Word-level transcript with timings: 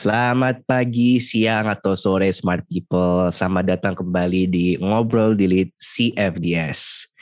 Selamat 0.00 0.64
pagi, 0.64 1.20
siang, 1.20 1.68
atau 1.68 1.92
sore 1.92 2.32
smart 2.32 2.64
people. 2.64 3.28
Selamat 3.28 3.76
datang 3.76 3.92
kembali 3.92 4.48
di 4.48 4.66
Ngobrol 4.80 5.36
Delete 5.36 5.76
CFDS. 5.76 7.12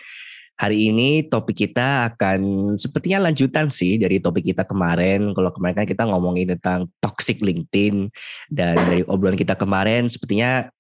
Hari 0.55 0.95
ini 0.95 1.27
topik 1.27 1.59
kita 1.59 2.15
akan 2.15 2.39
sepertinya 2.79 3.27
lanjutan 3.27 3.67
sih 3.75 3.99
dari 3.99 4.23
topik 4.23 4.47
kita 4.47 4.63
kemarin. 4.63 5.35
Kalau 5.35 5.51
kemarin 5.51 5.83
kan 5.83 5.91
kita 5.91 6.07
ngomongin 6.07 6.55
tentang 6.55 6.87
toxic 7.03 7.43
LinkedIn 7.43 8.15
dan 8.47 8.79
dari 8.79 9.03
obrolan 9.11 9.35
kita 9.35 9.59
kemarin 9.59 10.07
sepertinya 10.07 10.71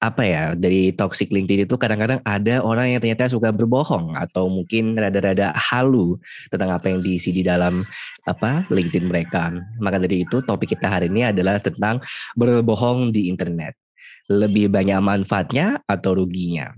apa 0.00 0.24
ya 0.24 0.44
dari 0.56 0.96
toxic 0.96 1.28
LinkedIn 1.28 1.68
itu 1.68 1.76
kadang-kadang 1.76 2.24
ada 2.24 2.64
orang 2.64 2.88
yang 2.96 3.04
ternyata 3.04 3.28
suka 3.28 3.52
berbohong 3.52 4.16
atau 4.16 4.48
mungkin 4.48 4.96
rada-rada 4.96 5.52
halu 5.52 6.16
tentang 6.48 6.72
apa 6.72 6.88
yang 6.88 7.04
diisi 7.04 7.36
di 7.36 7.44
dalam 7.44 7.84
apa 8.24 8.64
LinkedIn 8.72 9.04
mereka. 9.04 9.52
Maka 9.76 10.00
dari 10.00 10.24
itu 10.24 10.40
topik 10.40 10.72
kita 10.72 10.88
hari 10.88 11.12
ini 11.12 11.28
adalah 11.28 11.60
tentang 11.60 12.00
berbohong 12.32 13.12
di 13.12 13.28
internet. 13.28 13.76
Lebih 14.32 14.72
banyak 14.72 15.04
manfaatnya 15.04 15.84
atau 15.84 16.16
ruginya? 16.16 16.72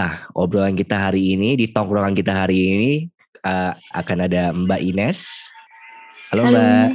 Ah, 0.00 0.24
obrolan 0.32 0.72
kita 0.72 1.12
hari 1.12 1.36
ini 1.36 1.52
di 1.52 1.68
tongkrongan 1.68 2.16
kita 2.16 2.32
hari 2.32 2.58
ini 2.64 2.92
uh, 3.44 3.76
akan 3.92 4.18
ada 4.24 4.56
Mbak 4.56 4.80
Ines. 4.80 5.52
Halo, 6.32 6.48
halo. 6.48 6.56
Mbak. 6.56 6.88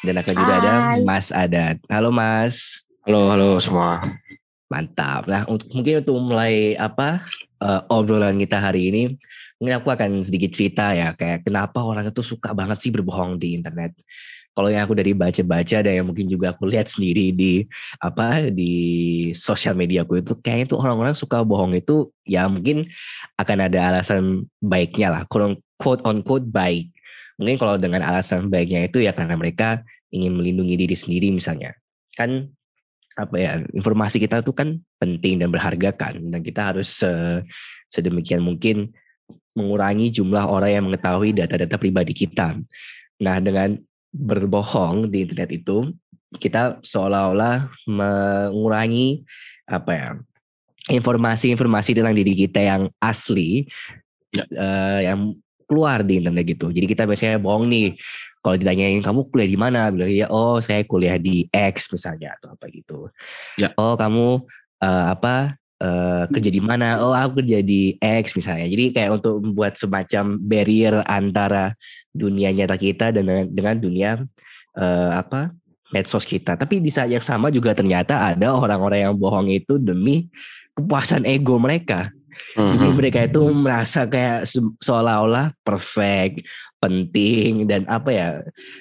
Dan 0.00 0.14
akan 0.14 0.34
juga 0.38 0.54
ada 0.62 0.72
Mas 1.02 1.28
Adat. 1.34 1.76
Halo 1.90 2.14
Mas. 2.14 2.86
Halo, 3.02 3.34
halo 3.34 3.58
semua. 3.58 3.98
Mantap. 4.70 5.26
Nah, 5.26 5.42
untuk 5.50 5.66
mungkin 5.74 5.98
untuk 5.98 6.14
mulai 6.22 6.78
apa 6.78 7.26
uh, 7.58 7.82
obrolan 7.90 8.38
kita 8.38 8.62
hari 8.62 8.94
ini, 8.94 9.02
mungkin 9.58 9.82
aku 9.82 9.90
akan 9.90 10.22
sedikit 10.22 10.54
cerita 10.54 10.94
ya, 10.94 11.10
kayak 11.10 11.42
kenapa 11.42 11.82
orang 11.82 12.06
itu 12.06 12.22
suka 12.22 12.54
banget 12.54 12.78
sih 12.78 12.94
berbohong 12.94 13.34
di 13.34 13.58
internet. 13.58 13.98
Kalau 14.54 14.70
yang 14.70 14.86
aku 14.86 14.94
dari 14.94 15.10
baca-baca 15.10 15.78
dan 15.82 15.92
yang 16.02 16.06
mungkin 16.06 16.26
juga 16.30 16.54
aku 16.54 16.70
lihat 16.70 16.86
sendiri 16.90 17.34
di 17.34 17.66
apa 18.02 18.50
di 18.50 18.74
sosial 19.34 19.78
media 19.78 20.02
aku 20.02 20.22
itu 20.22 20.34
kayaknya 20.42 20.74
tuh 20.74 20.78
orang-orang 20.82 21.14
suka 21.14 21.42
bohong 21.46 21.78
itu 21.78 22.10
ya 22.26 22.50
mungkin 22.50 22.86
akan 23.38 23.58
ada 23.70 23.78
alasan 23.90 24.46
baiknya 24.62 25.10
lah, 25.10 25.22
quote 25.26 26.02
on 26.06 26.22
quote 26.22 26.46
baik. 26.46 26.94
Mungkin 27.42 27.56
kalau 27.58 27.74
dengan 27.74 28.06
alasan 28.06 28.46
baiknya 28.46 28.86
itu 28.86 29.02
ya 29.02 29.10
karena 29.16 29.34
mereka 29.34 29.82
ingin 30.14 30.34
melindungi 30.34 30.78
diri 30.78 30.94
sendiri 30.94 31.34
misalnya. 31.34 31.74
Kan 32.14 32.54
apa 33.18 33.36
ya 33.36 33.52
informasi 33.74 34.22
kita 34.22 34.40
tuh 34.40 34.54
kan 34.54 34.78
penting 35.02 35.42
dan 35.42 35.50
berharga 35.50 35.90
kan 35.90 36.14
dan 36.18 36.40
kita 36.40 36.70
harus 36.74 37.02
uh, 37.02 37.42
sedemikian 37.90 38.40
mungkin 38.40 38.94
mengurangi 39.58 40.14
jumlah 40.14 40.46
orang 40.46 40.70
yang 40.70 40.84
mengetahui 40.86 41.34
data-data 41.34 41.74
pribadi 41.74 42.14
kita. 42.14 42.54
Nah 43.20 43.36
dengan 43.42 43.74
berbohong 44.14 45.10
di 45.10 45.26
internet 45.26 45.50
itu 45.50 45.90
kita 46.38 46.78
seolah-olah 46.86 47.66
mengurangi 47.90 49.26
apa 49.66 49.90
ya 49.90 50.10
informasi-informasi 50.90 51.98
tentang 51.98 52.14
diri 52.14 52.34
kita 52.34 52.62
yang 52.62 52.82
asli 53.02 53.66
ya. 54.30 54.46
uh, 54.54 55.00
yang 55.02 55.34
keluar 55.66 56.02
di 56.02 56.18
internet 56.18 56.46
gitu. 56.46 56.74
Jadi 56.74 56.86
kita 56.86 57.06
biasanya 57.06 57.38
bohong 57.38 57.70
nih 57.70 57.94
kalau 58.40 58.56
ditanyain 58.56 59.04
kamu 59.04 59.28
kuliah 59.28 59.50
di 59.52 59.58
mana? 59.60 59.92
Bilang 59.92 60.12
ya 60.12 60.26
oh 60.32 60.58
saya 60.64 60.80
kuliah 60.88 61.20
di 61.20 61.44
X 61.52 61.92
misalnya 61.92 62.36
atau 62.40 62.56
apa 62.56 62.66
gitu. 62.72 63.12
Ya. 63.60 63.76
oh 63.76 64.00
kamu 64.00 64.48
uh, 64.80 65.04
apa 65.12 65.60
uh, 65.84 66.24
kerja 66.32 66.48
di 66.48 66.62
mana? 66.64 67.04
Oh 67.04 67.12
aku 67.12 67.44
kerja 67.44 67.60
di 67.60 68.00
X 68.00 68.32
misalnya. 68.32 68.64
Jadi 68.64 68.96
kayak 68.96 69.20
untuk 69.20 69.44
membuat 69.44 69.76
semacam 69.76 70.40
barrier 70.40 71.04
antara 71.04 71.76
dunia 72.16 72.48
nyata 72.48 72.80
kita 72.80 73.12
dan 73.12 73.52
dengan 73.52 73.76
dunia 73.76 74.10
uh, 74.80 75.10
apa 75.20 75.52
medsos 75.92 76.24
kita. 76.24 76.56
Tapi 76.56 76.80
di 76.80 76.88
saat 76.88 77.12
yang 77.12 77.22
sama 77.22 77.52
juga 77.52 77.76
ternyata 77.76 78.24
ada 78.24 78.56
orang-orang 78.56 79.10
yang 79.10 79.14
bohong 79.20 79.52
itu 79.52 79.76
demi 79.76 80.32
kepuasan 80.72 81.28
ego 81.28 81.60
mereka 81.60 82.08
Mm-hmm. 82.56 82.70
Jadi 82.76 82.88
mereka 82.96 83.18
itu 83.26 83.42
merasa 83.52 84.00
kayak 84.10 84.48
seolah-olah 84.82 85.54
perfect, 85.62 86.46
penting 86.80 87.68
dan 87.68 87.84
apa 87.86 88.10
ya 88.10 88.28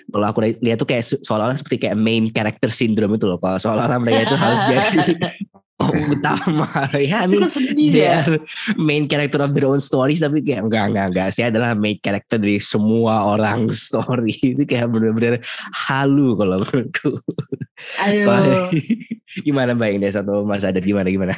kalau 0.07 0.25
aku 0.31 0.39
lihat 0.63 0.79
tuh 0.79 0.87
kayak 0.87 1.03
seolah-olah 1.03 1.59
seperti 1.59 1.85
kayak 1.85 1.99
main 1.99 2.31
character 2.31 2.71
syndrome 2.71 3.19
itu 3.19 3.27
loh 3.27 3.37
kalau 3.37 3.59
seolah-olah 3.59 3.99
mereka 3.99 4.31
itu 4.31 4.37
harus 4.39 4.61
jadi 4.71 5.13
oh, 5.83 5.91
utama. 6.15 6.67
Ya 6.99 7.23
I 7.23 7.27
mean 7.27 7.43
are 8.03 8.39
main 8.79 9.03
character 9.11 9.43
of 9.43 9.51
their 9.51 9.67
own 9.67 9.83
stories 9.83 10.23
tapi 10.23 10.43
kayak 10.43 10.67
enggak 10.67 10.95
enggak 10.95 11.05
enggak 11.11 11.27
saya 11.35 11.51
adalah 11.51 11.75
main 11.75 11.99
character 11.99 12.39
dari 12.39 12.59
semua 12.63 13.27
orang 13.27 13.67
story. 13.87 14.35
Itu 14.55 14.63
kayak 14.63 14.87
bener-bener 14.91 15.43
halu 15.87 16.39
kalau 16.39 16.63
menurutku. 16.63 17.19
Ayo. 17.99 18.27
gimana 19.45 19.71
Mbak 19.77 19.91
Ines 19.99 20.15
atau 20.19 20.43
Mas 20.43 20.67
Adat 20.67 20.83
gimana 20.83 21.07
gimana 21.07 21.31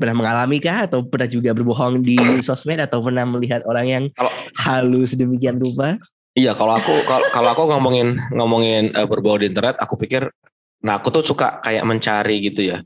pernah 0.00 0.16
mengalami 0.16 0.56
kah 0.56 0.88
atau 0.88 1.04
pernah 1.04 1.28
juga 1.28 1.52
berbohong 1.52 2.00
di 2.00 2.16
sosmed 2.40 2.80
atau 2.80 3.04
pernah 3.04 3.28
melihat 3.28 3.60
orang 3.68 3.86
yang 3.86 4.04
kalau, 4.16 4.32
halus 4.56 5.12
demikian 5.12 5.60
rupa? 5.60 6.00
Iya, 6.32 6.56
kalau 6.56 6.80
aku 6.80 7.04
kalau, 7.04 7.26
kalau 7.28 7.48
aku 7.52 7.62
ngomongin 7.68 8.16
ngomongin 8.32 8.96
uh, 8.96 9.04
berbohong 9.04 9.44
di 9.44 9.52
internet, 9.52 9.76
aku 9.76 10.00
pikir 10.00 10.32
nah 10.80 10.96
aku 10.96 11.12
tuh 11.12 11.20
suka 11.20 11.60
kayak 11.60 11.84
mencari 11.84 12.40
gitu 12.40 12.72
ya. 12.72 12.80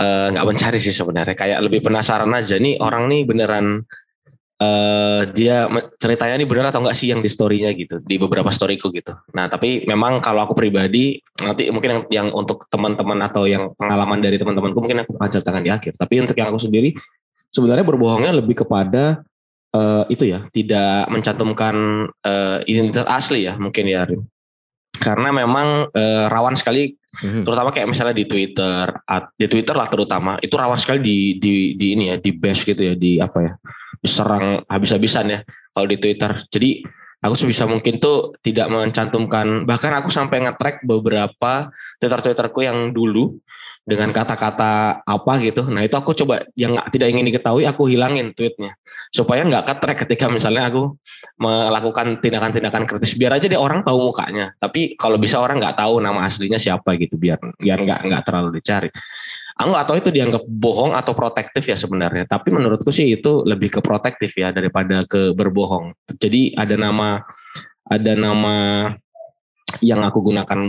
Eh, 0.00 0.26
nggak 0.32 0.42
uh, 0.42 0.48
mencari 0.48 0.78
sih 0.80 0.96
sebenarnya, 0.96 1.36
kayak 1.36 1.60
lebih 1.60 1.84
penasaran 1.84 2.32
aja 2.32 2.56
nih 2.56 2.80
orang 2.80 3.06
nih 3.06 3.22
beneran 3.28 3.84
uh, 4.60 5.20
dia 5.32 5.66
ceritanya 5.96 6.36
ini 6.36 6.46
benar 6.46 6.70
atau 6.70 6.84
enggak 6.84 6.96
sih 6.96 7.08
yang 7.10 7.24
di 7.24 7.30
storynya 7.32 7.72
gitu 7.72 7.98
di 8.04 8.20
beberapa 8.20 8.52
storyku 8.52 8.92
gitu. 8.92 9.16
Nah 9.32 9.48
tapi 9.48 9.88
memang 9.88 10.20
kalau 10.20 10.44
aku 10.44 10.54
pribadi 10.54 11.18
nanti 11.40 11.72
mungkin 11.72 11.90
yang, 11.90 12.02
yang 12.12 12.28
untuk 12.36 12.68
teman-teman 12.68 13.18
atau 13.24 13.48
yang 13.48 13.72
pengalaman 13.74 14.20
dari 14.20 14.36
teman-temanku 14.36 14.78
mungkin 14.78 15.02
aku 15.02 15.16
akan 15.16 15.30
ceritakan 15.32 15.62
di 15.64 15.70
akhir. 15.72 15.96
Tapi 15.96 16.14
untuk 16.20 16.36
yang 16.36 16.52
aku 16.52 16.60
sendiri 16.60 16.94
sebenarnya 17.50 17.82
berbohongnya 17.82 18.32
lebih 18.36 18.62
kepada 18.62 19.24
uh, 19.74 20.04
itu 20.12 20.28
ya 20.28 20.46
tidak 20.52 21.08
mencantumkan 21.10 22.06
uh, 22.22 22.58
identitas 22.68 23.08
asli 23.08 23.48
ya 23.48 23.56
mungkin 23.56 23.88
ya 23.88 24.04
Rin. 24.06 24.22
Karena 25.00 25.32
memang 25.32 25.88
uh, 25.88 26.26
rawan 26.28 26.60
sekali 26.60 26.92
hmm. 27.24 27.48
terutama 27.48 27.72
kayak 27.72 27.88
misalnya 27.88 28.12
di 28.12 28.28
Twitter, 28.28 28.84
di 29.32 29.48
Twitter 29.48 29.72
lah 29.72 29.88
terutama 29.88 30.36
itu 30.44 30.52
rawan 30.52 30.76
sekali 30.76 31.00
di 31.00 31.16
di 31.40 31.72
di 31.72 31.96
ini 31.96 32.12
ya 32.12 32.16
di 32.20 32.36
bash 32.36 32.68
gitu 32.68 32.84
ya 32.84 32.92
di 32.92 33.16
apa 33.16 33.38
ya 33.40 33.52
diserang 34.00 34.64
habis-habisan 34.66 35.26
ya 35.28 35.40
kalau 35.72 35.86
di 35.86 35.96
Twitter. 36.00 36.44
Jadi 36.48 36.82
aku 37.20 37.34
sebisa 37.36 37.68
mungkin 37.68 38.00
tuh 38.00 38.34
tidak 38.40 38.72
mencantumkan 38.72 39.68
bahkan 39.68 39.92
aku 39.96 40.08
sampai 40.08 40.44
nge-track 40.48 40.82
beberapa 40.88 41.68
Twitter-Twitterku 42.00 42.64
yang 42.64 42.90
dulu 42.96 43.36
dengan 43.84 44.12
kata-kata 44.12 45.02
apa 45.02 45.32
gitu. 45.40 45.64
Nah 45.66 45.82
itu 45.82 45.96
aku 45.96 46.12
coba 46.12 46.44
yang 46.54 46.76
gak, 46.76 46.92
tidak 46.92 47.08
ingin 47.10 47.26
diketahui 47.26 47.64
aku 47.64 47.88
hilangin 47.88 48.36
tweetnya 48.36 48.76
supaya 49.10 49.42
nggak 49.42 49.66
ke-track 49.66 50.06
ketika 50.06 50.30
misalnya 50.30 50.70
aku 50.70 50.94
melakukan 51.40 52.22
tindakan-tindakan 52.22 52.86
kritis 52.86 53.18
biar 53.18 53.34
aja 53.34 53.50
dia 53.50 53.58
orang 53.58 53.82
tahu 53.82 54.12
mukanya. 54.12 54.54
Tapi 54.62 54.94
kalau 54.94 55.18
bisa 55.18 55.42
orang 55.42 55.58
nggak 55.58 55.80
tahu 55.80 55.98
nama 55.98 56.28
aslinya 56.30 56.60
siapa 56.60 56.94
gitu 56.94 57.18
biar 57.18 57.40
biar 57.58 57.78
nggak 57.82 58.00
nggak 58.06 58.22
terlalu 58.22 58.62
dicari. 58.62 58.88
Aku 59.60 59.76
tahu 59.76 59.96
itu 60.00 60.10
dianggap 60.10 60.48
bohong 60.48 60.96
atau 60.96 61.12
protektif 61.12 61.68
ya 61.68 61.76
sebenarnya. 61.76 62.24
Tapi 62.24 62.48
menurutku 62.48 62.88
sih 62.88 63.12
itu 63.12 63.44
lebih 63.44 63.68
ke 63.68 63.80
protektif 63.84 64.32
ya 64.40 64.56
daripada 64.56 65.04
ke 65.04 65.36
berbohong. 65.36 65.92
Jadi 66.16 66.56
ada 66.56 66.80
nama 66.80 67.20
ada 67.84 68.12
nama 68.16 68.56
yang 69.78 70.02
aku 70.02 70.32
gunakan 70.32 70.66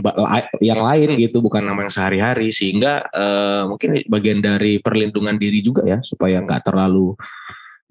yang 0.62 0.82
lain 0.86 1.18
gitu 1.18 1.42
bukan 1.42 1.66
nama 1.66 1.88
yang 1.88 1.94
sehari-hari 1.94 2.54
sehingga 2.54 3.02
uh, 3.10 3.66
mungkin 3.66 3.98
bagian 4.06 4.44
dari 4.44 4.78
perlindungan 4.78 5.42
diri 5.42 5.64
juga 5.66 5.82
ya 5.82 5.98
supaya 6.06 6.38
nggak 6.38 6.70
terlalu 6.70 7.18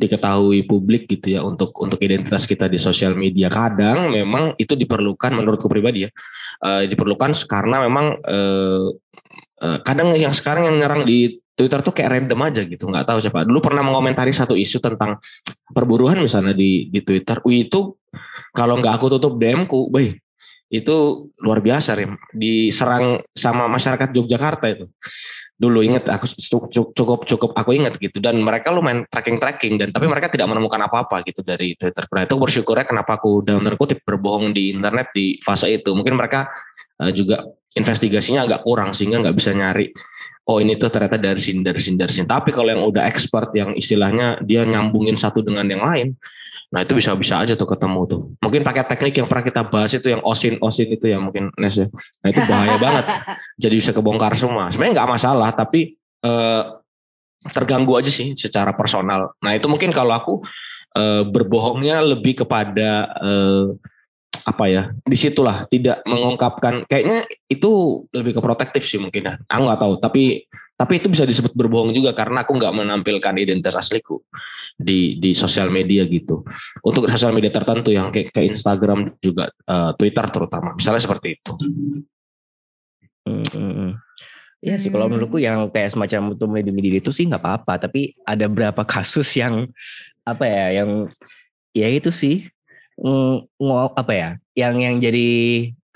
diketahui 0.00 0.64
publik 0.64 1.10
gitu 1.10 1.36
ya 1.36 1.40
untuk 1.42 1.74
untuk 1.82 1.98
identitas 2.00 2.46
kita 2.46 2.70
di 2.70 2.78
sosial 2.78 3.18
media 3.18 3.50
kadang 3.50 4.08
memang 4.14 4.54
itu 4.56 4.72
diperlukan 4.78 5.34
menurutku 5.34 5.66
pribadi 5.66 6.06
ya 6.06 6.10
uh, 6.62 6.86
diperlukan 6.86 7.34
karena 7.44 7.84
memang 7.84 8.16
Eh, 8.24 8.86
kadang 9.60 10.16
yang 10.16 10.32
sekarang 10.32 10.64
yang 10.72 10.76
nyerang 10.80 11.04
di 11.04 11.36
Twitter 11.52 11.84
tuh 11.84 11.92
kayak 11.92 12.16
random 12.16 12.40
aja 12.48 12.62
gitu 12.64 12.88
nggak 12.88 13.04
tahu 13.04 13.18
siapa. 13.20 13.44
Dulu 13.44 13.60
pernah 13.60 13.84
mengomentari 13.84 14.32
satu 14.32 14.56
isu 14.56 14.80
tentang 14.80 15.20
perburuan 15.68 16.16
misalnya 16.16 16.56
di 16.56 16.88
di 16.88 17.04
Twitter. 17.04 17.36
Wih, 17.44 17.68
itu 17.68 18.00
kalau 18.56 18.80
nggak 18.80 18.96
aku 18.96 19.06
tutup 19.12 19.36
DM 19.36 19.68
ku 19.68 19.92
baik 19.92 20.16
itu 20.70 21.26
luar 21.42 21.58
biasa 21.58 21.98
Rim. 21.98 22.14
Diserang 22.30 23.20
sama 23.34 23.66
masyarakat 23.66 24.14
Yogyakarta 24.14 24.70
itu. 24.70 24.86
Dulu 25.60 25.84
inget 25.84 26.08
aku 26.08 26.24
cukup 26.96 27.28
cukup 27.28 27.50
aku 27.52 27.76
inget 27.76 27.98
gitu. 28.00 28.22
Dan 28.22 28.40
mereka 28.40 28.72
lumayan 28.72 29.04
tracking 29.10 29.36
tracking 29.36 29.74
dan 29.76 29.90
tapi 29.90 30.06
mereka 30.06 30.30
tidak 30.30 30.48
menemukan 30.48 30.80
apa-apa 30.86 31.26
gitu 31.26 31.44
dari 31.44 31.74
Twitter. 31.76 32.06
Nah 32.08 32.24
itu 32.24 32.38
bersyukurnya 32.38 32.86
kenapa 32.86 33.18
aku 33.20 33.44
dalam 33.44 33.66
tanda 33.66 33.76
kutip 33.76 34.00
berbohong 34.06 34.54
di 34.56 34.72
internet 34.72 35.10
di 35.12 35.36
fase 35.42 35.68
itu. 35.68 35.92
Mungkin 35.92 36.16
mereka 36.16 36.48
uh, 37.00 37.12
juga 37.12 37.48
investigasinya 37.72 38.44
agak 38.44 38.60
kurang 38.66 38.92
sehingga 38.92 39.24
nggak 39.24 39.36
bisa 39.36 39.56
nyari 39.56 39.94
oh 40.50 40.58
ini 40.58 40.74
tuh 40.76 40.90
ternyata 40.90 41.16
dari 41.16 41.40
sini 41.40 41.64
dari 41.64 41.80
sini 41.80 41.96
dari 41.96 42.12
sini 42.12 42.26
tapi 42.26 42.50
kalau 42.50 42.68
yang 42.68 42.82
udah 42.82 43.06
expert 43.06 43.54
yang 43.56 43.72
istilahnya 43.72 44.42
dia 44.44 44.66
nyambungin 44.66 45.14
satu 45.16 45.40
dengan 45.40 45.64
yang 45.64 45.82
lain 45.86 46.18
Nah 46.70 46.86
itu 46.86 46.94
bisa-bisa 46.94 47.42
aja 47.42 47.58
tuh 47.58 47.66
ketemu 47.66 48.00
tuh. 48.06 48.20
Mungkin 48.38 48.62
pakai 48.62 48.86
teknik 48.86 49.18
yang 49.18 49.26
pernah 49.26 49.42
kita 49.42 49.66
bahas 49.66 49.90
itu 49.90 50.06
yang 50.06 50.22
osin 50.22 50.54
osin 50.62 50.86
itu 50.86 51.10
ya 51.10 51.18
mungkin 51.18 51.50
Nes 51.58 51.82
ya. 51.82 51.90
Nah 52.22 52.28
itu 52.30 52.40
bahaya 52.46 52.76
banget. 52.86 53.04
Jadi 53.58 53.74
bisa 53.74 53.90
kebongkar 53.90 54.38
semua. 54.38 54.70
Sebenarnya 54.70 55.02
nggak 55.02 55.10
masalah 55.10 55.50
tapi 55.50 55.98
eh, 56.22 56.62
terganggu 57.50 57.98
aja 57.98 58.10
sih 58.10 58.38
secara 58.38 58.70
personal. 58.70 59.34
Nah 59.42 59.58
itu 59.58 59.66
mungkin 59.66 59.90
kalau 59.90 60.14
aku 60.14 60.34
eh, 60.94 61.26
berbohongnya 61.26 62.06
lebih 62.14 62.46
kepada 62.46 63.18
eh, 63.18 63.64
apa 64.40 64.64
ya 64.66 64.82
di 65.04 65.16
situlah 65.18 65.68
tidak 65.68 66.00
mengungkapkan. 66.08 66.88
Kayaknya 66.88 67.28
itu 67.50 68.04
lebih 68.14 68.38
ke 68.38 68.40
protektif 68.40 68.82
sih 68.86 68.96
mungkin 68.96 69.22
ya. 69.26 69.34
Aku 69.50 69.62
nggak 69.68 69.80
tahu. 69.80 69.92
Tapi 70.00 70.22
tapi 70.80 70.96
itu 70.96 71.12
bisa 71.12 71.28
disebut 71.28 71.52
berbohong 71.52 71.92
juga 71.92 72.16
karena 72.16 72.40
aku 72.40 72.56
nggak 72.56 72.72
menampilkan 72.72 73.34
identitas 73.36 73.76
asliku 73.76 74.24
di 74.80 75.20
di 75.20 75.36
sosial 75.36 75.68
media 75.68 76.08
gitu. 76.08 76.40
Untuk 76.80 77.04
sosial 77.12 77.36
media 77.36 77.52
tertentu 77.52 77.92
yang 77.92 78.08
kayak, 78.08 78.32
kayak 78.32 78.56
Instagram 78.56 79.12
juga 79.20 79.52
uh, 79.68 79.92
Twitter 79.92 80.24
terutama. 80.32 80.72
Misalnya 80.72 81.02
seperti 81.04 81.36
itu. 81.36 81.52
Hmm, 83.28 83.44
hmm, 83.44 83.74
hmm. 83.76 83.92
Ya 84.60 84.76
sih 84.76 84.92
kalau 84.92 85.08
menurutku 85.08 85.40
yang 85.40 85.68
kayak 85.72 85.92
semacam 85.92 86.36
itu 86.36 86.44
media-media 86.44 87.00
itu 87.00 87.12
sih 87.12 87.28
nggak 87.28 87.44
apa-apa. 87.44 87.76
Tapi 87.84 88.16
ada 88.24 88.48
berapa 88.48 88.82
kasus 88.96 89.28
yang 89.36 89.68
apa 90.24 90.44
ya 90.48 90.84
yang 90.84 91.12
ya 91.76 91.88
itu 91.92 92.08
sih 92.08 92.48
ng- 93.00 93.94
apa 93.96 94.12
ya 94.12 94.30
yang 94.54 94.76
yang 94.76 94.96
jadi 95.00 95.28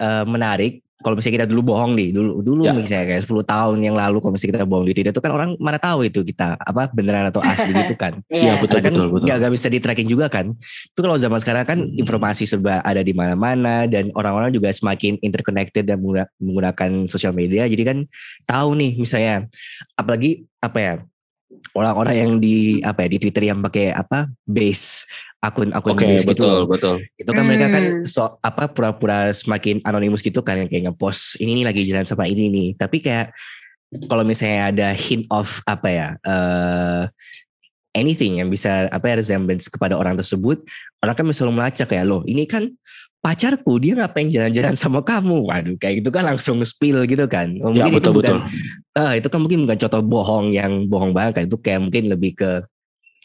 uh, 0.00 0.24
menarik 0.24 0.84
kalau 1.04 1.20
misalnya 1.20 1.44
kita 1.44 1.48
dulu 1.52 1.76
bohong 1.76 1.92
nih 1.92 2.16
dulu 2.16 2.40
dulu 2.40 2.64
ya. 2.64 2.72
misalnya 2.72 3.12
kayak 3.12 3.28
10 3.28 3.44
tahun 3.44 3.78
yang 3.84 3.92
lalu 3.92 4.24
kalau 4.24 4.32
misalnya 4.32 4.52
kita 4.56 4.64
bohong 4.64 4.86
di 4.88 4.92
Twitter 4.96 5.12
itu 5.12 5.20
kan 5.20 5.32
orang 5.36 5.50
mana 5.60 5.76
tahu 5.76 6.08
itu 6.08 6.24
kita 6.24 6.56
apa 6.56 6.88
beneran 6.96 7.28
atau 7.28 7.44
asli 7.44 7.76
gitu 7.76 7.94
kan 8.02 8.24
iya 8.32 8.56
yeah. 8.56 8.56
betul, 8.56 8.80
kan 8.80 8.88
betul 8.96 9.08
betul 9.12 9.28
gak, 9.28 9.36
gak 9.44 9.52
bisa 9.52 9.66
di 9.68 9.78
tracking 9.84 10.08
juga 10.08 10.32
kan 10.32 10.56
itu 10.56 11.00
kalau 11.04 11.20
zaman 11.20 11.36
sekarang 11.44 11.64
kan 11.68 11.78
hmm. 11.84 12.00
informasi 12.00 12.48
serba 12.48 12.80
ada 12.80 13.04
di 13.04 13.12
mana-mana 13.12 13.84
dan 13.84 14.08
orang-orang 14.16 14.48
juga 14.48 14.72
semakin 14.72 15.20
interconnected 15.20 15.84
dan 15.84 16.00
menggunakan 16.40 17.04
sosial 17.04 17.36
media 17.36 17.68
jadi 17.68 17.84
kan 17.84 17.98
tahu 18.48 18.72
nih 18.80 18.96
misalnya 18.96 19.44
apalagi 20.00 20.48
apa 20.64 20.78
ya 20.80 20.94
orang-orang 21.76 22.14
yang 22.16 22.30
di 22.40 22.80
apa 22.80 23.04
ya 23.04 23.08
di 23.12 23.18
Twitter 23.20 23.52
yang 23.52 23.60
pakai 23.60 23.92
apa 23.92 24.32
base 24.48 25.04
akun-akun 25.44 25.92
okay, 25.92 26.08
base 26.16 26.24
gitu 26.24 26.44
loh. 26.48 26.64
betul. 26.64 27.04
Itu 27.20 27.30
kan 27.30 27.44
hmm. 27.44 27.48
mereka 27.52 27.66
kan 27.68 27.84
hmm. 27.84 28.04
so 28.08 28.40
apa 28.40 28.72
pura-pura 28.72 29.28
semakin 29.36 29.84
anonimus 29.84 30.24
gitu 30.24 30.40
kan 30.40 30.64
yang 30.64 30.68
kayak 30.72 30.90
ngepost 30.90 31.36
ini 31.44 31.60
nih 31.60 31.64
lagi 31.68 31.82
jalan 31.84 32.08
sama 32.08 32.24
ini 32.24 32.48
nih. 32.48 32.68
Tapi 32.80 33.04
kayak 33.04 33.36
kalau 34.08 34.24
misalnya 34.24 34.72
ada 34.72 34.88
hint 34.96 35.28
of 35.28 35.60
apa 35.68 35.88
ya 35.92 36.08
uh, 36.26 37.06
anything 37.94 38.42
yang 38.42 38.48
bisa 38.48 38.88
apa 38.88 39.12
ya 39.12 39.20
resemblance 39.20 39.68
kepada 39.68 39.94
orang 39.94 40.16
tersebut, 40.16 40.64
orang 41.04 41.14
kan 41.14 41.24
selalu 41.30 41.52
melacak 41.60 41.88
ya 41.92 42.02
loh. 42.02 42.24
Ini 42.24 42.48
kan 42.48 42.72
pacarku 43.24 43.80
dia 43.80 43.96
ngapain 43.96 44.28
jalan-jalan 44.28 44.76
sama 44.76 45.00
kamu 45.00 45.48
waduh 45.48 45.76
kayak 45.80 46.04
gitu 46.04 46.12
kan 46.12 46.28
langsung 46.28 46.60
spill 46.60 47.08
gitu 47.08 47.24
kan 47.24 47.56
oh, 47.64 47.72
mungkin 47.72 47.96
ya, 47.96 47.96
betul, 47.96 48.12
itu 48.12 48.18
bukan 48.20 48.36
betul. 48.44 49.00
Uh, 49.00 49.12
itu 49.16 49.26
kan 49.32 49.40
mungkin 49.40 49.58
bukan 49.64 49.78
contoh 49.80 50.02
bohong 50.04 50.46
yang 50.52 50.72
bohong 50.92 51.16
banget 51.16 51.32
kan 51.40 51.44
itu 51.48 51.56
kayak 51.56 51.80
mungkin 51.88 52.12
lebih 52.12 52.36
ke 52.36 52.60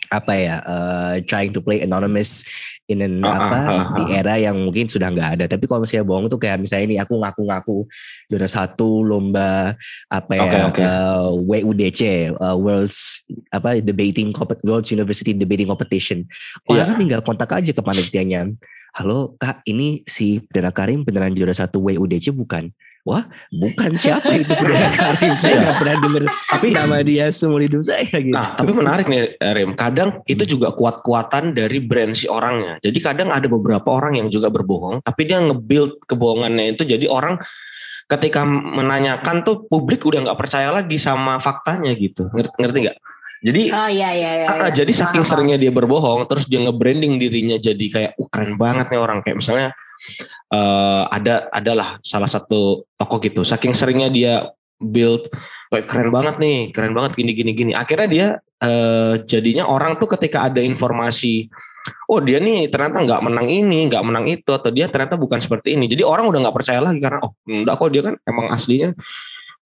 apa 0.10 0.34
ya 0.34 0.56
uh, 0.66 1.16
trying 1.30 1.54
to 1.54 1.62
play 1.62 1.86
anonymous 1.86 2.42
in 2.90 3.06
an, 3.06 3.22
uh, 3.22 3.30
apa 3.30 3.58
uh, 3.62 3.70
uh, 3.70 3.86
di 3.94 4.04
era 4.18 4.36
yang 4.42 4.58
mungkin 4.58 4.90
sudah 4.90 5.14
nggak 5.14 5.30
ada. 5.40 5.46
Tapi 5.46 5.70
kalau 5.70 5.86
misalnya 5.86 6.06
bohong 6.10 6.26
tuh 6.26 6.42
kayak 6.42 6.58
misalnya 6.66 6.86
ini 6.90 6.96
aku 6.98 7.22
ngaku-ngaku 7.22 7.86
juara 8.26 8.50
satu 8.50 9.06
lomba 9.06 9.78
apa 10.10 10.32
ya 10.34 10.42
okay, 10.50 10.62
okay. 10.66 10.86
Uh, 10.90 11.30
WUDC 11.46 12.02
uh, 12.42 12.58
World's 12.58 13.22
apa 13.54 13.78
debating 13.80 14.34
World's 14.66 14.90
University 14.90 15.38
debating 15.38 15.70
competition. 15.70 16.26
Orang 16.66 16.78
yeah. 16.82 16.90
kan 16.90 16.98
tinggal 16.98 17.22
kontak 17.22 17.54
aja 17.54 17.72
ke 17.72 17.82
panitianya. 17.86 18.50
Halo 18.98 19.38
kak 19.38 19.62
ini 19.70 20.02
si 20.10 20.42
Perdana 20.42 20.74
Karim 20.74 21.06
beneran 21.06 21.38
juara 21.38 21.54
satu 21.54 21.78
WUDC 21.86 22.34
bukan 22.34 22.74
wah 23.08 23.24
bukan 23.52 23.96
siapa 23.96 24.36
itu 24.36 24.52
Perdana 24.62 24.90
Karim? 24.92 25.34
Saya 25.40 25.56
nggak 25.64 25.78
pernah 25.80 25.96
dengar 26.04 26.24
tapi 26.52 26.68
nama 26.72 26.96
dia 27.04 27.26
seumur 27.32 27.64
hidup 27.64 27.84
saya 27.84 28.06
gitu. 28.06 28.32
Nah 28.32 28.56
tapi 28.56 28.72
menarik 28.76 29.06
nih 29.08 29.40
Rim. 29.40 29.74
Kadang 29.76 30.24
itu 30.28 30.44
juga 30.46 30.72
kuat-kuatan 30.76 31.56
dari 31.56 31.80
brand 31.80 32.14
si 32.14 32.28
orangnya. 32.28 32.80
Jadi 32.84 32.98
kadang 33.00 33.30
ada 33.32 33.48
beberapa 33.48 33.88
orang 33.90 34.20
yang 34.20 34.28
juga 34.28 34.52
berbohong 34.52 35.04
tapi 35.04 35.30
dia 35.30 35.40
nge-build 35.40 36.04
kebohongannya 36.06 36.76
itu 36.76 36.84
jadi 36.84 37.06
orang 37.08 37.40
ketika 38.10 38.42
menanyakan 38.48 39.46
tuh 39.46 39.70
publik 39.70 40.02
udah 40.02 40.26
nggak 40.26 40.40
percaya 40.40 40.74
lagi 40.74 40.98
sama 40.98 41.38
faktanya 41.38 41.94
gitu. 41.94 42.28
Ngerti 42.34 42.56
ngerti 42.58 42.80
nggak? 42.90 42.98
Jadi 43.40 43.72
oh, 43.72 43.88
iya, 43.88 44.10
iya, 44.12 44.32
iya, 44.44 44.48
uh, 44.52 44.68
jadi 44.68 44.92
saking 44.92 45.24
seringnya 45.24 45.56
dia 45.56 45.72
berbohong 45.72 46.28
terus 46.28 46.44
dia 46.44 46.60
nge-branding 46.60 47.16
dirinya 47.16 47.56
jadi 47.56 47.86
kayak 47.88 48.12
uh, 48.20 48.28
keren 48.28 48.60
banget 48.60 48.92
nih 48.92 49.00
orang. 49.00 49.24
Kayak 49.24 49.40
misalnya 49.40 49.68
uh, 50.54 51.04
ada 51.10 51.48
adalah 51.54 51.98
salah 52.02 52.30
satu 52.30 52.86
toko 52.96 53.20
gitu. 53.24 53.42
Saking 53.46 53.74
seringnya 53.74 54.10
dia 54.12 54.34
build 54.80 55.28
kayak 55.70 55.86
keren 55.86 56.10
banget 56.10 56.36
nih 56.42 56.58
keren 56.74 56.94
banget 56.96 57.16
gini 57.20 57.32
gini 57.36 57.52
gini. 57.54 57.72
Akhirnya 57.76 58.08
dia 58.08 58.28
uh, 58.64 59.22
jadinya 59.24 59.68
orang 59.68 60.00
tuh 60.02 60.10
ketika 60.18 60.48
ada 60.50 60.64
informasi 60.64 61.48
oh 62.12 62.20
dia 62.20 62.38
nih 62.44 62.68
ternyata 62.68 63.02
nggak 63.02 63.22
menang 63.24 63.48
ini 63.48 63.88
nggak 63.88 64.04
menang 64.04 64.26
itu 64.28 64.52
atau 64.52 64.70
dia 64.70 64.92
ternyata 64.92 65.16
bukan 65.16 65.40
seperti 65.40 65.78
ini. 65.78 65.86
Jadi 65.88 66.04
orang 66.04 66.28
udah 66.28 66.40
nggak 66.50 66.56
percaya 66.56 66.80
lagi 66.84 67.00
karena 67.00 67.20
oh 67.24 67.38
enggak 67.48 67.76
kok 67.78 67.90
dia 67.94 68.02
kan 68.06 68.16
emang 68.26 68.48
aslinya 68.52 68.90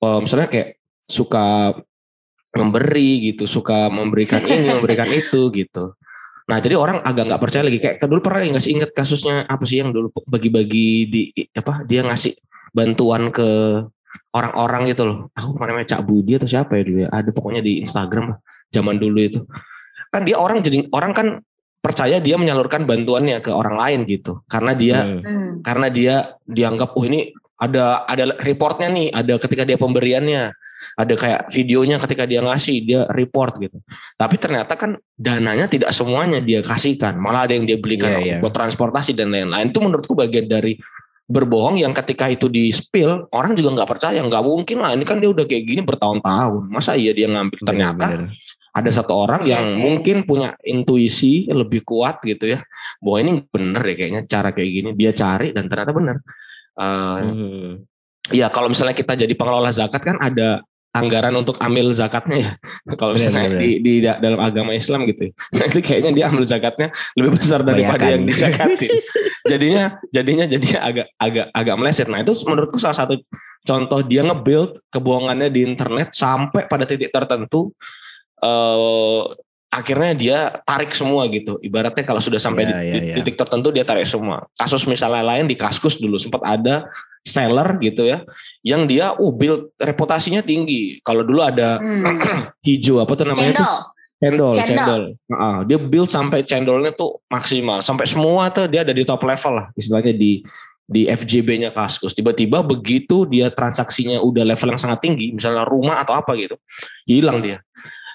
uh, 0.03 0.19
misalnya 0.19 0.47
kayak 0.51 0.69
suka 1.07 1.77
memberi 2.53 3.33
gitu 3.33 3.49
suka 3.49 3.89
memberikan 3.89 4.45
ini 4.45 4.69
memberikan 4.77 5.09
itu 5.09 5.49
gitu 5.49 5.97
Nah 6.43 6.57
jadi 6.59 6.75
orang 6.75 6.99
agak 7.03 7.31
nggak 7.31 7.41
percaya 7.41 7.63
lagi 7.63 7.79
kayak 7.79 8.03
dulu 8.03 8.19
pernah 8.19 8.43
nggak 8.43 8.63
sih 8.63 8.73
ingat 8.75 8.91
kasusnya 8.91 9.47
apa 9.47 9.63
sih 9.63 9.79
yang 9.79 9.95
dulu 9.95 10.11
bagi-bagi 10.27 10.87
di 11.07 11.21
apa 11.55 11.87
dia 11.87 12.03
ngasih 12.03 12.35
bantuan 12.75 13.31
ke 13.31 13.79
orang-orang 14.33 14.89
gitu 14.91 15.03
loh. 15.05 15.17
Aku 15.37 15.55
namanya 15.61 15.97
Cak 15.97 16.01
Budi 16.03 16.35
atau 16.35 16.49
siapa 16.49 16.75
ya 16.81 16.83
dulu 16.83 16.99
ya. 17.05 17.09
Ada 17.13 17.29
pokoknya 17.31 17.61
di 17.61 17.79
Instagram 17.79 18.33
zaman 18.73 18.97
dulu 18.97 19.19
itu. 19.21 19.39
Kan 20.09 20.25
dia 20.25 20.37
orang 20.41 20.59
jadi 20.59 20.89
orang 20.89 21.13
kan 21.13 21.27
percaya 21.83 22.17
dia 22.23 22.35
menyalurkan 22.39 22.87
bantuannya 22.89 23.39
ke 23.39 23.53
orang 23.53 23.77
lain 23.77 23.99
gitu. 24.09 24.41
Karena 24.49 24.73
dia 24.73 24.97
hmm. 25.05 25.21
hmm. 25.21 25.51
karena 25.61 25.87
dia 25.93 26.15
dianggap 26.49 26.97
oh 26.97 27.05
ini 27.05 27.31
ada 27.61 28.03
ada 28.09 28.35
reportnya 28.41 28.89
nih, 28.91 29.13
ada 29.13 29.39
ketika 29.39 29.63
dia 29.63 29.77
pemberiannya 29.79 30.51
ada 30.99 31.13
kayak 31.13 31.41
videonya 31.49 31.97
ketika 32.01 32.23
dia 32.27 32.39
ngasih 32.43 32.77
dia 32.83 33.01
report 33.11 33.59
gitu 33.59 33.77
tapi 34.19 34.35
ternyata 34.37 34.73
kan 34.75 34.99
dananya 35.15 35.65
tidak 35.71 35.91
semuanya 35.95 36.43
dia 36.43 36.61
kasihkan 36.61 37.15
malah 37.17 37.47
ada 37.47 37.55
yang 37.55 37.65
dia 37.65 37.77
belikan 37.79 38.19
yeah, 38.19 38.37
yeah. 38.37 38.39
buat 38.39 38.53
transportasi 38.53 39.15
dan 39.17 39.31
lain-lain 39.31 39.71
itu 39.71 39.79
menurutku 39.79 40.13
bagian 40.13 40.45
dari 40.45 40.77
berbohong 41.23 41.79
yang 41.79 41.95
ketika 41.95 42.27
itu 42.27 42.51
di 42.51 42.67
spill 42.69 43.31
orang 43.31 43.55
juga 43.55 43.79
nggak 43.79 43.89
percaya 43.89 44.19
nggak 44.19 44.43
mungkin 44.43 44.77
lah 44.83 44.91
ini 44.91 45.07
kan 45.07 45.23
dia 45.23 45.31
udah 45.31 45.47
kayak 45.47 45.63
gini 45.63 45.81
bertahun-tahun 45.81 46.67
masa 46.67 46.99
iya 46.99 47.15
dia 47.15 47.31
ngambil 47.31 47.59
ternyata 47.63 48.05
bener, 48.05 48.21
bener. 48.27 48.75
ada 48.75 48.89
satu 48.91 49.13
orang 49.15 49.41
yang 49.47 49.63
yes. 49.63 49.79
mungkin 49.79 50.27
punya 50.27 50.59
intuisi 50.67 51.47
lebih 51.47 51.87
kuat 51.87 52.19
gitu 52.27 52.53
ya 52.53 52.59
bahwa 52.99 53.17
ini 53.23 53.31
bener 53.47 53.83
ya 53.87 53.95
kayaknya 53.95 54.21
cara 54.27 54.49
kayak 54.51 54.71
gini 54.71 54.89
dia 54.99 55.11
cari 55.15 55.55
dan 55.55 55.71
ternyata 55.71 55.91
bener 55.95 56.17
uh, 56.75 57.19
hmm. 57.23 57.71
ya 58.35 58.51
kalau 58.51 58.67
misalnya 58.67 58.95
kita 58.97 59.15
jadi 59.15 59.33
pengelola 59.39 59.71
zakat 59.71 60.03
kan 60.03 60.19
ada 60.19 60.59
anggaran 60.93 61.33
untuk 61.33 61.57
ambil 61.57 61.89
zakatnya 61.91 62.37
ya. 62.37 62.51
Kalau 62.99 63.17
misalnya 63.17 63.57
di, 63.57 63.81
di 63.81 63.93
dalam 64.05 64.37
agama 64.39 64.77
Islam 64.77 65.09
gitu 65.09 65.33
nanti 65.59 65.81
kayaknya 65.81 66.11
dia 66.13 66.25
ambil 66.29 66.45
zakatnya 66.45 66.93
lebih 67.17 67.41
besar 67.41 67.65
daripada 67.65 68.05
Bayakan. 68.05 68.13
yang 68.13 68.23
dizakati 68.29 68.87
jadinya 69.51 69.83
jadinya 70.13 70.45
jadinya 70.47 70.79
agak 70.85 71.07
agak 71.17 71.45
agak 71.51 71.75
meleset. 71.81 72.07
Nah 72.07 72.21
itu 72.21 72.33
menurutku 72.45 72.77
salah 72.77 72.95
satu 72.95 73.19
contoh 73.65 73.99
dia 74.05 74.21
nge-build 74.23 74.79
kebohongannya 74.93 75.49
di 75.49 75.65
internet 75.65 76.13
sampai 76.13 76.69
pada 76.69 76.85
titik 76.87 77.09
tertentu 77.09 77.73
eh, 78.39 79.23
akhirnya 79.73 80.11
dia 80.13 80.37
tarik 80.61 80.93
semua 80.93 81.25
gitu. 81.33 81.57
Ibaratnya 81.57 82.05
kalau 82.05 82.21
sudah 82.21 82.37
sampai 82.37 82.69
ya, 82.69 82.69
di, 82.69 82.73
ya, 82.77 82.95
ya. 83.01 83.15
titik 83.17 83.35
tertentu 83.41 83.73
dia 83.73 83.81
tarik 83.81 84.05
semua. 84.05 84.45
Kasus 84.53 84.85
misalnya 84.85 85.25
lain 85.25 85.49
di 85.49 85.57
Kaskus 85.57 85.97
dulu 85.97 86.21
sempat 86.21 86.45
ada 86.45 86.85
seller 87.23 87.79
gitu 87.79 88.03
ya 88.03 88.19
yang 88.67 88.83
dia 88.83 89.15
uh 89.15 89.33
build 89.33 89.73
reputasinya 89.81 90.45
tinggi. 90.45 91.01
Kalau 91.01 91.25
dulu 91.25 91.41
ada 91.41 91.81
hmm. 91.81 92.61
hijau 92.67 93.01
apa 93.01 93.17
tuh 93.17 93.25
namanya 93.25 93.53
cendol. 93.57 93.75
cendol 94.21 94.53
cendol. 94.53 95.03
nah, 95.27 95.59
dia 95.65 95.77
build 95.81 96.09
sampai 96.13 96.45
cendolnya 96.45 96.93
tuh 96.93 97.25
maksimal. 97.25 97.81
Sampai 97.81 98.05
semua 98.05 98.53
tuh 98.53 98.69
dia 98.69 98.85
ada 98.85 98.93
di 98.93 99.01
top 99.01 99.25
level 99.25 99.53
lah 99.57 99.67
istilahnya 99.73 100.13
di 100.13 100.45
di 100.83 101.07
FJB-nya 101.09 101.73
Kaskus. 101.73 102.13
Tiba-tiba 102.13 102.61
begitu 102.61 103.25
dia 103.25 103.49
transaksinya 103.49 104.21
udah 104.21 104.45
level 104.45 104.69
yang 104.69 104.77
sangat 104.77 105.01
tinggi 105.01 105.33
misalnya 105.33 105.65
rumah 105.65 105.97
atau 106.05 106.13
apa 106.13 106.37
gitu 106.37 106.59
hilang 107.09 107.41
dia 107.41 107.57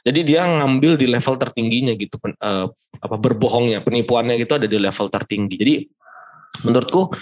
jadi 0.09 0.21
dia 0.25 0.41
ngambil 0.49 0.97
di 0.97 1.07
level 1.07 1.35
tertingginya 1.37 1.93
gitu 1.95 2.17
uh, 2.25 2.67
apa 2.99 3.17
berbohongnya 3.21 3.85
penipuannya 3.85 4.41
gitu 4.41 4.57
ada 4.57 4.65
di 4.65 4.79
level 4.81 5.07
tertinggi 5.13 5.55
jadi 5.55 5.75
menurutku 6.65 7.13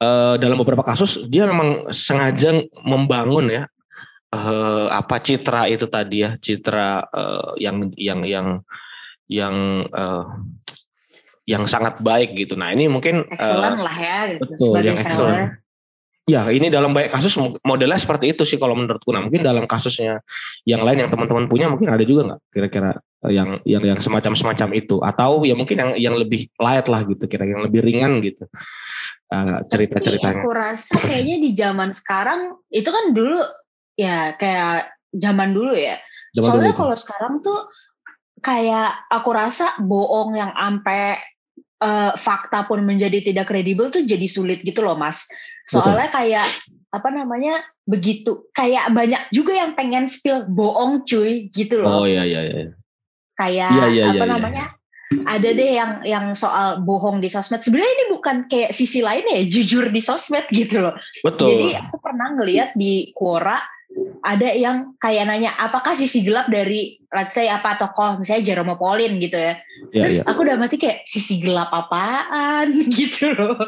uh, 0.00 0.34
dalam 0.40 0.56
beberapa 0.56 0.82
kasus 0.82 1.22
dia 1.28 1.44
memang 1.44 1.92
sengaja 1.92 2.64
membangun 2.82 3.52
ya 3.52 3.62
uh, 4.32 4.88
apa 4.90 5.20
citra 5.20 5.68
itu 5.68 5.86
tadi 5.86 6.24
ya 6.24 6.30
citra 6.40 7.06
uh, 7.06 7.52
yang 7.60 7.92
yang 7.94 8.20
yang 8.24 8.46
yang 9.28 9.56
uh, 9.92 10.26
yang 11.42 11.66
sangat 11.66 11.98
baik 12.00 12.38
gitu. 12.38 12.54
Nah 12.54 12.70
ini 12.70 12.86
mungkin 12.86 13.26
excellent 13.28 13.82
uh, 13.82 13.84
lah 13.86 13.96
ya 13.96 14.18
gitu, 14.34 14.42
betul, 14.46 14.66
sebagai 14.70 14.94
yang 14.94 15.00
seller. 15.00 15.40
Ya 16.30 16.46
ini 16.54 16.70
dalam 16.70 16.94
banyak 16.94 17.10
kasus 17.10 17.34
modelnya 17.66 17.98
seperti 17.98 18.30
itu 18.30 18.46
sih 18.46 18.54
kalau 18.54 18.78
menurutku. 18.78 19.10
Nah 19.10 19.26
mungkin 19.26 19.42
dalam 19.42 19.66
kasusnya 19.66 20.22
yang 20.62 20.86
lain 20.86 21.02
yang 21.02 21.10
teman-teman 21.10 21.50
punya 21.50 21.66
mungkin 21.66 21.90
ada 21.90 22.06
juga 22.06 22.30
nggak 22.30 22.40
kira-kira 22.54 22.90
yang 23.26 23.58
yang 23.66 23.82
yang 23.82 23.98
semacam 23.98 24.38
semacam 24.38 24.68
itu 24.74 25.02
atau 25.02 25.42
ya 25.42 25.54
mungkin 25.58 25.78
yang 25.78 25.90
yang 25.98 26.14
lebih 26.14 26.46
light 26.58 26.86
lah 26.86 27.02
gitu 27.06 27.26
kira 27.26 27.46
yang 27.46 27.66
lebih 27.66 27.82
ringan 27.82 28.22
gitu 28.22 28.46
uh, 29.34 29.66
cerita 29.66 29.98
ceritanya. 29.98 30.42
Aku 30.46 30.50
rasa 30.54 30.94
kayaknya 31.02 31.36
di 31.42 31.50
zaman 31.58 31.90
sekarang 31.90 32.54
itu 32.70 32.86
kan 32.86 33.10
dulu 33.10 33.42
ya 33.98 34.38
kayak 34.38 34.94
zaman 35.10 35.50
dulu 35.50 35.74
ya. 35.74 35.98
Zaman 36.38 36.46
Soalnya 36.48 36.72
kalau 36.78 36.96
sekarang 36.96 37.34
tuh 37.42 37.66
kayak 38.42 39.10
aku 39.10 39.30
rasa 39.30 39.74
bohong 39.78 40.34
yang 40.34 40.54
ampe 40.54 41.18
uh, 41.82 42.14
fakta 42.14 42.70
pun 42.70 42.86
menjadi 42.86 43.18
tidak 43.20 43.50
kredibel 43.50 43.90
tuh 43.90 44.06
jadi 44.06 44.24
sulit 44.30 44.62
gitu 44.62 44.86
loh 44.86 44.94
mas. 44.94 45.26
Soalnya 45.66 46.06
Betul. 46.08 46.16
kayak 46.22 46.46
apa 46.92 47.08
namanya 47.10 47.54
begitu 47.82 48.46
kayak 48.54 48.92
banyak 48.94 49.18
juga 49.34 49.58
yang 49.58 49.74
pengen 49.74 50.06
spill 50.06 50.46
bohong 50.46 51.02
cuy 51.02 51.50
gitu 51.50 51.82
loh. 51.82 52.02
Oh 52.02 52.06
iya 52.06 52.22
iya 52.22 52.40
iya. 52.46 52.72
Kayak 53.34 53.70
iya, 53.74 53.86
iya, 53.90 54.04
apa 54.06 54.14
iya, 54.14 54.22
iya. 54.22 54.32
namanya? 54.38 54.64
Ada 55.12 55.48
deh 55.52 55.70
yang 55.76 55.92
yang 56.08 56.26
soal 56.32 56.80
bohong 56.88 57.20
di 57.20 57.28
sosmed. 57.28 57.60
Sebenarnya 57.60 57.92
ini 58.00 58.04
bukan 58.16 58.36
kayak 58.48 58.72
sisi 58.72 59.04
lain 59.04 59.28
ya, 59.28 59.44
jujur 59.44 59.92
di 59.92 60.00
sosmed 60.00 60.48
gitu 60.48 60.80
loh. 60.80 60.96
Betul. 61.20 61.52
Jadi 61.52 61.68
aku 61.76 62.00
pernah 62.00 62.32
ngeliat 62.32 62.72
di 62.72 63.12
Quora 63.12 63.60
ada 64.22 64.48
yang 64.54 64.94
kayak 65.02 65.26
nanya 65.26 65.50
apakah 65.58 65.98
sisi 65.98 66.22
gelap 66.22 66.46
dari 66.46 66.94
let's 67.10 67.34
say 67.34 67.50
apa 67.50 67.74
tokoh 67.74 68.22
misalnya 68.22 68.54
Jerome 68.54 68.78
Pauline 68.78 69.18
gitu 69.18 69.34
ya. 69.34 69.58
ya 69.90 70.06
Terus 70.06 70.16
ya. 70.22 70.24
aku 70.30 70.38
udah 70.46 70.56
mati 70.56 70.78
kayak 70.78 71.02
sisi 71.04 71.42
gelap 71.42 71.74
apaan 71.74 72.70
gitu 72.98 73.34
loh. 73.34 73.58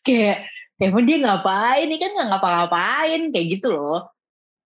kayak 0.00 0.48
emang 0.80 1.04
dia 1.04 1.20
ngapain 1.20 1.84
ini 1.84 2.00
kan 2.00 2.16
nggak 2.16 2.28
ngapa-ngapain 2.32 3.20
kayak 3.30 3.46
gitu 3.60 3.68
loh. 3.76 4.08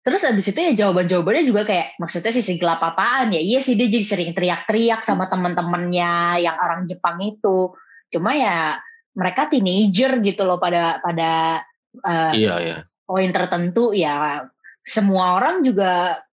Terus 0.02 0.24
abis 0.26 0.50
itu 0.50 0.58
ya 0.58 0.72
jawaban-jawabannya 0.74 1.44
juga 1.46 1.62
kayak 1.68 2.00
maksudnya 2.02 2.32
sisi 2.34 2.58
gelap 2.58 2.82
apaan 2.82 3.30
ya 3.30 3.38
iya 3.38 3.60
sih 3.62 3.78
dia 3.78 3.86
jadi 3.86 4.06
sering 4.06 4.30
teriak-teriak 4.34 5.06
sama 5.06 5.30
teman-temannya 5.30 6.42
yang 6.42 6.56
orang 6.58 6.90
Jepang 6.90 7.22
itu. 7.22 7.76
Cuma 8.10 8.34
ya 8.34 8.74
mereka 9.14 9.46
teenager 9.46 10.18
gitu 10.18 10.42
loh 10.42 10.58
pada 10.58 10.98
pada 10.98 11.62
uh, 12.02 12.32
iya, 12.34 12.54
iya. 12.62 12.76
poin 13.06 13.30
tertentu 13.30 13.90
ya 13.94 14.46
semua 14.88 15.36
orang 15.36 15.60
juga 15.60 16.24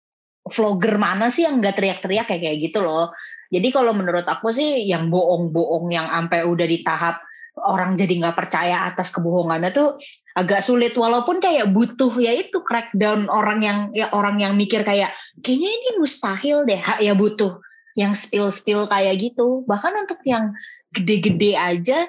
vlogger 0.47 0.95
mana 1.01 1.27
sih 1.27 1.43
yang 1.43 1.59
nggak 1.59 1.75
teriak-teriak 1.75 2.25
kayak 2.29 2.41
kayak 2.41 2.57
gitu 2.71 2.79
loh. 2.85 3.11
Jadi 3.49 3.67
kalau 3.73 3.91
menurut 3.91 4.25
aku 4.25 4.53
sih 4.53 4.85
yang 4.87 5.09
bohong-bohong 5.09 5.91
yang 5.91 6.07
sampai 6.07 6.47
udah 6.47 6.65
di 6.65 6.81
tahap 6.85 7.21
orang 7.55 7.95
jadi 7.95 8.19
nggak 8.19 8.35
percaya 8.35 8.83
atas 8.85 9.09
kebohongannya 9.15 9.73
tuh 9.73 9.97
agak 10.37 10.61
sulit. 10.61 10.93
Walaupun 10.93 11.41
kayak 11.41 11.73
butuh 11.73 12.13
ya 12.21 12.31
itu 12.37 12.61
crackdown 12.61 13.27
orang 13.27 13.59
yang 13.65 13.79
ya 13.91 14.13
orang 14.13 14.37
yang 14.39 14.53
mikir 14.53 14.85
kayak 14.85 15.11
kayaknya 15.41 15.71
ini 15.71 15.89
mustahil 15.97 16.63
deh 16.63 16.81
ya 17.01 17.13
butuh. 17.17 17.57
Yang 17.95 18.27
spill 18.27 18.51
spill 18.51 18.81
kayak 18.91 19.17
gitu. 19.17 19.63
Bahkan 19.65 19.93
untuk 20.05 20.19
yang 20.27 20.51
gede-gede 20.93 21.55
aja 21.57 22.05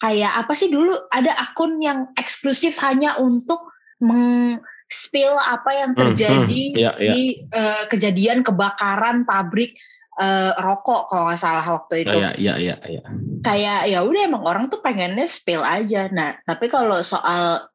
kayak 0.00 0.32
apa 0.32 0.52
sih 0.52 0.68
dulu 0.68 0.92
ada 1.08 1.32
akun 1.38 1.80
yang 1.80 2.12
eksklusif 2.18 2.76
hanya 2.82 3.16
untuk 3.20 3.68
meng 4.00 4.60
spill 4.86 5.34
apa 5.34 5.70
yang 5.74 5.90
terjadi 5.98 6.62
hmm, 6.70 6.74
hmm, 6.74 6.78
yeah, 6.78 6.94
yeah. 7.02 7.14
di 7.14 7.22
uh, 7.50 7.84
kejadian 7.90 8.46
kebakaran 8.46 9.26
pabrik 9.26 9.74
uh, 10.20 10.54
rokok 10.62 11.10
kalau 11.10 11.30
nggak 11.30 11.40
salah 11.40 11.66
waktu 11.66 12.06
itu. 12.06 12.16
Iya 12.16 12.30
iya 12.38 12.54
iya. 12.60 12.76
Ya. 12.86 13.02
Kayak 13.42 13.80
ya 13.90 14.00
udah 14.06 14.22
emang 14.26 14.44
orang 14.46 14.64
tuh 14.70 14.80
pengennya 14.80 15.26
spill 15.26 15.62
aja. 15.62 16.08
Nah 16.10 16.38
tapi 16.46 16.70
kalau 16.70 17.02
soal 17.02 17.66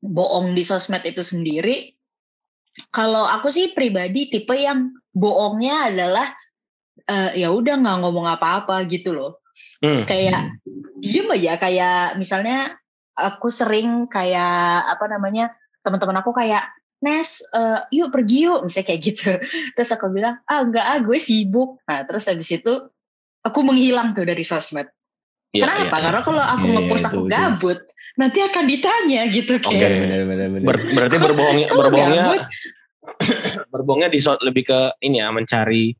bohong 0.00 0.56
di 0.56 0.64
sosmed 0.64 1.04
itu 1.04 1.20
sendiri, 1.20 1.92
kalau 2.88 3.28
aku 3.28 3.52
sih 3.52 3.76
pribadi 3.76 4.32
tipe 4.32 4.56
yang 4.56 4.96
bohongnya 5.12 5.92
adalah 5.92 6.26
uh, 7.04 7.30
ya 7.36 7.52
udah 7.52 7.74
nggak 7.78 7.98
ngomong 8.00 8.26
apa-apa 8.32 8.88
gitu 8.88 9.12
loh. 9.12 9.44
Hmm. 9.84 10.00
Kayak 10.08 10.56
diem 11.04 11.28
aja 11.28 11.60
kayak 11.60 12.16
misalnya 12.16 12.80
aku 13.12 13.52
sering 13.52 14.08
kayak 14.08 14.88
apa 14.88 15.04
namanya 15.04 15.52
teman-teman 15.84 16.20
aku 16.20 16.32
kayak 16.36 16.68
Nes, 17.00 17.40
uh, 17.56 17.80
yuk 17.88 18.12
pergi 18.12 18.44
yuk, 18.44 18.60
misalnya 18.60 18.86
kayak 18.92 19.00
gitu. 19.00 19.32
Terus 19.74 19.90
aku 19.96 20.12
bilang, 20.12 20.36
ah 20.44 20.60
enggak 20.60 20.84
ah, 20.84 21.00
gue 21.00 21.16
sibuk. 21.16 21.80
Nah 21.88 22.04
terus 22.04 22.28
habis 22.28 22.52
itu 22.52 22.72
aku 23.40 23.58
menghilang 23.64 24.12
tuh 24.12 24.28
dari 24.28 24.44
sosmed. 24.44 24.84
Ya, 25.50 25.66
Kenapa? 25.66 25.96
Ya, 25.98 26.02
Karena 26.06 26.20
kalau 26.22 26.44
aku 26.44 26.66
ya, 26.68 26.74
ngepost 26.78 27.04
aku 27.10 27.20
itu, 27.26 27.32
gabut, 27.32 27.80
nanti 28.14 28.38
akan 28.38 28.64
ditanya 28.70 29.20
gitu 29.34 29.58
kayak. 29.58 29.82
Okay, 29.82 29.98
bener, 29.98 30.20
bener, 30.30 30.46
bener. 30.46 30.66
Ber, 30.68 30.76
berarti 30.94 31.16
berbohongnya, 31.18 31.68
berbohongnya, 31.74 32.24
berbohongnya 33.74 34.08
di 34.14 34.20
lebih 34.22 34.64
ke 34.70 34.80
ini 35.02 35.18
ya 35.18 35.34
mencari 35.34 35.90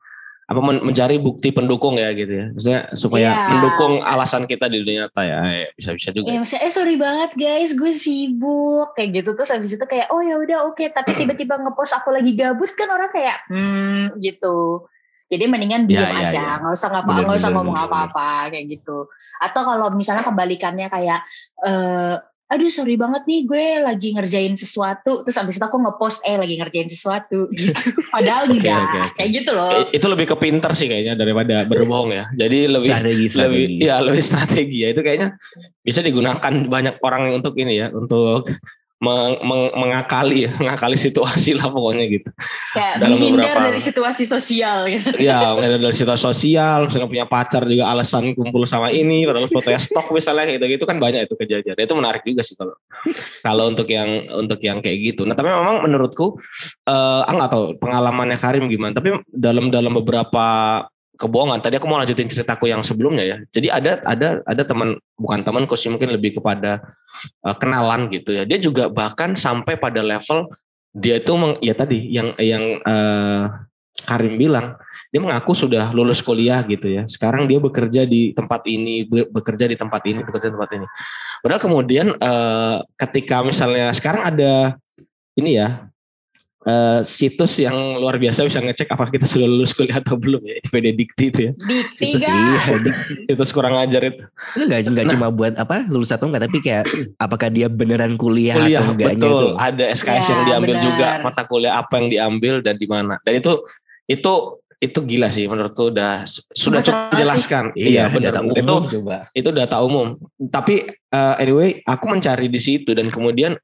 apa 0.50 0.58
mencari 0.82 1.22
bukti 1.22 1.54
pendukung 1.54 1.94
ya 1.94 2.10
gitu 2.10 2.32
ya. 2.34 2.46
Maksudnya 2.50 2.82
supaya 2.98 3.28
yeah. 3.30 3.48
mendukung 3.54 4.02
alasan 4.02 4.50
kita 4.50 4.66
di 4.66 4.82
dunia 4.82 5.06
nyata 5.06 5.22
ya. 5.22 5.38
Bisa 5.78 5.94
bisa 5.94 6.10
juga. 6.10 6.26
Ya 6.26 6.42
misalnya 6.42 6.66
eh 6.66 6.72
sorry 6.74 6.98
banget 6.98 7.30
guys 7.38 7.70
gue 7.78 7.92
sibuk. 7.94 8.90
Kayak 8.98 9.22
gitu. 9.22 9.30
Terus 9.38 9.54
habis 9.54 9.78
itu 9.78 9.86
kayak 9.86 10.10
oh 10.10 10.18
ya 10.18 10.34
udah 10.42 10.66
oke. 10.66 10.74
Okay. 10.74 10.90
tapi 10.90 11.14
tiba-tiba 11.14 11.54
ngepost 11.54 11.94
aku 11.94 12.10
lagi 12.10 12.34
gabut 12.34 12.66
kan 12.74 12.90
orang 12.90 13.14
kayak 13.14 13.38
hmm 13.46 14.18
gitu. 14.18 14.90
Jadi 15.30 15.46
mendingan 15.46 15.86
diam 15.86 16.02
ya, 16.02 16.10
ya, 16.10 16.26
aja. 16.26 16.42
ya. 16.42 16.52
nggak 16.58 16.74
usah 16.74 16.88
ngapa 16.90 17.10
nggak 17.22 17.38
usah 17.38 17.52
ngomong 17.54 17.78
apa-apa 17.86 18.50
kayak 18.50 18.66
gitu. 18.74 19.06
Atau 19.38 19.62
kalau 19.62 19.94
misalnya 19.94 20.26
kebalikannya 20.26 20.90
kayak 20.90 21.22
eh 21.62 22.18
aduh 22.50 22.66
sorry 22.66 22.98
banget 22.98 23.22
nih 23.30 23.46
gue 23.46 23.66
lagi 23.86 24.08
ngerjain 24.10 24.58
sesuatu. 24.58 25.22
Terus 25.22 25.38
abis 25.38 25.62
itu 25.62 25.64
aku 25.64 25.78
ngepost 25.78 26.18
eh 26.26 26.34
lagi 26.34 26.58
ngerjain 26.58 26.90
sesuatu. 26.90 27.46
Gitu. 27.60 27.92
Padahal 28.10 28.50
okay, 28.50 28.56
enggak. 28.58 28.80
okay, 28.82 29.00
okay. 29.00 29.14
kayak 29.20 29.30
gitu 29.38 29.50
loh. 29.54 29.70
Itu 29.94 30.06
lebih 30.10 30.26
ke 30.32 30.36
pinter 30.40 30.72
sih 30.74 30.90
kayaknya 30.90 31.14
daripada 31.14 31.62
berbohong 31.68 32.10
ya. 32.10 32.24
Jadi 32.34 32.58
lebih 32.66 32.90
strategi, 32.90 33.26
lebih 33.38 33.64
ya 33.78 33.96
lebih 34.02 34.22
strategi 34.24 34.76
ya. 34.82 34.88
Itu 34.90 35.00
kayaknya 35.06 35.28
bisa 35.84 36.00
digunakan 36.02 36.52
banyak 36.66 36.98
orang 37.04 37.30
untuk 37.36 37.54
ini 37.60 37.78
ya 37.78 37.92
untuk 37.94 38.50
meng, 39.00 39.40
meng, 39.40 39.62
mengakali 39.72 40.44
ya, 40.46 40.52
mengakali 40.60 41.00
situasi 41.00 41.56
lah 41.56 41.72
pokoknya 41.72 42.04
gitu. 42.06 42.28
Kayak 42.76 42.94
Dalam 43.00 43.16
menghindar 43.16 43.56
beberapa, 43.56 43.66
dari 43.72 43.80
situasi 43.80 44.24
sosial 44.28 44.78
gitu. 44.92 45.08
Iya, 45.24 45.56
dari 45.56 45.96
situasi 45.96 46.22
sosial, 46.22 46.78
misalnya 46.86 47.08
punya 47.08 47.26
pacar 47.26 47.64
juga 47.64 47.88
alasan 47.88 48.36
kumpul 48.36 48.68
sama 48.68 48.92
ini, 48.92 49.24
padahal 49.24 49.48
foto 49.48 49.72
stok 49.72 50.12
misalnya 50.12 50.52
gitu 50.52 50.64
gitu 50.68 50.84
kan 50.84 51.00
banyak 51.00 51.24
itu 51.24 51.34
kejadian. 51.34 51.74
Itu 51.80 51.96
menarik 51.96 52.22
juga 52.22 52.44
sih 52.44 52.52
kalau 52.54 52.76
kalau 53.40 53.72
untuk 53.72 53.88
yang 53.88 54.28
untuk 54.36 54.60
yang 54.60 54.84
kayak 54.84 55.00
gitu. 55.00 55.24
Nah, 55.24 55.32
tapi 55.32 55.48
memang 55.48 55.80
menurutku 55.88 56.36
eh 56.84 57.24
uh, 57.24 57.32
nggak 57.32 57.50
tahu 57.50 57.64
pengalamannya 57.80 58.36
Karim 58.36 58.68
gimana, 58.68 58.92
tapi 58.92 59.16
dalam 59.32 59.72
dalam 59.72 59.96
beberapa 59.96 60.44
kebohongan. 61.20 61.60
Tadi 61.60 61.76
aku 61.76 61.84
mau 61.84 62.00
lanjutin 62.00 62.26
ceritaku 62.32 62.72
yang 62.72 62.80
sebelumnya 62.80 63.24
ya. 63.28 63.36
Jadi 63.52 63.68
ada 63.68 64.00
ada 64.08 64.40
ada 64.48 64.62
teman 64.64 64.96
bukan 65.20 65.44
teman 65.44 65.68
sih 65.76 65.92
mungkin 65.92 66.16
lebih 66.16 66.40
kepada 66.40 66.80
uh, 67.44 67.56
kenalan 67.60 68.08
gitu 68.08 68.32
ya. 68.32 68.48
Dia 68.48 68.56
juga 68.56 68.88
bahkan 68.88 69.36
sampai 69.36 69.76
pada 69.76 70.00
level 70.00 70.48
dia 70.90 71.22
itu 71.22 71.32
meng, 71.36 71.60
ya 71.60 71.76
tadi 71.76 72.08
yang 72.10 72.32
yang 72.40 72.80
uh, 72.82 73.44
Karim 74.00 74.40
bilang 74.40 74.80
dia 75.12 75.20
mengaku 75.20 75.52
sudah 75.52 75.92
lulus 75.92 76.24
kuliah 76.24 76.64
gitu 76.64 76.88
ya. 76.88 77.04
Sekarang 77.04 77.44
dia 77.44 77.60
bekerja 77.60 78.08
di 78.08 78.32
tempat 78.32 78.64
ini, 78.64 79.04
bekerja 79.06 79.68
di 79.68 79.76
tempat 79.76 80.02
ini, 80.08 80.24
bekerja 80.24 80.48
di 80.48 80.54
tempat 80.56 80.72
ini. 80.80 80.86
Padahal 81.44 81.60
kemudian 81.60 82.06
uh, 82.16 82.80
ketika 82.96 83.44
misalnya 83.44 83.92
sekarang 83.92 84.22
ada 84.34 84.54
ini 85.36 85.60
ya 85.60 85.89
uh, 86.66 87.00
situs 87.06 87.60
yang 87.60 87.74
luar 87.96 88.20
biasa 88.20 88.44
bisa 88.44 88.60
ngecek 88.60 88.88
apa 88.92 89.08
kita 89.08 89.24
sudah 89.24 89.48
lulus 89.48 89.72
kuliah 89.72 90.00
atau 90.00 90.16
belum 90.16 90.42
ya 90.44 90.60
PD 90.68 90.86
Dikti 90.96 91.24
itu 91.32 91.40
ya. 91.48 91.52
Dikti 91.56 91.96
situs, 91.96 92.22
iya, 92.28 92.78
situs 93.28 93.50
kurang 93.54 93.78
ajar 93.80 94.02
itu. 94.12 94.22
Itu 94.56 94.64
enggak 94.68 94.80
enggak 94.88 95.06
nah, 95.08 95.12
cuma 95.16 95.26
buat 95.32 95.54
apa 95.56 95.86
lulus 95.88 96.10
atau 96.12 96.28
enggak 96.28 96.50
tapi 96.50 96.58
kayak 96.60 96.84
apakah 97.16 97.48
dia 97.48 97.68
beneran 97.70 98.16
kuliah, 98.20 98.56
kuliah 98.58 98.80
atau 98.80 98.92
enggaknya 98.92 99.16
betul. 99.16 99.44
itu. 99.44 99.48
Ada 99.56 99.84
SKS 99.96 100.24
ya, 100.26 100.30
yang 100.32 100.42
diambil 100.44 100.74
benar. 100.76 100.84
juga 100.84 101.06
mata 101.24 101.42
kuliah 101.46 101.74
apa 101.80 101.94
yang 102.02 102.08
diambil 102.10 102.54
dan 102.60 102.74
di 102.76 102.86
mana. 102.88 103.16
Dan 103.24 103.40
itu 103.40 103.52
itu 104.10 104.34
itu 104.80 104.96
gila 105.04 105.28
sih 105.28 105.44
menurutku 105.44 105.92
udah 105.92 106.24
sudah 106.56 106.80
cukup 106.80 107.12
menjelaskan. 107.12 107.64
Iya, 107.76 107.84
iya 107.84 108.04
benar. 108.08 108.40
Umum, 108.40 108.56
itu 108.56 108.74
coba. 108.96 109.28
itu 109.36 109.48
data 109.52 109.76
umum. 109.84 110.16
Tapi 110.48 110.88
uh, 111.12 111.36
anyway, 111.36 111.84
aku 111.84 112.08
mencari 112.08 112.48
di 112.48 112.56
situ 112.56 112.96
dan 112.96 113.12
kemudian 113.12 113.60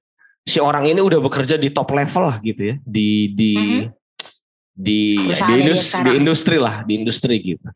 si 0.47 0.63
orang 0.63 0.87
ini 0.87 1.03
udah 1.03 1.19
bekerja 1.19 1.59
di 1.59 1.75
top 1.75 1.91
level 1.91 2.31
lah 2.31 2.39
gitu 2.41 2.73
ya. 2.73 2.75
Di 2.87 3.35
di 3.35 3.53
mm-hmm. 3.59 3.85
di 4.79 5.01
di, 5.27 5.53
industri, 5.67 6.01
di 6.07 6.11
industri 6.15 6.57
lah 6.57 6.87
di 6.87 6.93
industri 7.03 7.37
gitu. 7.43 7.69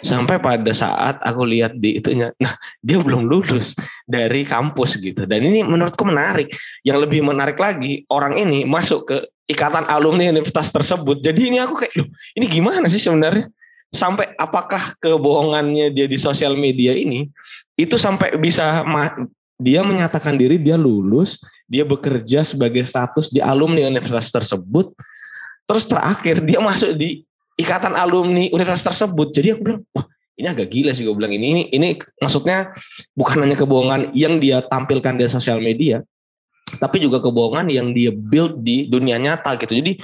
Sampai 0.00 0.40
pada 0.40 0.72
saat 0.72 1.20
aku 1.20 1.44
lihat 1.44 1.76
di 1.76 2.00
itunya 2.00 2.32
nah 2.40 2.56
dia 2.80 2.96
belum 2.96 3.28
lulus 3.28 3.76
dari 4.08 4.48
kampus 4.48 4.96
gitu. 4.96 5.28
Dan 5.28 5.44
ini 5.44 5.60
menurutku 5.60 6.08
menarik. 6.08 6.48
Yang 6.80 6.98
lebih 7.04 7.20
menarik 7.28 7.60
lagi 7.60 8.08
orang 8.08 8.40
ini 8.40 8.64
masuk 8.64 9.12
ke 9.12 9.16
ikatan 9.46 9.84
alumni 9.86 10.32
universitas 10.32 10.72
tersebut. 10.72 11.20
Jadi 11.20 11.52
ini 11.52 11.58
aku 11.60 11.84
kayak 11.84 11.94
loh 12.00 12.08
ini 12.32 12.46
gimana 12.48 12.88
sih 12.88 12.98
sebenarnya? 12.98 13.52
Sampai 13.86 14.34
apakah 14.34 14.98
kebohongannya 14.98 15.94
dia 15.94 16.10
di 16.10 16.18
sosial 16.18 16.58
media 16.58 16.90
ini 16.92 17.30
itu 17.78 17.94
sampai 17.94 18.34
bisa 18.34 18.82
dia 19.56 19.80
menyatakan 19.80 20.36
diri 20.36 20.60
dia 20.60 20.76
lulus, 20.76 21.40
dia 21.64 21.82
bekerja 21.82 22.44
sebagai 22.44 22.84
status 22.84 23.32
di 23.32 23.40
alumni 23.40 23.88
universitas 23.88 24.32
tersebut. 24.32 24.92
Terus 25.66 25.84
terakhir 25.88 26.44
dia 26.44 26.60
masuk 26.62 26.94
di 26.94 27.24
ikatan 27.56 27.96
alumni 27.96 28.46
universitas 28.52 28.94
tersebut. 28.94 29.32
Jadi 29.32 29.48
aku 29.56 29.60
bilang, 29.64 29.82
wah 29.96 30.06
ini 30.36 30.46
agak 30.52 30.68
gila 30.68 30.92
sih 30.92 31.02
gue 31.02 31.16
bilang 31.16 31.32
ini. 31.32 31.46
Ini, 31.52 31.62
ini 31.72 31.88
maksudnya 32.20 32.76
bukan 33.16 33.40
hanya 33.42 33.56
kebohongan 33.56 34.12
yang 34.12 34.36
dia 34.36 34.60
tampilkan 34.68 35.16
di 35.16 35.24
sosial 35.32 35.64
media, 35.64 36.04
tapi 36.76 37.00
juga 37.00 37.24
kebohongan 37.24 37.72
yang 37.72 37.96
dia 37.96 38.12
build 38.12 38.60
di 38.60 38.86
dunia 38.86 39.16
nyata 39.16 39.56
gitu. 39.56 39.80
Jadi 39.80 39.96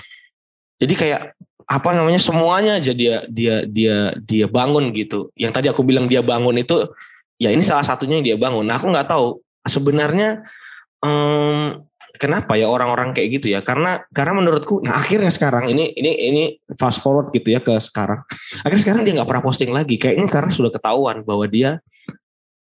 jadi 0.81 0.95
kayak 0.97 1.21
apa 1.69 1.91
namanya 1.95 2.19
semuanya 2.19 2.81
aja 2.81 2.91
dia 2.97 3.23
dia 3.29 3.69
dia 3.69 4.17
dia 4.25 4.47
bangun 4.49 4.91
gitu. 4.97 5.29
Yang 5.37 5.53
tadi 5.61 5.67
aku 5.69 5.85
bilang 5.85 6.09
dia 6.09 6.25
bangun 6.25 6.57
itu 6.59 6.89
ya 7.37 7.53
ini 7.53 7.61
salah 7.61 7.85
satunya 7.85 8.19
yang 8.19 8.27
dia 8.35 8.37
bangun. 8.41 8.65
Nah 8.65 8.81
aku 8.81 8.89
nggak 8.89 9.13
tahu 9.13 9.42
sebenarnya 9.67 10.43
um, 11.03 11.83
kenapa 12.19 12.55
ya 12.55 12.71
orang-orang 12.71 13.15
kayak 13.17 13.43
gitu 13.43 13.55
ya? 13.55 13.61
Karena 13.65 14.03
karena 14.15 14.39
menurutku, 14.39 14.83
nah 14.85 14.99
akhirnya 14.99 15.31
sekarang 15.33 15.71
ini 15.71 15.91
ini 15.97 16.13
ini 16.31 16.43
fast 16.79 17.03
forward 17.03 17.35
gitu 17.35 17.55
ya 17.55 17.61
ke 17.63 17.75
sekarang. 17.83 18.23
Akhirnya 18.63 18.83
sekarang 18.83 19.03
dia 19.03 19.13
nggak 19.19 19.29
pernah 19.29 19.45
posting 19.45 19.71
lagi. 19.75 19.97
Kayaknya 19.99 20.29
karena 20.31 20.51
sudah 20.53 20.71
ketahuan 20.71 21.27
bahwa 21.27 21.45
dia 21.51 21.83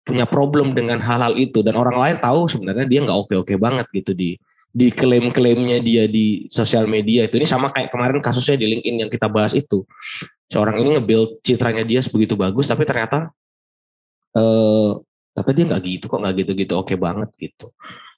punya 0.03 0.27
problem 0.27 0.75
dengan 0.75 0.99
hal-hal 0.99 1.39
itu 1.39 1.63
dan 1.63 1.79
orang 1.79 1.95
lain 1.95 2.17
tahu 2.19 2.51
sebenarnya 2.51 2.83
dia 2.83 2.99
nggak 3.07 3.19
oke-oke 3.23 3.55
banget 3.55 3.87
gitu 3.95 4.11
di 4.11 4.35
di 4.73 4.91
klaim-klaimnya 4.91 5.79
dia 5.79 6.09
di 6.11 6.49
sosial 6.51 6.89
media 6.91 7.23
itu 7.23 7.39
ini 7.39 7.47
sama 7.47 7.71
kayak 7.71 7.87
kemarin 7.87 8.19
kasusnya 8.19 8.59
di 8.59 8.67
LinkedIn 8.67 9.05
yang 9.05 9.11
kita 9.13 9.31
bahas 9.31 9.55
itu 9.55 9.87
seorang 10.51 10.81
ini 10.83 10.99
nge-build 10.99 11.39
citranya 11.39 11.87
dia 11.87 12.03
sebegitu 12.03 12.35
bagus 12.35 12.67
tapi 12.67 12.83
ternyata 12.83 13.31
eh 14.35 14.91
ternyata 15.33 15.51
dia 15.51 15.65
nggak 15.73 15.81
gitu 15.81 16.05
kok 16.05 16.19
nggak 16.21 16.35
gitu-gitu 16.45 16.73
oke 16.77 16.93
banget 16.95 17.29
gitu. 17.41 17.73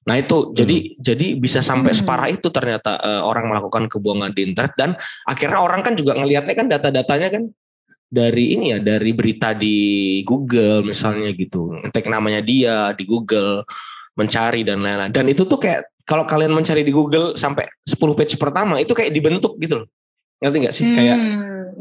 Nah 0.05 0.15
itu 0.21 0.37
hmm. 0.37 0.51
jadi 0.53 0.77
jadi 1.01 1.27
bisa 1.39 1.59
sampai 1.65 1.91
hmm. 1.95 1.99
separah 2.03 2.27
itu 2.29 2.47
ternyata 2.53 3.01
uh, 3.01 3.21
orang 3.25 3.49
melakukan 3.49 3.89
kebohongan 3.89 4.31
di 4.35 4.51
internet. 4.51 4.75
Dan 4.77 4.93
akhirnya 5.25 5.59
orang 5.63 5.81
kan 5.81 5.97
juga 5.97 6.13
ngelihatnya 6.13 6.53
kan 6.53 6.67
data-datanya 6.69 7.29
kan 7.33 7.43
dari 8.05 8.53
ini 8.53 8.75
ya 8.75 8.79
dari 8.83 9.11
berita 9.17 9.57
di 9.57 9.77
Google 10.21 10.85
misalnya 10.85 11.33
gitu. 11.33 11.73
Ngetik 11.73 12.05
namanya 12.05 12.43
dia 12.45 12.93
di 12.93 13.03
Google 13.07 13.65
mencari 14.13 14.61
dan 14.61 14.85
lain-lain. 14.85 15.11
Dan 15.11 15.25
itu 15.31 15.43
tuh 15.49 15.57
kayak 15.57 15.89
kalau 16.05 16.29
kalian 16.29 16.53
mencari 16.53 16.85
di 16.85 16.93
Google 16.93 17.33
sampai 17.33 17.65
10 17.89 17.97
page 17.97 18.37
pertama 18.37 18.77
itu 18.77 18.93
kayak 18.93 19.09
dibentuk 19.09 19.57
gitu 19.57 19.83
loh. 19.83 19.89
Ngerti 20.37 20.57
nggak 20.61 20.75
sih? 20.75 20.85
Hmm, 20.85 20.95
kayak 20.95 21.17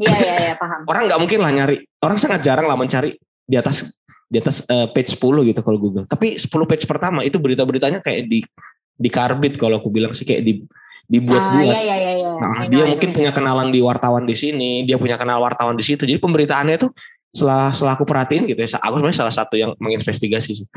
iya 0.01 0.13
iya 0.17 0.35
iya 0.49 0.53
paham. 0.57 0.81
orang 0.89 1.03
nggak 1.05 1.21
mungkin 1.21 1.39
lah 1.45 1.51
nyari. 1.53 1.77
Orang 2.01 2.17
sangat 2.17 2.41
jarang 2.41 2.65
lah 2.65 2.73
mencari 2.73 3.13
di 3.45 3.55
atas 3.55 3.85
di 4.35 4.43
atas 4.43 4.67
uh, 4.67 4.91
page 4.91 5.15
10 5.15 5.47
gitu 5.55 5.59
kalau 5.63 5.79
Google 5.79 6.03
tapi 6.11 6.35
10 6.35 6.51
page 6.51 6.83
pertama 6.83 7.23
itu 7.23 7.39
berita-beritanya 7.39 8.03
kayak 8.03 8.27
di 8.27 8.43
di 8.95 9.09
karbit 9.11 9.55
kalau 9.55 9.79
aku 9.79 9.87
bilang 9.87 10.11
sih 10.11 10.27
kayak 10.27 10.43
di 10.43 10.53
dibuat-buat. 11.05 11.69
Ah, 11.69 11.81
iya, 11.85 11.95
iya, 12.01 12.13
iya. 12.17 12.31
Nah, 12.33 12.65
dia 12.65 12.85
mungkin 12.89 13.13
punya 13.13 13.29
kenalan 13.29 13.69
di 13.69 13.79
wartawan 13.81 14.25
di 14.25 14.33
sini, 14.33 14.83
dia 14.89 14.97
punya 14.97 15.21
kenal 15.21 15.37
wartawan 15.37 15.77
di 15.77 15.85
situ. 15.85 16.01
Jadi 16.01 16.17
pemberitaannya 16.17 16.75
itu 16.81 16.89
setelah 17.35 17.75
setelah 17.75 17.93
aku 17.99 18.07
perhatiin 18.07 18.47
gitu 18.47 18.63
ya, 18.63 18.79
aku 18.79 18.95
sebenarnya 18.97 19.19
salah 19.19 19.35
satu 19.35 19.55
yang 19.59 19.75
menginvestigasi 19.77 20.51
sih. 20.63 20.67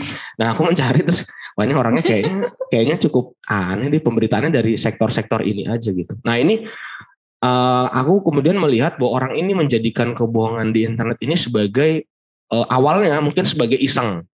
Nah, 0.43 0.53
aku 0.53 0.67
mencari 0.67 1.00
terus 1.07 1.25
banyak 1.55 1.77
orangnya 1.77 2.05
kayaknya 2.05 2.45
kayaknya 2.73 2.97
cukup 3.09 3.38
aneh 3.47 3.88
di 3.88 3.99
pemberitaannya 4.03 4.50
dari 4.53 4.75
sektor-sektor 4.75 5.41
ini 5.47 5.65
aja 5.71 5.95
gitu. 5.95 6.19
Nah, 6.27 6.35
ini 6.37 6.67
uh, 7.47 7.87
aku 7.88 8.27
kemudian 8.27 8.59
melihat 8.59 8.99
bahwa 8.99 9.23
orang 9.23 9.33
ini 9.38 9.55
menjadikan 9.55 10.12
kebohongan 10.12 10.75
di 10.75 10.85
internet 10.85 11.18
ini 11.23 11.38
sebagai 11.38 12.05
uh, 12.53 12.67
awalnya 12.69 13.21
mungkin 13.21 13.45
sebagai 13.45 13.77
iseng 13.81 14.25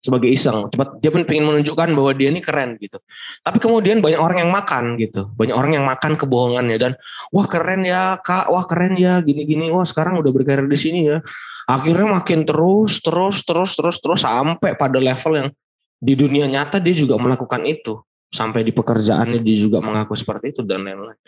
sebagai 0.00 0.32
iseng. 0.32 0.66
Cepat 0.72 0.96
dia 0.98 1.12
pun 1.12 1.22
ingin 1.28 1.44
menunjukkan 1.44 1.88
bahwa 1.92 2.10
dia 2.16 2.32
ini 2.32 2.40
keren 2.40 2.80
gitu. 2.80 2.96
Tapi 3.44 3.60
kemudian 3.60 4.00
banyak 4.00 4.16
orang 4.16 4.38
yang 4.48 4.50
makan 4.50 4.96
gitu. 4.96 5.28
Banyak 5.36 5.54
orang 5.54 5.72
yang 5.76 5.86
makan 5.86 6.16
kebohongannya 6.16 6.76
dan 6.80 6.92
wah 7.30 7.44
keren 7.44 7.84
ya 7.84 8.16
kak, 8.24 8.48
wah 8.48 8.64
keren 8.64 8.96
ya 8.96 9.20
gini-gini. 9.20 9.68
Wah 9.68 9.84
sekarang 9.84 10.18
udah 10.18 10.32
berkarir 10.32 10.66
di 10.66 10.78
sini 10.80 11.00
ya. 11.06 11.20
Akhirnya 11.68 12.18
makin 12.18 12.42
terus, 12.48 12.98
terus, 12.98 13.46
terus, 13.46 13.70
terus, 13.78 13.96
terus 14.02 14.20
sampai 14.26 14.74
pada 14.74 14.98
level 14.98 15.32
yang 15.38 15.48
di 16.00 16.16
dunia 16.16 16.48
nyata 16.48 16.80
dia 16.82 16.96
juga 16.96 17.20
melakukan 17.20 17.62
itu. 17.68 18.00
Sampai 18.32 18.64
di 18.64 18.72
pekerjaannya 18.72 19.38
dia 19.44 19.56
juga 19.68 19.78
mengaku 19.84 20.16
seperti 20.16 20.56
itu 20.56 20.62
dan 20.64 20.82
lain-lain. 20.82 21.18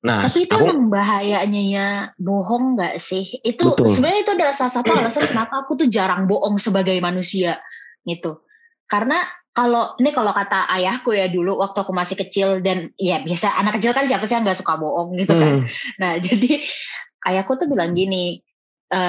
Nah, 0.00 0.24
tapi 0.24 0.48
itu 0.48 0.56
aku, 0.56 0.64
emang 0.64 0.88
bahayanya 0.88 1.62
ya 1.68 1.88
bohong 2.16 2.72
nggak 2.72 2.96
sih? 2.96 3.36
Itu 3.44 3.76
sebenarnya 3.76 4.20
itu 4.24 4.32
adalah 4.32 4.54
salah 4.56 4.72
satu 4.72 4.96
alasan 4.96 5.28
kenapa 5.28 5.60
aku 5.60 5.76
tuh 5.76 5.88
jarang 5.92 6.24
bohong 6.24 6.56
sebagai 6.56 6.96
manusia 7.04 7.60
gitu. 8.08 8.40
Karena 8.88 9.20
kalau 9.52 9.92
ini 10.00 10.08
kalau 10.16 10.32
kata 10.32 10.72
ayahku 10.72 11.12
ya 11.12 11.28
dulu 11.28 11.60
waktu 11.60 11.84
aku 11.84 11.92
masih 11.92 12.16
kecil 12.16 12.64
dan 12.64 12.96
ya 12.96 13.20
biasa 13.20 13.60
anak 13.60 13.76
kecil 13.76 13.92
kan 13.92 14.08
siapa 14.08 14.24
sih 14.24 14.40
yang 14.40 14.44
nggak 14.48 14.56
suka 14.56 14.80
bohong 14.80 15.20
gitu 15.20 15.36
kan. 15.36 15.52
Hmm. 15.60 15.64
Nah 16.00 16.12
jadi 16.26 16.64
ayahku 17.28 17.60
tuh 17.60 17.68
bilang 17.68 17.92
gini, 17.92 18.40
e, 18.88 19.00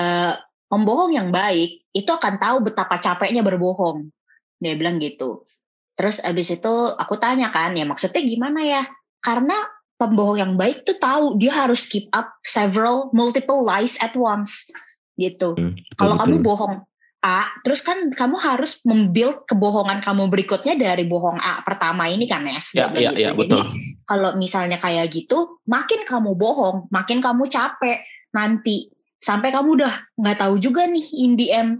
pembohong 0.67 1.15
yang 1.15 1.31
baik 1.31 1.87
itu 1.95 2.11
akan 2.11 2.35
tahu 2.35 2.67
betapa 2.67 2.99
capeknya 2.99 3.47
berbohong. 3.47 4.11
Dia 4.59 4.75
bilang 4.75 4.99
gitu. 4.99 5.47
Terus 5.95 6.19
abis 6.19 6.59
itu 6.59 6.73
aku 6.99 7.15
tanya 7.15 7.47
kan, 7.55 7.71
ya 7.79 7.87
maksudnya 7.87 8.19
gimana 8.19 8.59
ya? 8.67 8.83
Karena 9.23 9.55
pembohong 10.01 10.41
yang 10.41 10.53
baik 10.57 10.81
tuh 10.81 10.97
tahu 10.97 11.37
dia 11.37 11.53
harus 11.53 11.85
keep 11.85 12.09
up 12.17 12.33
several 12.41 13.13
multiple 13.13 13.61
lies 13.61 14.01
at 14.01 14.17
once 14.17 14.73
gitu. 15.21 15.53
Hmm, 15.53 15.77
Kalau 15.93 16.17
kamu 16.17 16.41
bohong 16.41 16.81
A, 17.21 17.45
terus 17.61 17.85
kan 17.85 18.09
kamu 18.09 18.33
harus 18.41 18.81
membuild 18.81 19.45
kebohongan 19.45 20.01
kamu 20.01 20.25
berikutnya 20.33 20.73
dari 20.73 21.05
bohong 21.05 21.37
A 21.37 21.61
pertama 21.61 22.09
ini 22.09 22.25
kan 22.25 22.41
Nes. 22.41 22.73
Ya, 22.73 22.89
iya, 22.97 23.13
iya, 23.13 23.31
betul. 23.37 23.61
kalau 24.09 24.33
misalnya 24.41 24.81
kayak 24.81 25.13
gitu, 25.13 25.61
makin 25.69 26.01
kamu 26.09 26.33
bohong, 26.33 26.89
makin 26.89 27.21
kamu 27.21 27.45
capek 27.45 28.01
nanti 28.33 28.89
sampai 29.21 29.53
kamu 29.53 29.85
udah 29.85 29.93
nggak 30.17 30.41
tahu 30.41 30.57
juga 30.57 30.89
nih 30.89 31.05
in 31.21 31.37
the 31.37 31.53
end 31.53 31.77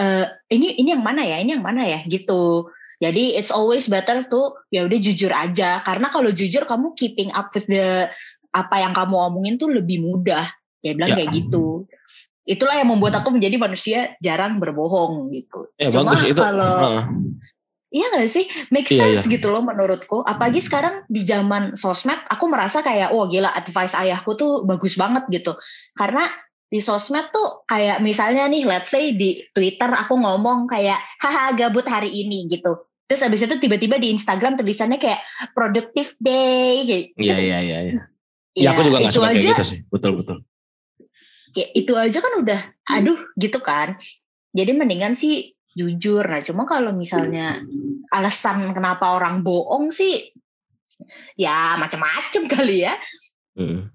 uh, 0.00 0.24
ini 0.48 0.80
ini 0.80 0.96
yang 0.96 1.04
mana 1.04 1.28
ya, 1.28 1.36
ini 1.44 1.60
yang 1.60 1.64
mana 1.64 1.84
ya 1.84 2.00
gitu. 2.08 2.72
Jadi 3.00 3.40
it's 3.40 3.48
always 3.48 3.88
better 3.88 4.28
tuh 4.28 4.60
ya 4.68 4.84
udah 4.84 4.98
jujur 5.00 5.32
aja 5.32 5.80
karena 5.80 6.12
kalau 6.12 6.28
jujur 6.28 6.68
kamu 6.68 6.92
keeping 6.92 7.32
up 7.32 7.48
with 7.56 7.64
the 7.64 8.12
apa 8.52 8.76
yang 8.76 8.92
kamu 8.92 9.16
omongin 9.16 9.56
tuh 9.56 9.72
lebih 9.72 10.04
mudah. 10.04 10.44
Dia 10.84 10.92
bilang 10.96 11.16
ya. 11.16 11.24
kayak 11.24 11.32
gitu 11.32 11.88
itulah 12.50 12.74
yang 12.74 12.90
membuat 12.90 13.22
aku 13.22 13.30
menjadi 13.30 13.56
manusia 13.62 13.98
jarang 14.18 14.58
berbohong 14.58 15.30
gitu. 15.30 15.70
Ya, 15.78 15.94
Cuma 15.94 16.18
bagus 16.18 16.26
itu. 16.26 16.40
kalau 16.40 17.06
Iya 17.90 18.06
gak 18.14 18.30
sih? 18.30 18.46
Make 18.70 18.86
sense 18.86 19.26
iya, 19.26 19.26
iya. 19.26 19.34
gitu 19.34 19.50
loh 19.50 19.66
menurutku. 19.66 20.22
Apalagi 20.22 20.62
sekarang 20.62 21.02
di 21.10 21.26
zaman 21.26 21.74
sosmed, 21.74 22.22
aku 22.30 22.46
merasa 22.46 22.86
kayak, 22.86 23.10
wah 23.10 23.26
gila 23.26 23.50
advice 23.50 23.98
ayahku 23.98 24.38
tuh 24.38 24.62
bagus 24.62 24.94
banget 24.94 25.26
gitu. 25.26 25.58
Karena 25.98 26.22
di 26.70 26.78
sosmed 26.78 27.34
tuh 27.34 27.66
kayak 27.66 27.98
misalnya 27.98 28.46
nih, 28.46 28.62
let's 28.62 28.94
say 28.94 29.10
di 29.10 29.42
Twitter 29.50 29.90
aku 29.90 30.14
ngomong 30.22 30.70
kayak, 30.70 31.02
haha 31.18 31.50
gabut 31.58 31.82
hari 31.90 32.14
ini 32.14 32.46
gitu. 32.46 32.78
Terus 33.10 33.26
abis 33.26 33.42
itu 33.42 33.58
tiba-tiba 33.58 33.98
di 33.98 34.14
Instagram 34.14 34.54
tulisannya 34.54 35.02
kayak 35.02 35.18
productive 35.50 36.14
day. 36.22 36.86
Gitu. 36.86 37.18
Iya, 37.18 37.36
iya, 37.42 37.58
iya. 37.58 37.78
Iya, 37.82 37.98
ya, 38.54 38.68
aku 38.70 38.86
juga 38.86 38.98
gak 39.02 39.14
suka 39.14 39.28
aja, 39.30 39.34
kayak 39.34 39.50
gitu 39.50 39.64
sih. 39.66 39.80
Betul, 39.90 40.22
betul 40.22 40.38
kayak 41.54 41.70
itu 41.74 41.92
aja 41.98 42.18
kan 42.22 42.32
udah 42.40 42.60
aduh 42.98 43.18
gitu 43.38 43.58
kan 43.62 43.98
jadi 44.54 44.74
mendingan 44.74 45.18
sih 45.18 45.54
jujur 45.74 46.22
nah 46.26 46.42
cuma 46.42 46.66
kalau 46.66 46.90
misalnya 46.94 47.62
alasan 48.10 48.74
kenapa 48.74 49.14
orang 49.14 49.46
bohong 49.46 49.90
sih 49.94 50.34
ya 51.38 51.78
macam-macam 51.78 52.42
kali 52.54 52.86
ya 52.86 52.94
hmm. 53.58 53.86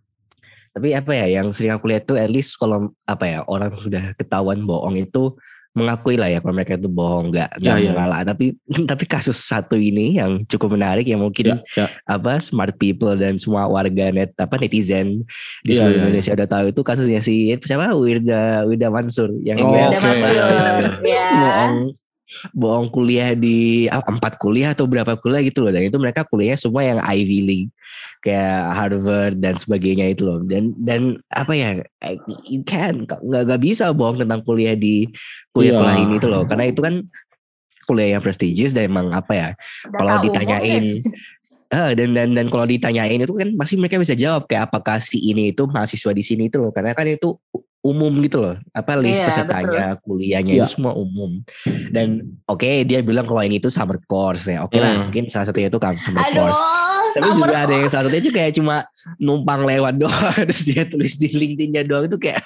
tapi 0.75 0.95
apa 0.95 1.12
ya 1.15 1.41
yang 1.41 1.51
sering 1.51 1.75
aku 1.75 1.91
lihat 1.91 2.08
tuh 2.08 2.19
at 2.19 2.32
least 2.32 2.56
kalau 2.60 2.91
apa 3.08 3.25
ya 3.28 3.39
orang 3.47 3.75
sudah 3.75 4.15
ketahuan 4.15 4.63
bohong 4.63 4.99
itu 4.99 5.36
mengakui 5.75 6.15
lah 6.15 6.31
ya 6.31 6.39
kalau 6.39 6.55
mereka 6.55 6.79
itu 6.79 6.88
bohong 6.88 7.35
nggak 7.35 7.59
nggak 7.59 7.75
ya, 7.83 7.91
mengalah 7.91 8.19
ya. 8.23 8.27
tapi 8.31 8.45
tapi 8.91 9.03
kasus 9.03 9.35
satu 9.35 9.75
ini 9.75 10.15
yang 10.17 10.47
cukup 10.47 10.79
menarik 10.79 11.03
yang 11.03 11.19
mungkin 11.19 11.59
ya, 11.59 11.83
ya. 11.83 11.88
apa 12.07 12.39
smart 12.39 12.79
people 12.79 13.11
dan 13.13 13.35
semua 13.35 13.67
warga 13.67 14.07
net 14.15 14.31
apa 14.39 14.55
netizen 14.55 15.27
di 15.67 15.75
ya, 15.75 15.83
seluruh 15.83 15.99
ya, 15.99 16.01
Indonesia 16.07 16.31
ya. 16.31 16.38
udah 16.39 16.47
tahu 16.47 16.65
itu 16.71 16.81
kasusnya 16.81 17.19
si 17.19 17.51
siapa 17.59 17.91
Wirda 17.91 18.63
Wirda 18.63 18.88
Mansur 18.88 19.35
yang 19.43 19.59
oh, 19.59 19.75
Wirda 19.75 19.99
okay. 19.99 20.07
Mansur 20.07 20.51
ya. 21.03 21.27
bohong 21.35 21.75
bohong 22.52 22.89
kuliah 22.91 23.34
di 23.34 23.88
empat 23.91 24.38
kuliah 24.38 24.74
atau 24.76 24.86
berapa 24.86 25.17
kuliah 25.19 25.41
gitu 25.45 25.65
loh. 25.65 25.71
Dan 25.71 25.88
itu 25.88 25.98
mereka 25.98 26.28
kuliahnya 26.28 26.60
semua 26.60 26.82
yang 26.86 27.00
Ivy 27.02 27.39
League 27.43 27.71
kayak 28.21 28.62
Harvard 28.76 29.36
dan 29.39 29.56
sebagainya 29.56 30.12
itu 30.12 30.26
loh. 30.28 30.39
Dan 30.43 30.76
dan 30.78 31.19
apa 31.32 31.54
ya 31.54 31.80
you 32.50 32.62
can 32.67 33.06
nggak 33.06 33.21
nggak 33.21 33.62
bisa 33.62 33.91
bohong 33.95 34.21
tentang 34.21 34.41
kuliah 34.43 34.76
di 34.78 35.10
kuliah-kuliah 35.56 35.98
yeah. 36.02 36.06
ini 36.08 36.15
tuh 36.19 36.30
loh. 36.32 36.43
Karena 36.43 36.69
itu 36.69 36.82
kan 36.84 37.06
kuliah 37.86 38.17
yang 38.17 38.24
prestigious 38.26 38.74
dan 38.74 38.89
emang 38.89 39.13
apa 39.13 39.34
ya 39.34 39.50
kalau 39.93 40.19
ditanyain 40.26 41.06
Uh, 41.65 41.93
dan 41.98 42.13
dan 42.13 42.30
dan 42.38 42.45
kalau 42.45 42.69
ditanyain 42.69 43.17
itu 43.17 43.34
kan 43.34 43.50
pasti 43.58 43.74
mereka 43.74 43.98
bisa 43.98 44.13
jawab 44.13 44.45
kayak 44.45 44.69
apakah 44.69 45.02
si 45.02 45.17
ini 45.17 45.50
itu 45.50 45.65
mahasiswa 45.65 46.13
di 46.13 46.21
sini 46.21 46.45
itu 46.45 46.62
loh. 46.62 46.69
Karena 46.69 46.93
kan 46.93 47.10
itu 47.10 47.41
umum 47.86 48.10
gitu 48.26 48.41
loh 48.41 48.58
apa 48.74 48.98
list 48.98 49.21
yeah, 49.21 49.28
pesertanya 49.30 49.86
betul. 49.93 50.17
kuliahnya 50.17 50.54
yeah. 50.58 50.65
itu 50.65 50.74
semua 50.74 50.98
umum 50.98 51.45
dan 51.93 52.34
oke 52.50 52.65
okay, 52.65 52.82
dia 52.82 53.06
bilang 53.06 53.30
kalau 53.30 53.45
ini 53.45 53.62
itu 53.62 53.69
summer 53.69 54.02
course 54.10 54.50
ya 54.50 54.65
oke 54.65 54.74
okay 54.74 54.82
hmm. 54.82 54.86
lah 54.89 54.93
mungkin 55.06 55.24
salah 55.30 55.45
satunya 55.45 55.69
itu 55.69 55.78
kan 55.78 55.93
summer 56.02 56.26
Aduh, 56.26 56.50
course 56.50 56.62
tapi 57.13 57.30
juga 57.38 57.45
course. 57.54 57.63
ada 57.69 57.74
yang 57.78 57.89
salah 57.93 58.04
satunya 58.10 58.24
itu 58.26 58.34
kayak 58.34 58.52
cuma 58.58 58.76
numpang 59.21 59.62
lewat 59.62 59.93
doang 60.02 60.34
terus 60.50 60.65
dia 60.65 60.84
tulis 60.89 61.13
di 61.21 61.30
LinkedIn-nya 61.30 61.86
doang 61.86 62.10
itu 62.10 62.17
kayak 62.17 62.41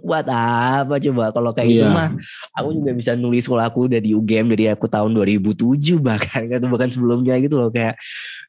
buat 0.00 0.24
apa 0.26 0.96
coba 0.98 1.30
kalau 1.30 1.50
kayak 1.54 1.68
yeah. 1.70 1.76
gitu 1.84 1.88
mah 1.92 2.08
aku 2.56 2.68
juga 2.82 2.90
bisa 2.96 3.12
nulis 3.14 3.44
kalau 3.46 3.62
aku 3.62 3.86
udah 3.86 4.00
di 4.02 4.16
UGM 4.16 4.50
dari 4.50 4.64
aku 4.72 4.90
tahun 4.90 5.14
2007 5.14 6.00
bahkan 6.02 6.50
atau 6.50 6.68
bahkan 6.72 6.90
sebelumnya 6.90 7.36
gitu 7.38 7.60
loh 7.60 7.70
kayak 7.70 7.94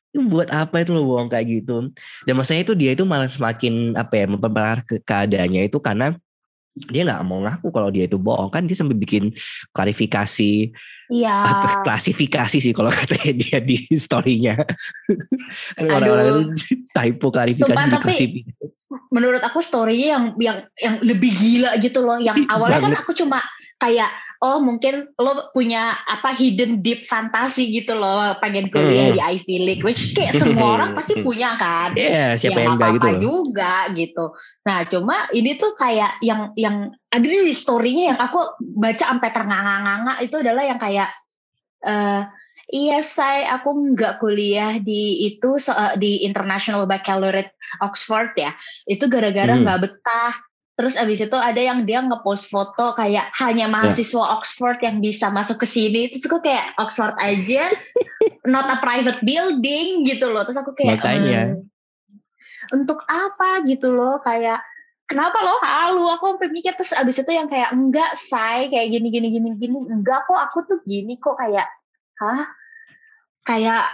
buat 0.10 0.50
apa 0.50 0.82
itu 0.82 0.89
loh 0.89 1.06
bohong 1.06 1.30
kayak 1.30 1.45
gitu 1.62 1.93
dan 2.26 2.34
maksudnya 2.34 2.65
itu 2.65 2.74
dia 2.74 2.91
itu 2.98 3.06
malah 3.06 3.30
semakin 3.30 3.93
apa 3.93 4.13
ya 4.17 4.26
memperparah 4.26 4.82
ke 4.82 4.98
keadaannya 5.06 5.69
itu 5.69 5.78
karena 5.78 6.17
dia 6.89 7.02
nggak 7.06 7.22
mau 7.28 7.43
ngaku 7.45 7.67
kalau 7.69 7.89
dia 7.93 8.10
itu 8.10 8.17
bohong 8.17 8.50
kan 8.50 8.65
dia 8.65 8.74
sampai 8.74 8.98
bikin 8.98 9.36
klarifikasi 9.69 10.74
Iya. 11.10 11.34
Atau 11.34 11.82
klasifikasi 11.82 12.58
sih 12.62 12.69
kalau 12.69 12.93
katanya 12.98 13.34
dia 13.34 13.58
di 13.58 13.89
storynya. 13.98 14.62
orang-orang 15.82 16.54
itu 16.54 16.86
typo 16.93 17.34
klarifikasi 17.34 17.74
Sumpah, 17.74 18.02
klasifikasi. 18.06 18.54
Menurut 19.10 19.41
aku 19.41 19.60
storynya 19.60 20.08
yang 20.13 20.24
yang 20.38 20.58
yang 20.78 20.95
lebih 21.02 21.34
gila 21.34 21.74
gitu 21.82 22.06
loh. 22.06 22.22
Yang 22.22 22.45
awalnya 22.54 22.80
kan 22.86 22.93
aku 23.02 23.17
cuma 23.17 23.41
kayak 23.80 24.12
oh 24.44 24.60
mungkin 24.60 25.08
lo 25.15 25.52
punya 25.56 25.96
apa 26.04 26.36
hidden 26.36 26.84
deep 26.84 27.08
fantasi 27.08 27.72
gitu 27.72 27.96
loh 27.96 28.36
pengen 28.44 28.68
kuliah 28.68 29.12
hmm. 29.12 29.15
di 29.15 29.20
Ivy 29.24 29.56
League 29.63 29.84
which 29.88 30.12
kayak 30.12 30.36
semua 30.42 30.80
orang 30.80 30.92
pasti 30.96 31.24
punya 31.24 31.56
kan 31.56 31.96
yeah, 31.96 32.36
siapa 32.36 32.60
yang, 32.60 32.76
yang 32.76 32.80
apa, 32.80 32.86
-apa 32.92 32.96
gitu 32.96 33.10
juga 33.24 33.74
gitu 33.96 34.26
nah 34.68 34.84
cuma 34.84 35.32
ini 35.32 35.56
tuh 35.56 35.72
kayak 35.80 36.20
yang 36.20 36.52
yang 36.60 36.92
ada 37.08 37.24
di 37.26 37.56
storynya 37.56 38.15
yang 38.15 38.20
aku 38.20 38.60
baca 38.60 39.04
sampai 39.08 39.30
ternganga-nganga 39.32 40.13
itu 40.28 40.36
adalah 40.44 40.63
yang 40.68 40.80
kayak 40.80 41.10
uh, 41.88 42.28
Iya, 42.70 43.02
saya 43.02 43.58
aku 43.58 43.98
nggak 43.98 44.22
kuliah 44.22 44.78
di 44.78 45.26
itu 45.26 45.58
di 45.98 46.22
International 46.22 46.86
Baccalaureate 46.86 47.58
Oxford 47.82 48.38
ya. 48.38 48.54
Itu 48.86 49.10
gara-gara 49.10 49.58
hmm. 49.58 49.65
nggak 49.65 49.78
hmm. 49.82 49.86
betah 49.89 50.34
Terus 50.80 50.96
abis 50.96 51.28
itu 51.28 51.36
ada 51.36 51.60
yang 51.60 51.84
dia 51.84 52.00
ngepost 52.00 52.48
foto 52.48 52.96
kayak 52.96 53.36
hanya 53.36 53.68
ya. 53.68 53.74
mahasiswa 53.76 54.24
yeah. 54.24 54.36
Oxford 54.39 54.80
yang 54.80 55.04
bisa 55.04 55.28
masuk 55.28 55.60
ke 55.60 55.68
sini. 55.68 56.08
Terus 56.08 56.24
aku 56.32 56.39
kayak 56.39 56.72
Oxford 56.80 57.20
aja, 57.20 57.68
not 58.48 58.72
a 58.72 58.80
private 58.80 59.20
building 59.20 60.08
gitu 60.08 60.32
loh. 60.32 60.48
Terus 60.48 60.63
aku 60.63 60.72
kayak 60.72 61.04
Makanya. 61.04 61.42
Hmm, 61.52 61.68
untuk 62.72 63.04
apa 63.12 63.68
gitu 63.68 63.92
loh 63.92 64.24
kayak 64.24 64.63
kenapa 65.10 65.42
lo 65.42 65.58
halu 65.60 66.06
aku 66.15 66.38
sampai 66.38 66.50
mikir 66.54 66.74
terus 66.78 66.94
abis 66.94 67.26
itu 67.26 67.32
yang 67.34 67.50
kayak 67.50 67.74
enggak 67.74 68.13
say 68.13 68.70
kayak 68.70 68.94
gini 68.94 69.10
gini 69.10 69.28
gini 69.34 69.50
gini 69.58 69.78
enggak 69.89 70.30
kok 70.30 70.38
aku 70.38 70.63
tuh 70.70 70.80
gini 70.86 71.18
kok 71.18 71.36
kayak 71.36 71.65
hah 72.22 72.46
kayak 73.44 73.89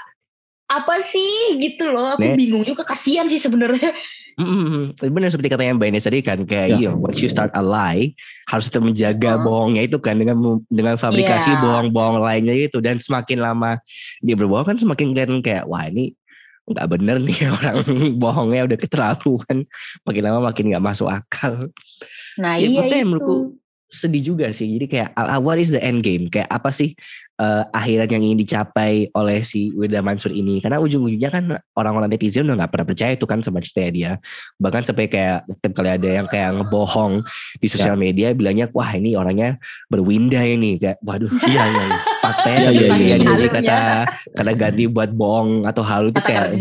apa 0.67 0.95
sih 0.99 1.55
gitu 1.61 1.87
loh 1.87 2.19
aku 2.19 2.35
bingung 2.35 2.67
juga 2.67 2.83
kasihan 2.83 3.31
sih 3.31 3.39
sebenarnya 3.39 3.95
Mm-hmm. 4.35 4.99
Benar 5.15 5.31
seperti 5.31 5.47
katanya 5.47 5.79
Mbak 5.79 5.87
Ines 5.95 6.03
tadi 6.03 6.19
kan 6.19 6.43
kayak 6.43 6.75
yeah. 6.75 6.91
yo, 6.91 6.99
once 6.99 7.23
you 7.23 7.31
start 7.31 7.55
a 7.55 7.63
lie 7.63 8.11
harus 8.51 8.67
tetap 8.67 8.83
menjaga 8.83 9.39
oh. 9.39 9.47
bohongnya 9.47 9.87
itu 9.87 9.95
kan 10.03 10.19
dengan 10.19 10.59
dengan 10.67 10.99
fabrikasi 10.99 11.55
yeah. 11.55 11.63
bohong-bohong 11.63 12.19
lainnya 12.19 12.51
itu 12.51 12.83
dan 12.83 12.99
semakin 12.99 13.39
lama 13.39 13.79
dia 14.19 14.35
berbohong 14.35 14.67
kan 14.67 14.75
semakin 14.75 15.15
kelihatan 15.15 15.39
kayak 15.39 15.63
wah 15.71 15.87
ini 15.87 16.11
nggak 16.67 16.87
bener 16.91 17.17
nih 17.23 17.47
orang 17.55 17.77
bohongnya 18.19 18.67
udah 18.67 18.77
keterlaluan 18.77 19.57
makin 20.03 20.21
lama 20.27 20.39
makin 20.51 20.63
nggak 20.67 20.83
masuk 20.83 21.07
akal. 21.07 21.71
Nah 22.35 22.59
ya, 22.59 22.67
iya 22.67 22.83
itu. 22.91 23.07
Menurutku 23.07 23.55
sedih 23.89 24.33
juga 24.33 24.47
sih. 24.51 24.67
Jadi 24.75 24.85
kayak 24.89 25.09
uh, 25.15 25.41
what 25.41 25.61
is 25.61 25.69
the 25.69 25.79
end 25.79 26.01
game? 26.01 26.27
Kayak 26.27 26.49
apa 26.49 26.73
sih 26.73 26.97
uh, 27.37 27.63
akhirat 27.71 28.09
yang 28.11 28.25
ingin 28.25 28.39
dicapai 28.41 29.09
oleh 29.13 29.45
si 29.45 29.71
Wida 29.77 30.01
Mansur 30.01 30.33
ini? 30.33 30.59
Karena 30.59 30.81
ujung-ujungnya 30.81 31.29
kan 31.31 31.45
orang-orang 31.77 32.11
netizen 32.11 32.49
udah 32.49 32.65
nggak 32.65 32.71
pernah 32.73 32.87
percaya 32.87 33.11
itu 33.13 33.25
kan 33.29 33.39
sama 33.45 33.61
cerita 33.61 33.87
dia. 33.93 34.11
Bahkan 34.57 34.81
sampai 34.83 35.05
kayak 35.07 35.47
kali 35.75 35.89
ada 35.91 36.09
yang 36.09 36.27
kayak 36.27 36.57
ngebohong 36.61 37.21
di 37.61 37.67
sosial 37.69 37.95
ya. 37.95 38.01
media 38.01 38.27
bilangnya 38.33 38.71
wah 38.73 38.89
ini 38.95 39.13
orangnya 39.13 39.59
berwinda 39.91 40.41
ini 40.41 40.81
kayak 40.81 40.97
waduh 41.03 41.29
iya 41.51 41.63
iya, 41.67 41.83
iya. 41.85 41.97
pakai 42.23 42.53
iya, 42.55 42.69
iya, 42.71 42.93
iya, 42.95 43.15
iya. 43.19 43.49
kata 43.51 43.77
kata 44.33 44.51
ganti 44.55 44.83
buat 44.87 45.11
bohong 45.11 45.67
atau 45.67 45.83
halu 45.83 46.09
itu 46.09 46.21
kayak 46.23 46.55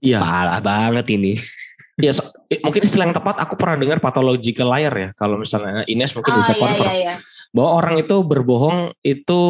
iya. 0.00 0.18
parah 0.22 0.60
banget 0.62 1.06
ini 1.12 1.34
ya 2.00 2.12
so, 2.16 2.24
mungkin 2.64 2.82
istilah 2.82 3.04
yang 3.08 3.16
tepat 3.16 3.36
aku 3.44 3.54
pernah 3.54 3.76
dengar 3.76 3.98
pathological 4.00 4.68
liar 4.72 4.94
ya 4.96 5.08
kalau 5.14 5.36
misalnya 5.36 5.84
Ines 5.86 6.12
mungkin 6.16 6.32
oh, 6.34 6.38
bisa 6.42 6.52
iya, 6.52 6.60
confirm. 6.60 6.90
iya, 6.90 7.00
iya. 7.00 7.14
bahwa 7.52 7.70
orang 7.76 7.94
itu 8.00 8.16
berbohong 8.24 8.78
itu 9.04 9.40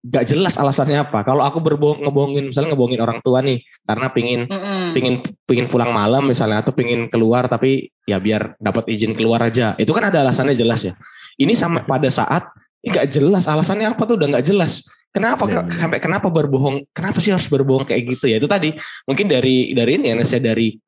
gak 0.00 0.32
jelas 0.32 0.56
alasannya 0.56 1.04
apa. 1.04 1.20
Kalau 1.28 1.44
aku 1.44 1.60
berbohong 1.60 2.00
ngebohongin 2.08 2.44
misalnya 2.48 2.72
ngebohongin 2.72 3.00
orang 3.04 3.20
tua 3.20 3.44
nih 3.44 3.60
karena 3.84 4.06
pingin 4.08 4.40
mm 4.48 4.56
-hmm. 4.56 4.84
pingin 4.96 5.14
pingin 5.44 5.66
pulang 5.68 5.92
malam 5.92 6.24
misalnya 6.24 6.64
atau 6.64 6.72
pingin 6.72 7.12
keluar 7.12 7.52
tapi 7.52 7.92
ya 8.08 8.16
biar 8.16 8.56
dapat 8.56 8.88
izin 8.88 9.12
keluar 9.12 9.44
aja. 9.44 9.76
Itu 9.76 9.92
kan 9.92 10.08
ada 10.08 10.24
alasannya 10.24 10.56
jelas 10.56 10.88
ya. 10.88 10.96
Ini 11.36 11.52
sama 11.52 11.84
pada 11.84 12.08
saat 12.08 12.48
nggak 12.80 13.06
jelas 13.12 13.44
alasannya 13.44 13.92
apa 13.92 14.02
tuh? 14.08 14.16
Udah 14.16 14.28
nggak 14.38 14.46
jelas 14.48 14.88
Kenapa 15.10 15.42
ya, 15.50 15.66
sampai 15.66 15.98
kenapa 15.98 16.30
berbohong? 16.30 16.86
Kenapa 16.94 17.18
sih 17.18 17.34
harus 17.34 17.50
berbohong 17.50 17.82
kayak 17.82 18.14
gitu 18.14 18.30
ya? 18.30 18.38
Itu 18.38 18.46
tadi 18.46 18.70
mungkin 19.10 19.26
dari 19.26 19.74
dari 19.74 19.98
ini 19.98 20.14
ya 20.14 20.22
saya 20.22 20.54
dari 20.54 20.78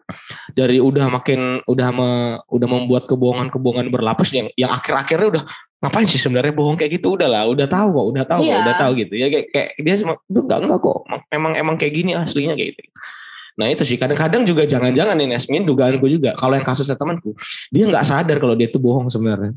dari 0.55 0.79
udah 0.79 1.11
makin 1.11 1.59
udah 1.67 1.89
me, 1.91 2.11
udah 2.47 2.69
membuat 2.71 3.11
kebohongan-kebohongan 3.11 3.91
berlapis 3.91 4.31
yang 4.31 4.47
yang 4.55 4.71
akhir-akhirnya 4.71 5.29
udah 5.39 5.45
ngapain 5.83 6.07
sih 6.07 6.23
sebenarnya 6.23 6.55
bohong 6.55 6.79
kayak 6.79 7.03
gitu? 7.03 7.19
Udah 7.19 7.27
lah 7.27 7.51
udah 7.51 7.67
tahu 7.67 7.91
kok 7.91 8.07
udah 8.15 8.25
tahu 8.31 8.41
yeah. 8.47 8.55
kok 8.55 8.63
udah 8.63 8.77
tahu 8.79 8.93
gitu 9.03 9.15
ya. 9.19 9.27
Kayak, 9.27 9.47
kayak 9.51 9.71
dia 9.83 9.95
cuma 9.99 10.15
enggak 10.31 10.59
enggak 10.63 10.79
kok. 10.79 10.99
Memang 11.35 11.53
emang 11.59 11.75
kayak 11.75 11.93
gini 11.99 12.11
aslinya 12.15 12.55
kayak 12.55 12.79
gitu. 12.79 12.83
Nah 13.59 13.67
itu 13.69 13.83
sih 13.83 13.99
kadang-kadang 13.99 14.47
juga 14.47 14.65
jangan-jangan 14.65 15.19
nih 15.19 15.35
Nesmin 15.35 15.67
dugaanku 15.67 16.07
juga 16.07 16.33
kalau 16.39 16.57
yang 16.57 16.65
kasusnya 16.65 16.97
temanku 16.97 17.37
dia 17.69 17.85
nggak 17.85 18.07
sadar 18.07 18.39
kalau 18.41 18.57
dia 18.57 18.71
tuh 18.73 18.81
bohong 18.81 19.13
sebenarnya 19.13 19.53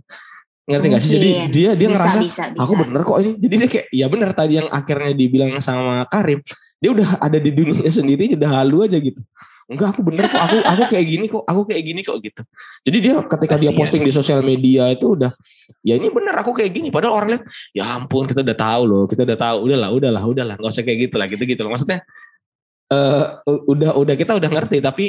ngerti 0.66 0.88
gak 0.90 1.02
sih? 1.02 1.12
Jadi 1.14 1.30
dia 1.54 1.72
dia 1.78 1.88
bisa, 1.90 1.98
ngerasa 2.02 2.20
bisa, 2.22 2.44
bisa. 2.52 2.62
aku 2.66 2.74
bener 2.82 3.02
kok 3.06 3.18
ini. 3.22 3.32
Jadi 3.38 3.54
dia 3.58 3.70
kayak 3.70 3.88
ya 3.94 4.06
bener 4.10 4.30
tadi 4.34 4.54
yang 4.58 4.68
akhirnya 4.74 5.12
dibilang 5.14 5.52
sama 5.62 6.10
Karim 6.10 6.42
dia 6.82 6.90
udah 6.92 7.10
ada 7.18 7.38
di 7.40 7.52
dunia 7.54 7.88
sendiri 7.88 8.36
udah 8.36 8.50
halu 8.62 8.86
aja 8.86 8.98
gitu. 9.00 9.22
Enggak 9.66 9.98
aku 9.98 10.02
bener 10.06 10.30
kok 10.30 10.38
aku 10.38 10.58
aku 10.62 10.84
kayak 10.94 11.06
gini 11.10 11.26
kok 11.26 11.44
aku 11.46 11.62
kayak 11.66 11.84
gini 11.86 12.02
kok 12.06 12.18
gitu. 12.22 12.42
Jadi 12.86 12.98
dia 13.02 13.14
ketika 13.26 13.56
dia 13.58 13.72
posting 13.74 14.06
di 14.06 14.14
sosial 14.14 14.46
media 14.46 14.94
itu 14.94 15.18
udah 15.18 15.34
ya 15.82 15.98
ini 15.98 16.10
bener 16.14 16.38
aku 16.38 16.54
kayak 16.54 16.70
gini. 16.74 16.94
Padahal 16.94 17.18
orang 17.18 17.30
lihat 17.38 17.44
ya 17.74 17.84
ampun 17.98 18.30
kita 18.30 18.46
udah 18.46 18.58
tahu 18.58 18.82
loh 18.86 19.04
kita 19.10 19.26
udah 19.26 19.38
tahu. 19.38 19.58
Udahlah 19.70 19.90
udahlah 19.90 20.24
udahlah 20.26 20.56
nggak 20.62 20.72
usah 20.74 20.86
kayak 20.86 21.10
gitu 21.10 21.16
lah 21.18 21.28
gitu 21.30 21.44
gitu 21.50 21.62
loh. 21.66 21.74
Maksudnya 21.74 22.06
uh, 22.94 23.42
udah 23.46 23.98
udah 23.98 24.16
kita 24.18 24.38
udah 24.38 24.50
ngerti 24.50 24.78
tapi 24.86 25.06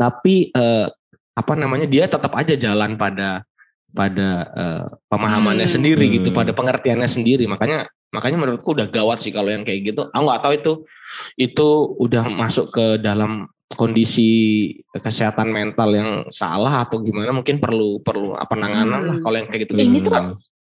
tapi 0.00 0.48
uh, 0.56 0.88
apa 1.32 1.52
namanya 1.56 1.88
dia 1.88 2.04
tetap 2.08 2.32
aja 2.36 2.56
jalan 2.56 2.96
pada 2.96 3.44
pada 3.92 4.28
uh, 4.52 4.86
pemahamannya 5.08 5.68
hmm. 5.68 5.76
sendiri 5.78 6.06
gitu, 6.08 6.28
pada 6.32 6.52
pengertiannya 6.56 7.08
sendiri. 7.08 7.44
Makanya 7.48 7.88
makanya 8.12 8.38
menurutku 8.40 8.76
udah 8.76 8.88
gawat 8.92 9.24
sih 9.24 9.32
kalau 9.32 9.52
yang 9.52 9.64
kayak 9.64 9.92
gitu. 9.92 10.08
Aku 10.12 10.22
nggak 10.24 10.42
tahu 10.42 10.52
itu 10.56 10.72
itu 11.36 11.68
udah 12.00 12.28
masuk 12.28 12.72
ke 12.72 13.00
dalam 13.00 13.48
kondisi 13.72 14.68
kesehatan 14.92 15.48
mental 15.48 15.90
yang 15.96 16.10
salah 16.28 16.84
atau 16.84 17.00
gimana 17.00 17.32
mungkin 17.32 17.56
perlu 17.56 18.04
perlu 18.04 18.36
apa 18.36 18.52
penanganan 18.52 19.00
hmm. 19.00 19.08
lah 19.08 19.16
kalau 19.24 19.36
yang 19.40 19.48
kayak 19.48 19.62
gitu. 19.68 19.72
Ini 19.80 19.98
tuh 20.04 20.12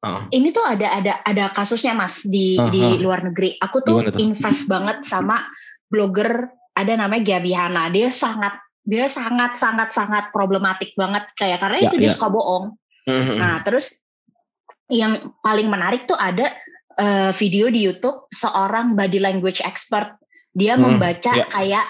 uh. 0.05 0.22
ini 0.29 0.48
tuh 0.53 0.64
ada 0.64 0.88
ada 1.01 1.12
ada 1.25 1.44
kasusnya 1.57 1.96
Mas 1.96 2.25
di 2.29 2.61
uh, 2.61 2.68
di 2.68 3.01
luar 3.01 3.25
negeri. 3.25 3.57
Aku 3.61 3.81
tuh, 3.81 4.05
invest 4.20 4.68
banget 4.68 5.09
sama 5.09 5.40
blogger 5.88 6.53
ada 6.77 6.92
namanya 6.96 7.37
Gabi 7.37 7.53
Hana. 7.57 7.88
Dia 7.88 8.12
sangat 8.12 8.61
dia 8.83 9.07
sangat 9.07 9.57
sangat 9.57 9.94
sangat 9.94 10.35
problematik 10.35 10.92
banget 10.98 11.31
kayak 11.38 11.62
karena 11.62 11.79
ya, 11.79 11.85
itu 11.87 11.96
dia 12.03 12.11
ya. 12.11 12.14
suka 12.18 12.29
bohong 12.35 12.75
Mm-hmm. 13.07 13.38
Nah, 13.38 13.62
terus 13.67 13.99
yang 14.93 15.35
paling 15.41 15.73
menarik 15.73 16.05
tuh 16.05 16.19
ada 16.19 16.53
uh, 17.01 17.31
video 17.35 17.73
di 17.73 17.83
YouTube 17.83 18.29
seorang 18.31 18.95
body 18.95 19.19
language 19.19 19.65
expert. 19.65 20.19
Dia 20.53 20.77
mm, 20.77 20.83
membaca 20.83 21.33
yeah. 21.33 21.49
kayak 21.49 21.87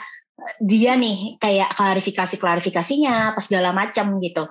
dia 0.63 0.95
nih 0.99 1.39
kayak 1.39 1.75
klarifikasi-klarifikasinya 1.77 3.37
pas 3.37 3.45
segala 3.45 3.75
macam 3.75 4.19
gitu. 4.23 4.47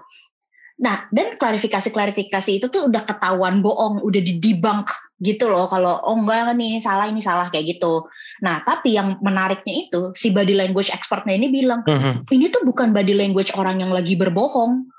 Nah, 0.82 1.06
dan 1.14 1.38
klarifikasi-klarifikasi 1.38 2.52
itu 2.58 2.66
tuh 2.74 2.90
udah 2.90 3.06
ketahuan 3.06 3.62
bohong, 3.62 4.02
udah 4.02 4.18
didibang 4.18 4.82
gitu 5.22 5.46
loh 5.54 5.70
kalau 5.70 6.02
oh 6.02 6.18
enggak 6.18 6.58
nih 6.58 6.74
ini 6.74 6.80
salah 6.82 7.06
ini 7.06 7.22
salah 7.22 7.54
kayak 7.54 7.78
gitu. 7.78 8.10
Nah, 8.42 8.66
tapi 8.66 8.98
yang 8.98 9.22
menariknya 9.22 9.88
itu 9.88 10.10
si 10.18 10.34
body 10.34 10.58
language 10.58 10.90
expertnya 10.90 11.38
ini 11.38 11.54
bilang, 11.54 11.86
-hmm. 11.86 12.26
ini 12.34 12.50
tuh 12.50 12.66
bukan 12.66 12.98
body 12.98 13.14
language 13.14 13.54
orang 13.54 13.86
yang 13.86 13.94
lagi 13.94 14.18
berbohong 14.18 14.90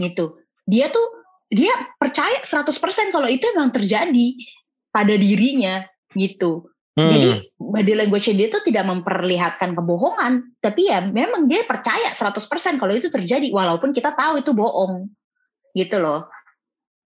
gitu 0.00 0.38
dia 0.68 0.92
tuh 0.92 1.24
dia 1.48 1.72
percaya 1.96 2.44
100% 2.44 2.68
kalau 3.08 3.24
itu 3.24 3.48
memang 3.56 3.72
terjadi 3.72 4.36
pada 4.92 5.16
dirinya 5.16 5.88
gitu. 6.12 6.68
Hmm. 6.98 7.08
Jadi 7.08 7.54
body 7.56 7.94
language 7.94 8.28
dia 8.34 8.50
tuh 8.52 8.60
tidak 8.66 8.84
memperlihatkan 8.84 9.72
kebohongan, 9.72 10.52
tapi 10.60 10.92
ya 10.92 11.00
memang 11.00 11.48
dia 11.48 11.64
percaya 11.64 12.12
100% 12.12 12.36
kalau 12.76 12.92
itu 12.92 13.08
terjadi 13.08 13.48
walaupun 13.48 13.96
kita 13.96 14.12
tahu 14.12 14.44
itu 14.44 14.52
bohong. 14.52 15.08
Gitu 15.72 15.96
loh. 16.02 16.28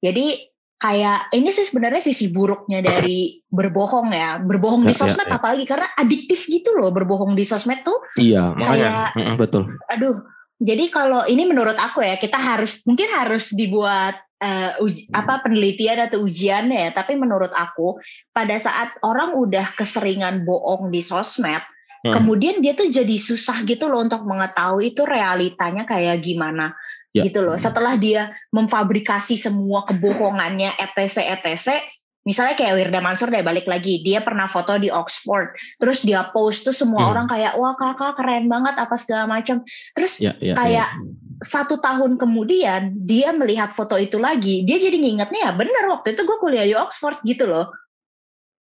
Jadi 0.02 0.50
kayak 0.78 1.34
ini 1.34 1.50
sih 1.50 1.66
sebenarnya 1.66 2.02
sisi 2.02 2.30
buruknya 2.30 2.82
dari 2.82 3.38
berbohong 3.48 4.10
ya. 4.10 4.42
Berbohong 4.42 4.82
ya, 4.82 4.90
di 4.90 4.94
ya, 4.94 4.98
sosmed 4.98 5.30
ya, 5.30 5.32
ya. 5.32 5.38
apalagi 5.38 5.64
karena 5.64 5.88
adiktif 5.94 6.50
gitu 6.50 6.74
loh 6.74 6.90
berbohong 6.90 7.38
di 7.38 7.46
sosmed 7.46 7.86
tuh. 7.86 8.02
Iya, 8.18 8.58
makanya 8.58 9.14
kayak, 9.14 9.38
betul. 9.38 9.62
Aduh, 9.94 10.26
jadi 10.58 10.90
kalau 10.90 11.22
ini 11.30 11.46
menurut 11.46 11.78
aku 11.78 12.02
ya 12.02 12.18
kita 12.18 12.34
harus 12.34 12.82
mungkin 12.82 13.06
harus 13.14 13.54
dibuat 13.54 14.18
uh, 14.42 14.82
uji, 14.82 15.06
apa 15.14 15.42
penelitian 15.46 16.10
atau 16.10 16.26
ujiannya 16.26 16.88
ya. 16.88 16.90
Tapi 16.90 17.14
menurut 17.14 17.54
aku 17.54 17.98
pada 18.34 18.58
saat 18.58 18.94
orang 19.06 19.38
udah 19.38 19.78
keseringan 19.78 20.42
bohong 20.42 20.90
di 20.90 20.98
sosmed, 20.98 21.62
hmm. 22.02 22.10
kemudian 22.10 22.58
dia 22.58 22.74
tuh 22.74 22.90
jadi 22.90 23.16
susah 23.18 23.62
gitu 23.66 23.86
loh 23.86 24.02
untuk 24.02 24.26
mengetahui 24.26 24.94
itu 24.94 25.06
realitanya 25.06 25.86
kayak 25.86 26.22
gimana. 26.22 26.74
Ya. 27.08 27.24
gitu 27.24 27.40
loh. 27.40 27.56
Setelah 27.56 27.96
dia 27.96 28.36
memfabrikasi 28.52 29.40
semua 29.40 29.88
kebohongannya 29.88 30.76
etc 30.76 31.24
etc 31.40 31.80
misalnya 32.26 32.54
kayak 32.58 32.74
Wirda 32.76 33.00
Mansur 33.00 33.28
deh 33.30 33.44
balik 33.44 33.64
lagi. 33.68 34.02
Dia 34.02 34.20
pernah 34.20 34.50
foto 34.50 34.76
di 34.76 34.90
Oxford. 34.90 35.54
Terus 35.78 36.02
dia 36.02 36.28
post 36.32 36.66
tuh 36.66 36.74
semua 36.74 37.06
hmm. 37.06 37.10
orang 37.14 37.26
kayak 37.30 37.52
wah 37.56 37.74
kakak 37.78 38.18
keren 38.18 38.50
banget 38.50 38.74
apa 38.76 38.94
segala 38.98 39.24
macam. 39.30 39.62
Terus 39.94 40.18
ya, 40.18 40.34
ya, 40.42 40.58
kayak 40.58 40.88
ya. 40.88 41.02
satu 41.40 41.78
tahun 41.78 42.18
kemudian 42.18 42.98
dia 43.06 43.30
melihat 43.30 43.70
foto 43.70 43.94
itu 43.94 44.18
lagi 44.18 44.66
dia 44.66 44.82
jadi 44.82 44.98
ngingetnya 44.98 45.40
ya 45.40 45.52
bener 45.54 45.84
waktu 45.86 46.18
itu 46.18 46.26
gue 46.26 46.38
kuliah 46.42 46.66
di 46.66 46.74
Oxford 46.74 47.22
gitu 47.22 47.46
loh. 47.46 47.70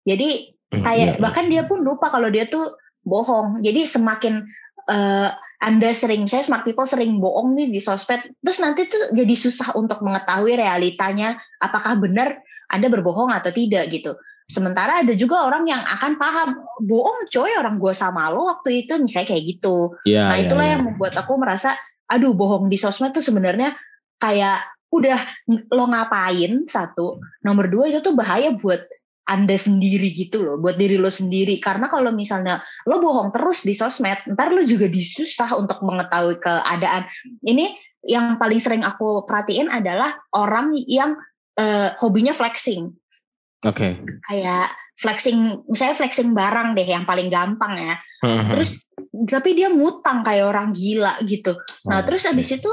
Jadi 0.03 0.59
hmm, 0.75 0.83
kayak 0.83 1.11
ya, 1.17 1.21
bahkan 1.23 1.47
dia 1.47 1.63
pun 1.69 1.85
lupa 1.85 2.11
kalau 2.11 2.33
dia 2.33 2.51
tuh 2.51 2.75
bohong. 3.07 3.63
Jadi 3.63 3.87
semakin 3.87 4.47
uh, 4.91 5.31
anda 5.63 5.95
sering, 5.95 6.27
saya 6.27 6.43
smart 6.43 6.67
people 6.67 6.83
sering 6.83 7.23
bohong 7.23 7.55
nih 7.55 7.71
di 7.71 7.79
sosmed, 7.79 8.19
terus 8.43 8.59
nanti 8.59 8.91
tuh 8.91 9.15
jadi 9.15 9.35
susah 9.39 9.79
untuk 9.79 10.03
mengetahui 10.03 10.59
realitanya, 10.59 11.39
apakah 11.63 12.03
benar 12.03 12.43
anda 12.73 12.89
berbohong 12.89 13.31
atau 13.31 13.53
tidak 13.53 13.93
gitu. 13.93 14.17
Sementara 14.49 15.05
ada 15.05 15.15
juga 15.15 15.47
orang 15.47 15.69
yang 15.69 15.81
akan 15.81 16.19
paham, 16.19 16.49
bohong 16.83 17.29
coy 17.31 17.53
orang 17.55 17.79
gue 17.79 17.95
sama 17.95 18.33
lo 18.33 18.49
waktu 18.49 18.85
itu 18.85 18.99
misalnya 18.99 19.29
kayak 19.33 19.45
gitu. 19.45 19.97
Ya, 20.09 20.33
nah 20.33 20.37
iya, 20.41 20.45
itulah 20.49 20.67
ya. 20.67 20.73
yang 20.77 20.83
membuat 20.89 21.15
aku 21.15 21.39
merasa, 21.39 21.79
aduh 22.11 22.35
bohong 22.35 22.67
di 22.67 22.77
sosmed 22.77 23.15
tuh 23.15 23.23
sebenarnya 23.23 23.77
kayak 24.19 24.67
udah 24.93 25.17
lo 25.73 25.89
ngapain 25.89 26.69
satu, 26.69 27.23
nomor 27.47 27.73
dua 27.73 27.89
itu 27.89 28.05
tuh 28.05 28.13
bahaya 28.13 28.53
buat 28.53 28.85
anda 29.25 29.55
sendiri 29.55 30.11
gitu 30.13 30.43
loh, 30.43 30.59
buat 30.59 30.77
diri 30.77 30.99
lo 30.99 31.09
sendiri. 31.09 31.57
Karena 31.63 31.87
kalau 31.89 32.11
misalnya 32.13 32.61
lo 32.85 32.99
bohong 32.99 33.31
terus 33.33 33.63
di 33.63 33.73
sosmed, 33.73 34.21
ntar 34.37 34.53
lo 34.53 34.61
juga 34.67 34.91
disusah 34.91 35.55
untuk 35.57 35.81
mengetahui 35.81 36.43
keadaan. 36.43 37.07
Ini 37.41 37.73
yang 38.03 38.37
paling 38.37 38.59
sering 38.59 38.83
aku 38.83 39.23
perhatiin 39.25 39.71
adalah 39.71 40.19
orang 40.35 40.75
yang 40.91 41.15
uh, 41.59 41.97
hobinya 42.01 42.33
flexing. 42.33 42.93
Oke. 43.63 43.77
Okay. 43.77 43.93
Kayak 44.27 44.75
flexing, 44.99 45.67
misalnya 45.67 45.97
flexing 45.99 46.31
barang 46.35 46.79
deh 46.79 46.87
yang 46.87 47.05
paling 47.05 47.29
gampang 47.31 47.75
ya. 47.79 47.97
Mm-hmm. 48.23 48.53
Terus 48.55 48.71
tapi 49.29 49.55
dia 49.55 49.69
mutang 49.69 50.25
kayak 50.25 50.49
orang 50.49 50.73
gila 50.73 51.21
gitu. 51.27 51.59
Nah, 51.87 52.01
oh, 52.01 52.03
terus 52.07 52.25
abis 52.27 52.59
itu 52.59 52.71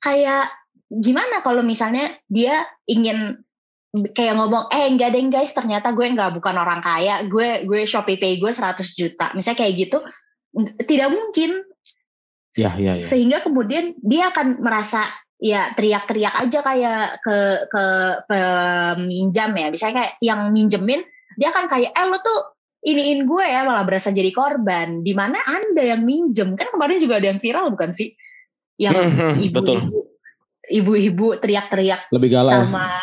kayak 0.00 0.48
gimana 0.90 1.42
kalau 1.44 1.62
misalnya 1.62 2.18
dia 2.26 2.66
ingin 2.88 3.38
kayak 3.90 4.38
ngomong 4.38 4.70
eh 4.70 4.86
enggak 4.86 5.10
deh 5.14 5.22
guys 5.26 5.50
ternyata 5.50 5.90
gue 5.90 6.06
nggak 6.06 6.38
bukan 6.38 6.54
orang 6.54 6.78
kaya 6.78 7.26
gue 7.26 7.66
gue 7.66 7.82
shopee 7.86 8.22
pay 8.22 8.38
gue 8.38 8.54
100 8.54 8.78
juta 8.94 9.34
misalnya 9.34 9.58
kayak 9.66 9.74
gitu 9.74 9.98
tidak 10.86 11.10
mungkin 11.10 11.66
ya, 12.54 12.70
ya, 12.78 12.98
ya. 12.98 13.02
sehingga 13.02 13.42
kemudian 13.42 13.98
dia 13.98 14.30
akan 14.30 14.62
merasa 14.62 15.02
ya 15.40 15.72
teriak-teriak 15.72 16.34
aja 16.36 16.58
kayak 16.60 17.04
ke 17.24 17.36
ke 17.72 17.84
peminjam 18.28 19.50
ya. 19.56 19.66
Misalnya 19.72 19.96
kayak 20.04 20.14
yang 20.20 20.40
minjemin 20.52 21.00
dia 21.34 21.50
kan 21.50 21.66
kayak 21.66 21.96
eh 21.96 22.06
lo 22.06 22.20
tuh 22.20 22.60
iniin 22.84 23.24
gue 23.24 23.44
ya 23.44 23.64
malah 23.64 23.88
berasa 23.88 24.12
jadi 24.12 24.30
korban. 24.30 25.00
Di 25.00 25.16
mana 25.16 25.40
anda 25.48 25.80
yang 25.82 26.04
minjem? 26.04 26.54
Kan 26.54 26.68
kemarin 26.70 27.00
juga 27.00 27.18
ada 27.18 27.32
yang 27.32 27.40
viral 27.40 27.72
bukan 27.72 27.96
sih? 27.96 28.12
Yang 28.76 28.96
hmm, 29.00 29.16
hmm, 29.16 29.34
ibu-ibu 29.48 30.00
ibu-ibu 30.70 31.26
teriak-teriak 31.42 32.14
lebih 32.14 32.38
galak 32.38 32.52
sama 32.54 32.94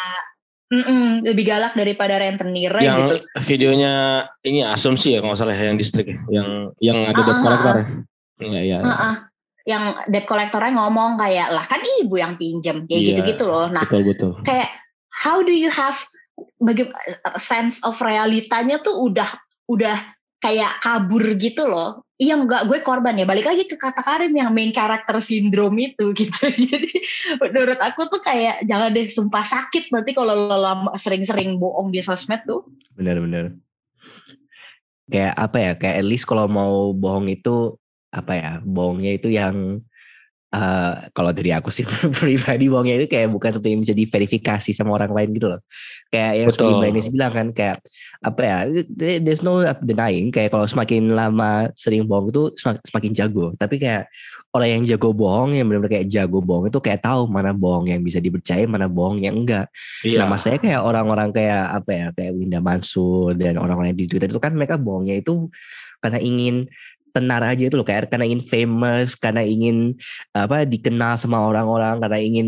mm 0.71 0.84
-mm, 0.84 1.08
lebih 1.28 1.43
galak 1.43 1.73
daripada 1.76 2.15
rentenir 2.15 2.71
yang 2.80 3.12
gitu. 3.12 3.15
videonya 3.43 4.23
ini 4.47 4.63
asumsi 4.63 5.15
ya 5.15 5.19
kalau 5.19 5.36
salah 5.36 5.54
ya, 5.54 5.69
yang 5.69 5.78
distrik 5.78 6.08
ya, 6.08 6.17
yang 6.32 6.50
yang 6.80 6.97
ada 7.04 7.19
uh, 7.19 7.26
debt 7.28 7.39
collector 7.43 7.76
uh, 7.84 8.47
ya, 8.47 8.62
ya, 8.63 8.78
uh, 8.82 8.89
uh 8.89 9.15
yang 9.67 9.99
debt 10.08 10.23
collectornya 10.23 10.80
ngomong 10.80 11.19
kayak 11.19 11.51
lah 11.51 11.65
kan 11.67 11.84
ibu 11.99 12.15
yang 12.15 12.39
pinjem 12.39 12.88
kayak 12.88 13.01
iya, 13.03 13.08
gitu-gitu 13.12 13.43
loh. 13.51 13.67
Nah, 13.67 13.84
betul, 13.84 14.08
betul. 14.08 14.32
kayak 14.47 14.71
how 15.12 15.43
do 15.43 15.51
you 15.51 15.67
have 15.67 15.99
bagi 16.63 16.88
sense 17.36 17.84
of 17.84 17.99
realitanya 17.99 18.80
tuh 18.80 18.95
udah 18.95 19.27
udah 19.67 19.97
kayak 20.39 20.80
kabur 20.80 21.36
gitu 21.36 21.67
loh. 21.67 22.08
Iya 22.17 22.39
enggak 22.39 22.65
gue 22.71 22.80
korban 22.82 23.19
ya. 23.19 23.27
Balik 23.27 23.45
lagi 23.45 23.67
ke 23.67 23.75
kata 23.75 24.01
Karim 24.01 24.34
yang 24.34 24.56
main 24.56 24.71
karakter 24.71 25.19
sindrom 25.19 25.75
itu 25.75 26.13
gitu. 26.19 26.47
Jadi 26.47 27.03
menurut 27.43 27.77
aku 27.84 28.08
tuh 28.08 28.23
kayak 28.23 28.63
jangan 28.63 28.95
deh 28.95 29.06
sumpah 29.12 29.43
sakit 29.43 29.91
nanti 29.91 30.15
kalau 30.15 30.47
lo 30.47 30.95
sering-sering 30.95 31.60
bohong 31.60 31.91
di 31.91 31.99
sosmed 31.99 32.41
tuh. 32.47 32.63
Bener-bener. 32.95 33.60
Kayak 35.12 35.36
apa 35.36 35.58
ya? 35.60 35.71
Kayak 35.75 35.95
at 36.01 36.08
least 36.08 36.23
kalau 36.23 36.47
mau 36.47 36.95
bohong 36.95 37.27
itu 37.27 37.75
apa 38.17 38.34
ya 38.34 38.51
bohongnya 38.65 39.13
itu 39.13 39.30
yang 39.30 39.86
uh, 40.53 40.93
kalau 41.12 41.32
dari 41.36 41.51
aku 41.51 41.69
sih 41.73 41.84
pribadi 42.21 42.71
bohongnya 42.71 43.03
itu 43.03 43.08
kayak 43.12 43.27
bukan 43.32 43.49
seperti 43.51 43.71
yang 43.75 43.82
bisa 43.84 43.95
diverifikasi 43.95 44.69
sama 44.71 44.95
orang 44.95 45.12
lain 45.12 45.30
gitu 45.36 45.47
loh. 45.51 45.62
Kayak 46.08 46.34
yang 46.39 46.47
seperti 46.56 46.73
Mbak 46.73 46.89
Ines 46.95 47.10
bilang 47.12 47.34
kan 47.36 47.47
kayak 47.51 47.77
apa 48.17 48.41
ya 48.41 48.58
there's 49.21 49.45
no 49.45 49.62
denying 49.84 50.34
kayak 50.34 50.49
kalau 50.49 50.65
semakin 50.65 51.12
lama 51.12 51.69
sering 51.75 52.08
bohong 52.08 52.32
itu 52.32 52.43
semakin 52.88 53.12
jago. 53.12 53.51
Tapi 53.60 53.75
kayak 53.77 54.08
orang 54.56 54.69
yang 54.80 54.84
jago 54.88 55.12
bohong 55.12 55.60
yang 55.60 55.67
benar-benar 55.67 55.99
kayak 55.99 56.08
jago 56.08 56.39
bohong 56.39 56.71
itu 56.71 56.80
kayak 56.80 57.03
tahu 57.03 57.27
mana 57.27 57.51
bohong 57.51 57.91
yang 57.91 58.01
bisa 58.01 58.23
dipercaya 58.23 58.63
mana 58.65 58.88
bohong 58.88 59.19
yang 59.19 59.36
enggak. 59.36 59.67
Iya. 60.01 60.23
nah 60.23 60.39
saya 60.39 60.58
kayak 60.58 60.80
orang-orang 60.80 61.30
kayak 61.36 61.84
apa 61.84 61.91
ya 61.91 62.08
kayak 62.15 62.32
Winda 62.34 62.60
Mansur 62.63 63.36
dan 63.36 63.60
orang-orang 63.60 63.93
di 63.93 64.08
Twitter 64.08 64.32
itu 64.32 64.39
kan 64.39 64.56
mereka 64.56 64.80
bohongnya 64.80 65.19
itu 65.19 65.51
karena 65.97 66.21
ingin 66.21 66.69
tenar 67.17 67.41
aja 67.41 67.65
itu 67.65 67.73
loh 67.73 67.88
kayak 67.88 68.13
karena 68.13 68.30
ingin 68.30 68.43
famous 68.45 69.17
karena 69.17 69.41
ingin 69.41 69.97
apa 70.38 70.69
dikenal 70.69 71.17
sama 71.17 71.41
orang-orang 71.41 71.97
karena 71.97 72.19
ingin 72.21 72.47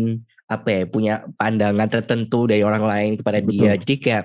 apa 0.50 0.66
ya 0.66 0.82
punya 0.82 1.14
pandangan 1.38 1.86
tertentu 1.86 2.50
dari 2.50 2.66
orang 2.66 2.82
lain 2.82 3.12
kepada 3.22 3.38
Betul. 3.38 3.54
dia. 3.54 3.72
Jadi 3.78 3.94
kayak 4.02 4.24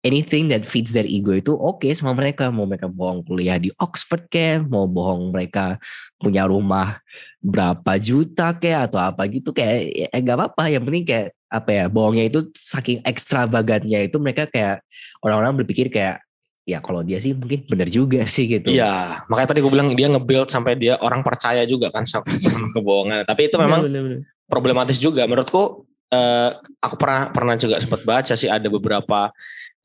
anything 0.00 0.48
that 0.48 0.64
feeds 0.64 0.96
their 0.96 1.04
ego 1.04 1.36
itu 1.36 1.52
oke 1.52 1.84
okay 1.84 1.92
sama 1.92 2.16
mereka. 2.16 2.48
Mau 2.48 2.64
mereka 2.64 2.88
bohong 2.88 3.20
kuliah 3.20 3.60
di 3.60 3.68
Oxford 3.76 4.24
kayak 4.32 4.64
mau 4.64 4.88
bohong 4.88 5.36
mereka 5.36 5.76
punya 6.16 6.48
rumah 6.48 6.96
berapa 7.44 8.00
juta 8.00 8.56
kayak 8.56 8.88
atau 8.90 9.04
apa 9.04 9.28
gitu 9.28 9.52
kayak 9.52 10.08
ya 10.08 10.08
gak 10.16 10.36
apa-apa. 10.40 10.64
Yang 10.72 10.82
penting 10.88 11.04
kayak 11.04 11.28
apa 11.46 11.70
ya 11.70 11.84
bohongnya 11.92 12.24
itu 12.26 12.40
saking 12.56 13.04
ekstravagannya 13.04 14.08
itu 14.08 14.16
mereka 14.18 14.48
kayak 14.50 14.82
orang-orang 15.20 15.62
berpikir 15.62 15.92
kayak 15.92 16.25
ya 16.66 16.82
kalau 16.82 17.06
dia 17.06 17.22
sih 17.22 17.30
mungkin 17.30 17.62
benar 17.70 17.86
juga 17.86 18.26
sih 18.26 18.50
gitu. 18.50 18.74
Iya, 18.74 19.22
makanya 19.30 19.54
tadi 19.54 19.62
gue 19.62 19.70
bilang 19.70 19.94
dia 19.94 20.10
nge-build 20.10 20.50
sampai 20.50 20.74
dia 20.74 20.98
orang 20.98 21.22
percaya 21.22 21.62
juga 21.62 21.94
kan 21.94 22.02
sama, 22.02 22.26
sama 22.44 22.66
kebohongan. 22.74 23.22
Tapi 23.22 23.40
itu 23.46 23.56
memang 23.56 23.86
bener, 23.86 24.02
bener. 24.02 24.20
problematis 24.50 24.98
juga 24.98 25.24
menurutku. 25.24 25.86
Uh, 26.06 26.54
aku 26.78 27.02
pernah 27.02 27.34
pernah 27.34 27.54
juga 27.58 27.82
sempat 27.82 28.06
baca 28.06 28.34
sih 28.38 28.46
ada 28.46 28.70
beberapa 28.70 29.34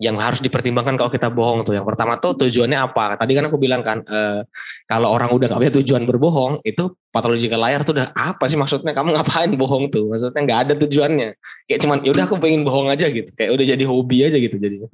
yang 0.01 0.17
harus 0.17 0.41
dipertimbangkan 0.41 0.97
kalau 0.97 1.13
kita 1.13 1.29
bohong 1.29 1.61
tuh. 1.61 1.77
Yang 1.77 1.93
pertama 1.93 2.17
tuh 2.17 2.33
tujuannya 2.33 2.73
apa? 2.73 3.21
Tadi 3.21 3.37
kan 3.37 3.45
aku 3.45 3.61
bilang 3.61 3.85
kan 3.85 4.01
e, 4.01 4.41
kalau 4.89 5.13
orang 5.13 5.29
udah 5.29 5.45
gak 5.45 5.61
punya 5.61 5.73
tujuan 5.77 6.09
berbohong 6.09 6.65
itu 6.65 6.97
patologi 7.13 7.45
layar 7.45 7.85
tuh 7.85 8.01
udah 8.01 8.09
apa 8.17 8.49
sih 8.49 8.57
maksudnya? 8.57 8.97
Kamu 8.97 9.13
ngapain 9.13 9.53
bohong 9.53 9.93
tuh? 9.93 10.09
Maksudnya 10.09 10.41
nggak 10.41 10.59
ada 10.65 10.73
tujuannya. 10.73 11.29
Kayak 11.69 11.79
cuman 11.85 11.97
ya 12.01 12.09
udah 12.17 12.23
aku 12.25 12.35
pengen 12.41 12.65
bohong 12.65 12.89
aja 12.89 13.05
gitu. 13.13 13.29
Kayak 13.37 13.51
udah 13.53 13.65
jadi 13.77 13.83
hobi 13.85 14.17
aja 14.25 14.37
gitu 14.41 14.57
jadinya. 14.57 14.89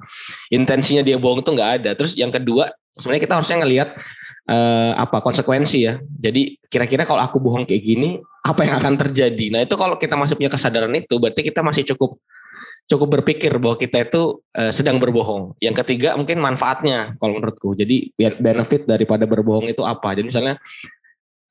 Intensinya 0.52 1.00
dia 1.00 1.16
bohong 1.16 1.40
tuh 1.40 1.56
nggak 1.56 1.70
ada. 1.80 1.90
Terus 1.96 2.12
yang 2.12 2.28
kedua 2.28 2.68
sebenarnya 3.00 3.22
kita 3.24 3.34
harusnya 3.40 3.56
ngelihat 3.64 3.88
uh, 4.44 4.92
apa 4.92 5.24
konsekuensi 5.24 5.88
ya. 5.88 5.96
Jadi 6.04 6.60
kira-kira 6.68 7.08
kalau 7.08 7.24
aku 7.24 7.40
bohong 7.40 7.64
kayak 7.64 7.80
gini, 7.80 8.20
apa 8.44 8.60
yang 8.68 8.76
akan 8.76 9.08
terjadi? 9.08 9.56
Nah 9.56 9.64
itu 9.64 9.72
kalau 9.72 9.96
kita 9.96 10.20
masih 10.20 10.36
punya 10.36 10.52
kesadaran 10.52 10.92
itu, 10.92 11.16
berarti 11.16 11.40
kita 11.40 11.64
masih 11.64 11.88
cukup 11.96 12.20
cukup 12.88 13.20
berpikir 13.20 13.52
bahwa 13.60 13.76
kita 13.76 14.08
itu 14.08 14.40
uh, 14.56 14.72
sedang 14.72 14.96
berbohong. 14.96 15.54
Yang 15.60 15.84
ketiga 15.84 16.16
mungkin 16.16 16.40
manfaatnya 16.40 17.14
kalau 17.20 17.36
menurutku. 17.36 17.76
Jadi 17.76 18.16
benefit 18.16 18.88
daripada 18.88 19.28
berbohong 19.28 19.68
itu 19.68 19.84
apa? 19.84 20.16
Jadi 20.16 20.26
misalnya 20.32 20.54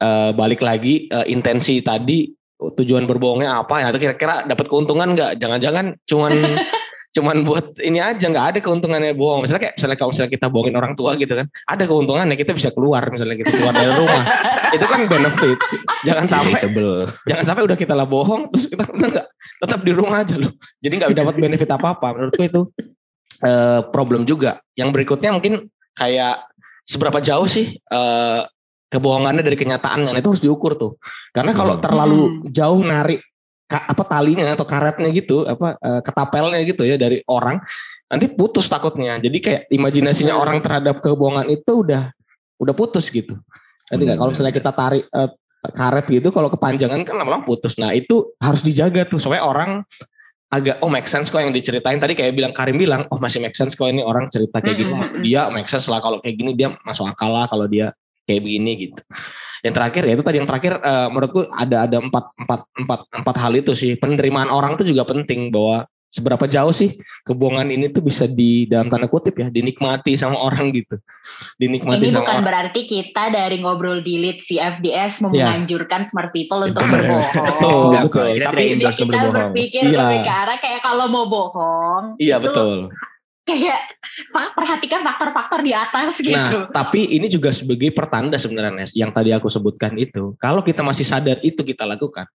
uh, 0.02 0.34
balik 0.34 0.66
lagi 0.66 1.06
uh, 1.14 1.24
intensi 1.30 1.86
tadi 1.86 2.34
tujuan 2.58 3.06
berbohongnya 3.06 3.62
apa 3.62 3.86
ya? 3.86 3.94
Atau 3.94 4.02
kira-kira 4.02 4.50
dapat 4.50 4.66
keuntungan 4.66 5.14
nggak? 5.14 5.38
Jangan-jangan 5.38 5.94
cuman 6.10 6.34
cuman 7.18 7.42
buat 7.42 7.74
ini 7.82 7.98
aja 7.98 8.30
nggak 8.30 8.48
ada 8.54 8.60
keuntungannya 8.62 9.18
bohong 9.18 9.42
misalnya 9.42 9.66
kayak 9.66 9.76
misalnya 9.82 9.98
kalau 9.98 10.12
misalnya 10.14 10.32
kita 10.38 10.48
bohongin 10.54 10.76
orang 10.78 10.94
tua 10.94 11.18
gitu 11.18 11.34
kan 11.34 11.50
ada 11.66 11.84
keuntungannya 11.90 12.38
kita 12.38 12.54
bisa 12.54 12.70
keluar 12.70 13.10
misalnya 13.10 13.42
kita 13.42 13.58
keluar 13.58 13.74
dari 13.74 13.90
rumah 13.90 14.24
itu 14.78 14.86
kan 14.86 15.00
benefit 15.10 15.58
jangan 16.06 16.26
sampai 16.30 16.62
jangan 17.26 17.44
sampai 17.48 17.64
udah 17.66 17.78
kita 17.80 17.98
lah 17.98 18.06
bohong 18.06 18.54
terus 18.54 18.70
kita 18.70 18.86
nggak 18.86 19.26
tetap 19.58 19.82
di 19.82 19.92
rumah 19.94 20.22
aja 20.22 20.38
loh. 20.38 20.54
Jadi 20.82 20.94
nggak 21.02 21.12
dapat 21.18 21.36
benefit 21.42 21.70
apa 21.74 21.98
apa 21.98 22.08
menurutku 22.14 22.44
itu 22.46 22.62
uh, 23.44 23.82
problem 23.90 24.24
juga. 24.24 24.62
Yang 24.78 24.90
berikutnya 24.94 25.34
mungkin 25.34 25.68
kayak 25.98 26.46
seberapa 26.86 27.18
jauh 27.20 27.50
sih 27.50 27.78
uh, 27.90 28.46
kebohongannya 28.94 29.44
dari 29.44 29.58
kenyataannya. 29.58 30.14
Itu 30.22 30.38
harus 30.38 30.44
diukur 30.44 30.78
tuh. 30.78 31.02
Karena 31.34 31.52
kalau 31.58 31.78
hmm. 31.78 31.84
terlalu 31.84 32.22
jauh 32.54 32.82
narik 32.86 33.22
apa 33.68 34.04
talinya 34.08 34.56
atau 34.56 34.64
karetnya 34.64 35.12
gitu 35.12 35.44
apa 35.44 35.76
uh, 35.84 36.00
ketapelnya 36.00 36.64
gitu 36.64 36.88
ya 36.88 36.96
dari 36.96 37.20
orang 37.28 37.60
nanti 38.08 38.32
putus 38.32 38.72
takutnya. 38.72 39.20
Jadi 39.20 39.38
kayak 39.44 39.62
imajinasinya 39.74 40.40
hmm. 40.40 40.44
orang 40.44 40.58
terhadap 40.64 40.96
kebohongan 41.04 41.52
itu 41.52 41.84
udah 41.84 42.14
udah 42.62 42.74
putus 42.78 43.12
gitu. 43.12 43.36
Nanti 43.92 44.04
nggak? 44.06 44.18
Kalau 44.20 44.32
misalnya 44.32 44.56
kita 44.56 44.72
tarik 44.72 45.04
uh, 45.12 45.30
karet 45.74 46.06
gitu 46.08 46.30
kalau 46.32 46.52
kepanjangan 46.52 47.04
kan 47.04 47.16
lama-lama 47.18 47.44
putus. 47.44 47.76
Nah 47.80 47.92
itu 47.92 48.36
harus 48.40 48.62
dijaga 48.62 49.08
tuh 49.08 49.20
supaya 49.20 49.44
orang 49.44 49.84
agak 50.48 50.80
oh 50.80 50.88
make 50.88 51.12
sense 51.12 51.28
kok 51.28 51.44
yang 51.44 51.52
diceritain. 51.52 52.00
Tadi 52.00 52.16
kayak 52.16 52.34
bilang 52.36 52.54
Karim 52.56 52.80
bilang 52.80 53.04
oh 53.12 53.20
masih 53.20 53.44
make 53.44 53.56
sense 53.56 53.76
kok 53.76 53.88
ini 53.88 54.04
orang 54.04 54.32
cerita 54.32 54.64
kayak 54.64 54.78
gini. 54.80 54.94
Dia 55.28 55.52
make 55.52 55.68
sense 55.68 55.88
lah 55.92 56.00
kalau 56.00 56.24
kayak 56.24 56.36
gini 56.40 56.52
dia 56.56 56.72
masuk 56.88 57.08
akal 57.08 57.32
lah 57.32 57.46
kalau 57.52 57.68
dia 57.68 57.92
kayak 58.28 58.44
begini 58.44 58.72
gitu. 58.88 59.02
Yang 59.66 59.74
terakhir 59.74 60.02
ya 60.06 60.14
itu 60.14 60.24
tadi 60.24 60.38
yang 60.40 60.48
terakhir 60.48 60.74
uh, 60.80 61.08
menurutku 61.12 61.42
ada 61.50 61.90
ada 61.90 61.98
empat 61.98 62.26
empat 62.38 62.62
empat 62.78 63.00
empat 63.12 63.36
hal 63.40 63.54
itu 63.58 63.72
sih. 63.76 64.00
Penerimaan 64.00 64.48
orang 64.48 64.80
itu 64.80 64.94
juga 64.94 65.04
penting 65.04 65.52
bahwa 65.52 65.88
seberapa 66.08 66.48
jauh 66.48 66.72
sih 66.72 66.96
kebohongan 67.28 67.68
ini 67.68 67.92
tuh 67.92 68.00
bisa 68.00 68.26
di 68.26 68.64
dalam 68.64 68.88
tanda 68.88 69.12
kutip 69.12 69.36
ya 69.36 69.52
dinikmati 69.52 70.16
sama 70.16 70.40
orang 70.40 70.72
gitu 70.72 70.96
dinikmati 71.60 72.00
ini 72.00 72.16
sama 72.16 72.24
bukan 72.24 72.36
orang. 72.40 72.48
berarti 72.48 72.82
kita 72.88 73.24
dari 73.28 73.58
ngobrol 73.60 74.00
di 74.00 74.16
lead 74.24 74.40
CFDS 74.40 75.28
mau 75.28 75.36
ya. 75.36 75.52
menganjurkan 75.52 76.08
smart 76.08 76.32
people 76.32 76.64
untuk 76.64 76.80
berbohong 76.80 77.28
betul 77.52 77.84
betul 78.08 78.28
tapi 78.40 78.64
kita, 78.80 78.92
kita 78.96 79.30
berpikir 79.36 79.84
ya. 79.92 80.00
lebih 80.00 80.20
ke 80.24 80.32
arah 80.32 80.58
kayak 80.64 80.82
kalau 80.82 81.06
mau 81.12 81.28
bohong 81.28 82.16
iya 82.24 82.40
betul 82.40 82.88
kayak 83.48 83.80
perhatikan 84.52 85.00
faktor-faktor 85.08 85.64
di 85.64 85.72
atas 85.72 86.20
nah, 86.20 86.28
gitu. 86.28 86.58
Nah, 86.68 86.72
tapi 86.76 87.16
ini 87.16 87.32
juga 87.32 87.56
sebagai 87.56 87.96
pertanda 87.96 88.36
sebenarnya 88.36 88.84
yang 88.92 89.08
tadi 89.16 89.32
aku 89.32 89.48
sebutkan 89.48 89.96
itu. 89.96 90.36
Kalau 90.36 90.60
kita 90.60 90.84
masih 90.84 91.08
sadar 91.08 91.40
itu 91.40 91.64
kita 91.64 91.88
lakukan, 91.88 92.28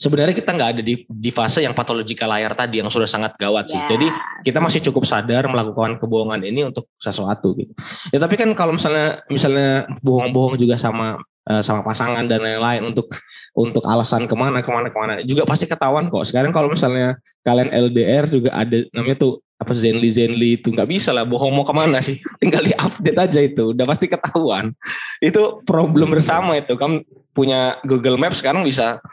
sebenarnya 0.00 0.32
kita 0.32 0.56
nggak 0.56 0.70
ada 0.74 0.82
di, 0.82 1.04
di 1.04 1.30
fase 1.30 1.60
yang 1.60 1.76
patologika 1.76 2.24
layar 2.24 2.56
tadi 2.56 2.80
yang 2.80 2.88
sudah 2.88 3.04
sangat 3.04 3.36
gawat 3.36 3.68
sih. 3.68 3.76
Yeah. 3.76 3.88
Jadi 3.92 4.06
kita 4.48 4.58
masih 4.64 4.80
cukup 4.88 5.04
sadar 5.04 5.44
melakukan 5.44 6.00
kebohongan 6.00 6.40
ini 6.40 6.64
untuk 6.64 6.88
sesuatu 6.96 7.52
gitu. 7.52 7.76
Ya 8.08 8.16
tapi 8.16 8.40
kan 8.40 8.48
kalau 8.56 8.72
misalnya 8.72 9.20
misalnya 9.28 9.84
bohong-bohong 10.00 10.56
juga 10.56 10.80
sama 10.80 11.20
eh, 11.44 11.60
sama 11.60 11.84
pasangan 11.84 12.24
dan 12.24 12.40
lain-lain 12.40 12.88
untuk 12.88 13.12
untuk 13.52 13.84
alasan 13.84 14.24
ke 14.24 14.32
mana 14.32 14.64
ke 14.64 14.70
mana 14.72 14.88
ke 14.88 14.96
mana 14.96 15.12
juga 15.20 15.44
pasti 15.44 15.68
ketahuan 15.68 16.08
kok. 16.08 16.24
Sekarang 16.24 16.56
kalau 16.56 16.72
misalnya 16.72 17.20
kalian 17.44 17.68
LDR 17.68 18.24
juga 18.32 18.56
ada 18.56 18.80
namanya 18.96 19.20
tuh 19.20 19.44
apa 19.60 19.76
Zenly 19.76 20.08
Zenly 20.08 20.56
itu 20.56 20.72
nggak 20.72 20.88
bisa 20.88 21.12
lah 21.12 21.28
bohong 21.28 21.52
mau 21.52 21.68
ke 21.68 21.74
mana 21.76 22.00
sih 22.00 22.16
tinggal 22.40 22.64
di 22.64 22.72
update 22.72 23.18
aja 23.20 23.40
itu 23.44 23.76
udah 23.76 23.84
pasti 23.84 24.08
ketahuan 24.08 24.72
itu 25.20 25.60
problem 25.68 26.16
bersama 26.16 26.56
itu 26.56 26.80
kamu 26.80 27.04
punya 27.36 27.76
Google 27.84 28.16
Maps 28.16 28.40
sekarang 28.40 28.64
bisa 28.64 29.04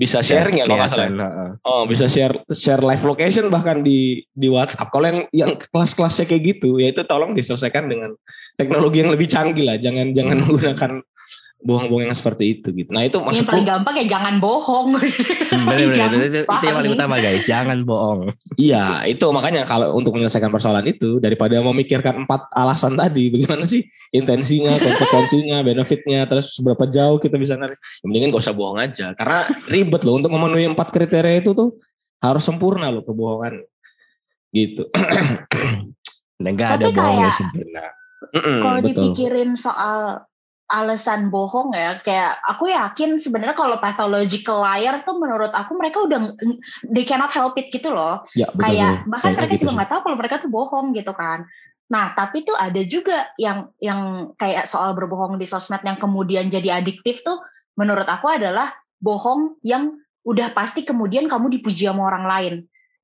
bisa 0.00 0.24
sharing 0.24 0.56
ya, 0.56 0.64
kalau 0.64 0.80
nggak 0.80 0.92
salah 0.96 1.08
oh 1.68 1.84
bisa 1.84 2.08
share 2.08 2.32
share 2.56 2.80
live 2.80 3.04
location 3.04 3.52
bahkan 3.52 3.84
di 3.84 4.24
di 4.32 4.48
WhatsApp. 4.48 4.88
Kalau 4.88 5.04
yang 5.04 5.20
yang 5.28 5.52
kelas-kelasnya 5.60 6.24
kayak 6.24 6.56
gitu 6.56 6.80
ya 6.80 6.88
itu 6.88 7.04
tolong 7.04 7.36
diselesaikan 7.36 7.84
dengan 7.84 8.16
teknologi 8.56 9.04
yang 9.04 9.12
lebih 9.12 9.28
canggih 9.28 9.68
lah. 9.68 9.76
Jangan 9.76 10.16
jangan 10.16 10.40
menggunakan 10.40 10.92
bohong-bohong 11.60 12.08
yang 12.08 12.16
seperti 12.16 12.56
itu 12.56 12.72
gitu. 12.72 12.88
Nah 12.88 13.04
itu 13.04 13.20
maksudnya 13.20 13.52
paling 13.52 13.68
gampang 13.68 13.94
ya 14.00 14.04
jangan 14.08 14.34
bohong. 14.40 14.96
Bener, 15.68 15.92
bener, 15.92 16.20
itu, 16.24 16.40
itu 16.48 16.64
yang 16.64 16.76
paling 16.80 16.92
utama 16.96 17.20
guys, 17.20 17.44
jangan 17.44 17.84
bohong. 17.84 18.32
Iya 18.56 19.04
itu 19.04 19.26
makanya 19.28 19.68
kalau 19.68 19.92
untuk 19.92 20.16
menyelesaikan 20.16 20.48
persoalan 20.48 20.88
itu 20.88 21.20
daripada 21.20 21.60
memikirkan 21.60 22.24
empat 22.24 22.48
alasan 22.56 22.96
tadi, 22.96 23.28
bagaimana 23.28 23.68
sih 23.68 23.84
intensinya, 24.10 24.72
konsekuensinya, 24.80 25.60
benefitnya, 25.60 26.24
terus 26.24 26.56
seberapa 26.56 26.88
jauh 26.88 27.20
kita 27.20 27.36
bisa 27.36 27.60
narik. 27.60 27.76
Mendingan 28.02 28.32
gak 28.32 28.42
usah 28.48 28.56
bohong 28.56 28.80
aja, 28.80 29.12
karena 29.12 29.44
ribet 29.68 30.00
loh 30.02 30.16
untuk 30.16 30.32
memenuhi 30.32 30.64
empat 30.64 30.88
kriteria 30.90 31.44
itu 31.44 31.52
tuh 31.52 31.76
harus 32.24 32.42
sempurna 32.44 32.88
loh 32.88 33.04
kebohongan 33.04 33.60
gitu. 34.56 34.88
Dan 36.42 36.52
gak 36.56 36.80
ada 36.80 36.86
bohong 36.88 37.20
yang 37.20 37.36
sempurna. 37.36 37.84
Kalau 38.32 38.80
dipikirin 38.80 39.58
soal 39.58 40.29
alasan 40.70 41.34
bohong 41.34 41.74
ya. 41.74 41.98
Kayak 41.98 42.38
aku 42.46 42.70
yakin 42.70 43.18
sebenarnya 43.18 43.58
kalau 43.58 43.82
pathological 43.82 44.62
liar 44.62 45.02
tuh 45.02 45.18
menurut 45.18 45.50
aku 45.50 45.74
mereka 45.74 46.06
udah 46.06 46.38
they 46.86 47.02
cannot 47.02 47.34
help 47.34 47.58
it 47.58 47.74
gitu 47.74 47.90
loh. 47.90 48.22
Ya, 48.38 48.46
betul, 48.54 48.62
kayak 48.62 48.92
betul. 49.02 49.10
bahkan 49.10 49.30
mereka 49.34 49.52
gitu 49.58 49.62
juga 49.66 49.74
nggak 49.82 49.90
tahu 49.90 50.00
kalau 50.06 50.16
mereka 50.16 50.34
tuh 50.38 50.50
bohong 50.50 50.86
gitu 50.94 51.12
kan. 51.12 51.50
Nah 51.90 52.14
tapi 52.14 52.46
tuh 52.46 52.54
ada 52.54 52.80
juga 52.86 53.34
yang 53.34 53.74
yang 53.82 54.32
kayak 54.38 54.70
soal 54.70 54.94
berbohong 54.94 55.36
di 55.36 55.44
sosmed 55.44 55.82
yang 55.82 55.98
kemudian 55.98 56.46
jadi 56.46 56.78
adiktif 56.78 57.26
tuh 57.26 57.42
menurut 57.74 58.06
aku 58.06 58.30
adalah 58.30 58.70
bohong 59.02 59.58
yang 59.66 59.98
udah 60.22 60.54
pasti 60.54 60.86
kemudian 60.86 61.26
kamu 61.26 61.58
dipuji 61.58 61.90
sama 61.90 62.06
orang 62.06 62.24
lain. 62.30 62.54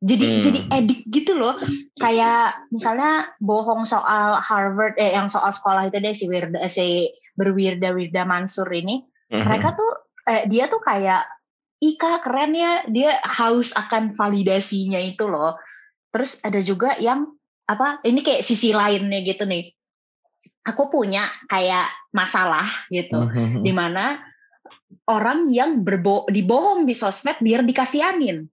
Jadi 0.05 0.25
hmm. 0.29 0.43
jadi 0.45 0.61
edik 0.71 1.01
gitu 1.09 1.35
loh. 1.35 1.57
Kayak 1.97 2.69
misalnya 2.69 3.33
bohong 3.41 3.89
soal 3.89 4.37
Harvard 4.39 4.95
eh 5.01 5.17
yang 5.17 5.33
soal 5.33 5.51
sekolah 5.51 5.89
itu 5.89 5.99
deh 5.99 6.15
si 6.15 6.29
Wirda 6.29 6.61
eh, 6.61 6.71
si 6.71 7.09
berwirda 7.37 7.93
Wirda 7.93 8.25
Mansur 8.25 8.67
ini 8.73 9.05
uh-huh. 9.05 9.45
mereka 9.45 9.77
tuh 9.77 9.93
eh, 10.27 10.45
dia 10.49 10.67
tuh 10.67 10.83
kayak 10.83 11.29
Ika 11.77 12.25
keren 12.25 12.57
ya 12.57 12.89
dia 12.89 13.21
haus 13.21 13.77
akan 13.77 14.17
validasinya 14.17 14.97
itu 14.97 15.29
loh 15.29 15.61
terus 16.09 16.41
ada 16.41 16.57
juga 16.65 16.97
yang 16.97 17.37
apa 17.69 18.01
ini 18.09 18.25
kayak 18.25 18.41
sisi 18.41 18.73
lainnya 18.73 19.21
gitu 19.21 19.45
nih 19.45 19.77
aku 20.65 20.89
punya 20.89 21.29
kayak 21.47 21.85
masalah 22.17 22.65
gitu 22.89 23.29
uh-huh. 23.29 23.61
di 23.61 23.73
mana 23.77 24.25
orang 25.07 25.53
yang 25.53 25.85
berbo 25.85 26.25
dibohong 26.33 26.89
di 26.89 26.97
sosmed 26.97 27.39
biar 27.45 27.63
dikasianin 27.63 28.49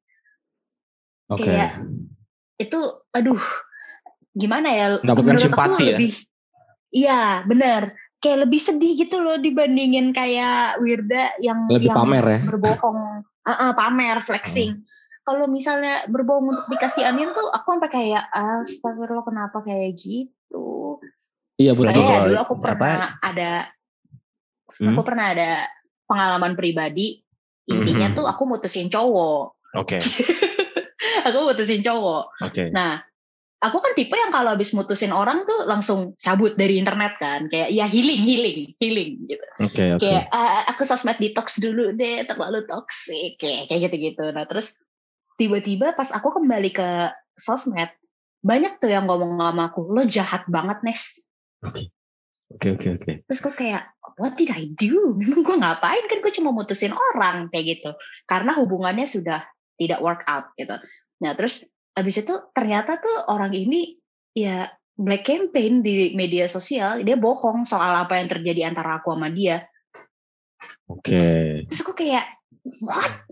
okay. 1.32 1.48
kayak 1.48 1.72
itu 2.60 2.80
aduh 3.16 3.42
gimana 4.34 4.68
ya 4.74 4.86
mendapatkan 5.02 5.38
simpati 5.40 5.84
ya 5.86 5.98
lebih, 5.98 6.14
iya 6.94 7.22
benar 7.46 7.94
kayak 8.24 8.48
lebih 8.48 8.62
sedih 8.64 8.96
gitu 8.96 9.20
loh 9.20 9.36
dibandingin 9.36 10.16
kayak 10.16 10.80
Wirda 10.80 11.36
yang 11.44 11.68
lebih 11.68 11.92
yang 11.92 11.98
pamer 12.00 12.24
ya 12.24 12.40
berbohong 12.48 13.28
uh, 13.28 13.52
uh, 13.52 13.72
pamer 13.76 14.24
flexing 14.24 14.80
hmm. 14.80 14.88
kalau 15.28 15.52
misalnya 15.52 16.08
berbohong 16.08 16.56
untuk 16.56 16.68
dikasih 16.72 17.04
angin 17.04 17.36
tuh 17.36 17.52
aku 17.52 17.76
sampai 17.76 17.92
kayak 17.92 18.24
astagfirullah 18.32 19.28
kenapa 19.28 19.60
kayak 19.68 20.00
gitu 20.00 21.04
iya 21.60 21.76
boleh 21.76 21.92
ya, 21.92 22.32
dulu 22.32 22.40
aku 22.40 22.54
pernah 22.64 23.20
apa? 23.20 23.20
ada 23.20 23.52
hmm? 24.72 24.88
aku 24.96 25.02
pernah 25.04 25.26
ada 25.36 25.50
pengalaman 26.08 26.56
pribadi 26.56 27.20
intinya 27.68 28.08
hmm. 28.08 28.16
tuh 28.16 28.26
aku 28.32 28.44
mutusin 28.48 28.88
cowok 28.88 29.60
oke 29.76 30.00
okay. 30.00 30.00
aku 31.28 31.38
mutusin 31.44 31.84
cowok 31.84 32.40
okay. 32.40 32.72
nah 32.72 33.04
aku 33.64 33.80
kan 33.80 33.96
tipe 33.96 34.12
yang 34.12 34.36
kalau 34.36 34.52
habis 34.52 34.76
mutusin 34.76 35.16
orang 35.16 35.48
tuh 35.48 35.64
langsung 35.64 36.20
cabut 36.20 36.60
dari 36.60 36.76
internet 36.76 37.16
kan. 37.16 37.48
Kayak 37.48 37.72
ya 37.72 37.88
healing 37.88 38.22
healing 38.22 38.60
healing 38.78 39.12
gitu. 39.32 39.46
Okay, 39.64 39.96
okay. 39.96 40.04
kayak 40.04 40.26
ah, 40.36 40.68
aku 40.68 40.84
sosmed 40.84 41.18
detox 41.24 41.64
dulu 41.64 41.96
deh 41.96 42.28
terlalu 42.28 42.68
toxic 42.68 43.40
kayak 43.40 43.72
kayak 43.72 43.90
gitu 43.90 44.12
gitu 44.12 44.26
nah 44.36 44.44
terus 44.44 44.76
tiba-tiba 45.40 45.96
pas 45.96 46.12
aku 46.12 46.36
kembali 46.36 46.70
ke 46.76 47.10
sosmed 47.40 47.90
banyak 48.44 48.78
tuh 48.84 48.92
yang 48.92 49.08
ngomong 49.08 49.40
sama 49.40 49.72
aku 49.72 49.88
lo 49.88 50.04
jahat 50.04 50.44
banget 50.52 50.84
Nes. 50.84 51.24
Oke. 51.64 51.90
Oke 52.54 52.68
oke 52.76 52.88
oke. 53.02 53.12
Terus 53.26 53.40
gue 53.40 53.54
kayak 53.56 53.84
what 54.20 54.36
did 54.38 54.52
I 54.54 54.70
do? 54.70 55.10
Memang 55.20 55.42
gue 55.42 55.58
ngapain 55.58 56.04
kan 56.12 56.20
gue 56.20 56.34
cuma 56.36 56.52
mutusin 56.52 56.94
orang 56.94 57.50
kayak 57.50 57.80
gitu. 57.80 57.96
Karena 58.28 58.54
hubungannya 58.60 59.08
sudah 59.08 59.42
tidak 59.80 60.04
work 60.04 60.22
out 60.28 60.52
gitu. 60.60 60.76
Nah 61.24 61.34
terus 61.34 61.66
Habis 61.94 62.26
itu 62.26 62.34
ternyata 62.54 62.98
tuh 62.98 63.30
orang 63.30 63.54
ini 63.54 64.02
ya 64.34 64.70
black 64.98 65.26
campaign 65.26 65.82
di 65.82 66.14
media 66.14 66.46
sosial, 66.50 67.02
dia 67.02 67.18
bohong 67.18 67.66
soal 67.66 67.94
apa 67.98 68.18
yang 68.22 68.30
terjadi 68.30 68.70
antara 68.70 69.02
aku 69.02 69.14
sama 69.14 69.30
dia. 69.30 69.66
Oke. 70.90 71.10
Okay. 71.10 71.46
Terus 71.70 71.82
aku 71.82 71.94
kayak 71.98 72.26
what? 72.82 73.26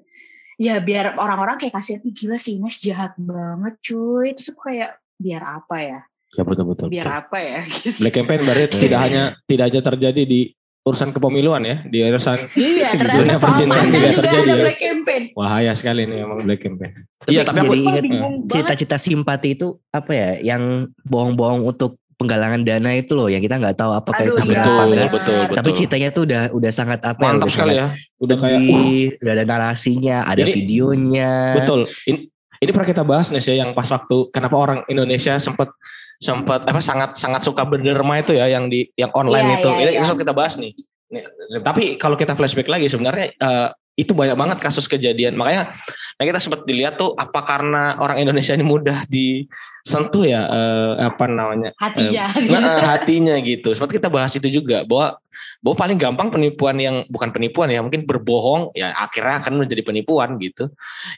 Ya 0.62 0.78
biar 0.78 1.18
orang-orang 1.18 1.58
kayak 1.58 1.74
kasih 1.74 2.06
gila 2.06 2.38
sih 2.38 2.62
Ines 2.62 2.82
jahat 2.86 3.18
banget 3.18 3.82
cuy. 3.82 4.38
Terus 4.38 4.54
aku 4.54 4.62
kayak 4.70 5.02
biar 5.18 5.42
apa 5.42 5.76
ya? 5.82 6.00
Ya 6.32 6.44
betul 6.46 6.66
betul. 6.70 6.88
Biar 6.94 7.08
betul. 7.10 7.22
apa 7.26 7.38
ya? 7.42 7.62
Black 8.02 8.16
campaign 8.16 8.42
berarti 8.46 8.78
tidak 8.78 9.00
hanya 9.02 9.24
tidak 9.50 9.66
hanya 9.74 9.82
terjadi 9.82 10.22
di 10.24 10.42
urusan 10.82 11.14
kepemiluan 11.14 11.62
ya 11.62 11.76
di 11.86 12.02
urusan 12.02 12.38
iya 12.58 12.90
dunia 13.22 13.38
percintaan 13.38 13.88
juga 13.94 14.08
juga 14.10 14.22
terjadi 14.26 14.42
ada 14.42 14.54
ya. 14.54 14.64
black 14.66 14.80
campaign 14.82 15.24
Wahaya 15.38 15.72
sekali 15.78 16.02
nih 16.10 16.18
emang 16.26 16.40
black 16.44 16.62
campaign. 16.62 16.92
Tapi 17.22 17.30
Iya, 17.32 17.42
tapi 17.46 17.58
aku 17.62 17.74
banget. 17.78 18.04
cita-cita 18.50 18.98
simpati 18.98 19.54
itu 19.54 19.78
apa 19.94 20.12
ya? 20.12 20.30
Yang 20.56 20.92
bohong-bohong 21.06 21.62
untuk 21.66 22.02
penggalangan 22.18 22.62
dana 22.62 22.94
itu 22.94 23.18
loh, 23.18 23.26
yang 23.30 23.42
kita 23.42 23.58
nggak 23.58 23.74
tahu 23.74 23.92
apakah 23.98 24.22
Aduh, 24.22 24.38
itu 24.38 24.42
iya. 24.46 24.46
benar 24.46 24.62
apa 24.62 24.70
betul, 24.70 24.86
enggak. 24.86 25.10
betul, 25.10 25.38
betul. 25.42 25.58
Tapi 25.58 25.70
ceritanya 25.74 26.10
tuh 26.14 26.24
udah 26.30 26.44
udah 26.54 26.72
sangat 26.72 27.00
apa 27.02 27.18
ya? 27.18 27.26
mantap 27.26 27.46
udah 27.50 27.54
sekali 27.54 27.74
sangat 27.74 27.82
ya. 27.82 28.22
Udah 28.22 28.36
kayak 28.38 28.60
uh, 28.62 29.06
udah 29.26 29.34
ada 29.34 29.46
narasinya, 29.50 30.18
ada 30.30 30.42
Jadi, 30.46 30.52
videonya. 30.54 31.32
betul. 31.58 31.80
Ini, 32.06 32.18
ini 32.62 32.70
pernah 32.70 32.90
kita 32.94 33.02
bahas 33.02 33.28
nih 33.34 33.42
ya 33.42 33.56
yang 33.66 33.72
pas 33.74 33.90
waktu 33.90 34.18
kenapa 34.30 34.56
orang 34.58 34.80
Indonesia 34.86 35.34
sempat 35.42 35.74
sempat 36.22 36.70
apa 36.70 36.78
sangat 36.86 37.18
sangat 37.18 37.42
suka 37.42 37.66
berderma 37.66 38.22
itu 38.22 38.38
ya 38.38 38.46
yang 38.46 38.70
di 38.70 38.86
yang 38.94 39.10
online 39.18 39.58
Iya, 39.58 39.58
itu. 39.58 39.70
iya, 39.74 39.90
ini 39.90 39.92
iya. 39.98 40.06
itu 40.06 40.16
kita 40.22 40.34
bahas 40.38 40.54
nih. 40.62 40.72
Nih, 41.12 41.24
Tapi 41.66 41.98
kalau 41.98 42.14
kita 42.16 42.38
flashback 42.38 42.70
lagi 42.70 42.88
sebenarnya 42.88 43.34
eh, 43.34 43.68
itu 43.98 44.14
banyak 44.14 44.38
banget 44.38 44.58
kasus 44.62 44.86
kejadian. 44.86 45.36
Makanya 45.36 45.76
nah 46.22 46.30
kita 46.30 46.38
sempat 46.38 46.62
dilihat 46.70 47.02
tuh 47.02 47.18
apa 47.18 47.42
karena 47.42 47.98
orang 47.98 48.22
Indonesia 48.22 48.54
ini 48.54 48.62
mudah 48.62 49.10
disentuh 49.10 50.22
ya 50.22 50.46
eh, 50.46 51.10
apa 51.10 51.26
namanya 51.26 51.74
hatinya 51.82 52.22
Nah, 52.62 52.78
hatinya 52.98 53.36
gitu. 53.42 53.74
Seperti 53.74 53.98
kita 53.98 54.10
bahas 54.12 54.34
itu 54.36 54.48
juga 54.52 54.84
bahwa 54.86 55.18
bahwa 55.62 55.76
paling 55.78 55.98
gampang 55.98 56.30
penipuan 56.34 56.78
yang 56.78 56.96
bukan 57.10 57.30
penipuan 57.30 57.70
ya, 57.70 57.82
mungkin 57.82 58.06
berbohong 58.06 58.74
ya 58.74 58.94
akhirnya 58.98 59.42
akan 59.42 59.62
menjadi 59.62 59.82
penipuan 59.86 60.38
gitu. 60.42 60.70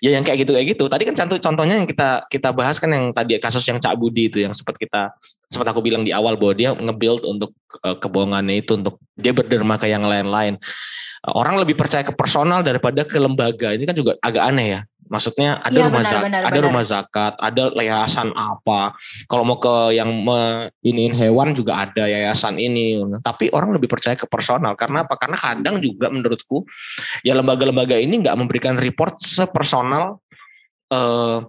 Ya 0.03 0.15
yang 0.15 0.23
kayak 0.23 0.45
gitu 0.45 0.51
kayak 0.55 0.67
gitu. 0.75 0.83
Tadi 0.87 1.03
kan 1.07 1.15
contoh 1.15 1.37
contohnya 1.39 1.75
yang 1.79 1.87
kita 1.87 2.27
kita 2.27 2.49
bahas 2.51 2.77
kan 2.79 2.91
yang 2.91 3.11
tadi 3.11 3.39
kasus 3.39 3.63
yang 3.67 3.79
Cak 3.79 3.95
Budi 3.95 4.29
itu 4.31 4.43
yang 4.43 4.51
sempat 4.55 4.75
kita 4.77 5.15
sempat 5.47 5.69
aku 5.69 5.85
bilang 5.85 6.01
di 6.01 6.09
awal 6.09 6.35
bahwa 6.35 6.53
dia 6.57 6.73
nge-build 6.73 7.23
untuk 7.29 7.53
eh, 7.83 7.97
kebohongannya 7.97 8.55
itu 8.63 8.79
untuk 8.79 8.97
dia 9.15 9.31
berderma 9.31 9.77
ke 9.79 9.87
yang 9.89 10.05
lain-lain. 10.05 10.57
Orang 11.23 11.55
lebih 11.55 11.79
percaya 11.79 12.03
ke 12.03 12.11
personal 12.11 12.67
daripada 12.67 13.07
ke 13.07 13.15
lembaga. 13.15 13.71
Ini 13.71 13.87
kan 13.87 13.95
juga 13.95 14.19
agak 14.19 14.43
aneh 14.43 14.67
ya. 14.75 14.79
Maksudnya 15.09 15.59
ada 15.59 15.73
Iya, 15.75 15.85
rumah 15.89 16.01
benar, 16.01 16.11
zakat, 16.11 16.25
benar, 16.27 16.41
ada 16.41 16.51
benar. 16.53 16.65
rumah 16.69 16.83
zakat, 16.85 17.33
ada 17.39 17.63
yayasan 17.75 18.29
apa. 18.33 18.81
Kalau 19.27 19.43
mau 19.43 19.57
ke 19.59 19.95
yang 19.95 20.09
me, 20.09 20.69
iniin 20.81 21.13
hewan 21.13 21.51
juga 21.51 21.83
ada 21.83 22.07
yayasan 22.07 22.55
ini. 22.57 22.99
Tapi 23.19 23.51
orang 23.51 23.75
lebih 23.75 23.91
percaya 23.91 24.15
ke 24.15 24.25
personal 24.25 24.73
karena 24.79 25.03
apa? 25.03 25.15
Karena 25.19 25.35
kadang 25.35 25.79
juga 25.83 26.07
menurutku 26.07 26.63
ya 27.21 27.35
lembaga-lembaga 27.35 27.99
ini 27.99 28.23
nggak 28.23 28.35
memberikan 28.37 28.75
report 28.79 29.19
sepersonal 29.19 30.19
eh 30.89 31.39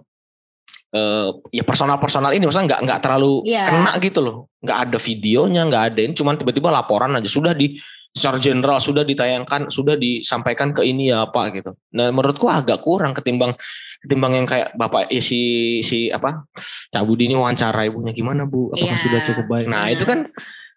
eh, 0.95 1.29
ya 1.51 1.63
personal-personal 1.67 2.31
ini 2.31 2.47
maksudnya 2.47 2.67
nggak 2.75 2.81
nggak 2.87 2.99
terlalu 3.03 3.43
Iya. 3.43 3.67
kena 3.67 3.91
gitu 3.99 4.19
loh. 4.23 4.37
Nggak 4.63 4.77
ada 4.89 4.97
videonya, 4.97 5.61
nggak 5.67 5.83
ada 5.93 5.99
ini 6.01 6.13
cuman 6.15 6.35
tiba-tiba 6.39 6.71
laporan 6.71 7.11
aja 7.19 7.27
sudah 7.27 7.51
di 7.51 7.75
secara 8.15 8.39
general 8.39 8.79
sudah 8.79 9.03
ditayangkan, 9.03 9.67
sudah 9.67 9.99
disampaikan 9.99 10.71
ke 10.71 10.87
ini 10.87 11.11
ya 11.11 11.27
apa 11.27 11.51
gitu. 11.51 11.75
Nah, 11.91 12.15
menurutku 12.15 12.47
agak 12.47 12.79
kurang 12.79 13.11
ketimbang 13.11 13.51
ketimbang 13.99 14.39
yang 14.39 14.47
kayak 14.47 14.71
bapak 14.79 15.11
eh, 15.11 15.19
si 15.19 15.81
si 15.83 16.07
apa 16.07 16.47
Cabudi 16.87 17.27
ini 17.27 17.35
wawancara 17.35 17.83
ibunya 17.83 18.15
gimana 18.15 18.47
bu? 18.47 18.71
Apakah 18.71 18.95
Iya. 18.95 19.03
sudah 19.03 19.19
cukup 19.27 19.45
baik? 19.51 19.65
Nah 19.67 19.91
Iya. 19.91 19.99
itu 19.99 20.03
kan 20.07 20.19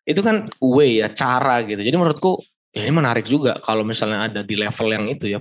itu 0.03 0.20
kan 0.24 0.36
way 0.59 0.99
ya 0.99 1.09
cara 1.14 1.62
gitu. 1.62 1.78
Jadi 1.78 1.95
menurutku 1.95 2.43
ya 2.74 2.82
ini 2.82 2.95
menarik 2.99 3.22
juga 3.28 3.62
kalau 3.62 3.86
misalnya 3.86 4.26
ada 4.26 4.41
di 4.43 4.59
level 4.59 4.89
yang 4.91 5.07
itu 5.07 5.39
ya 5.39 5.41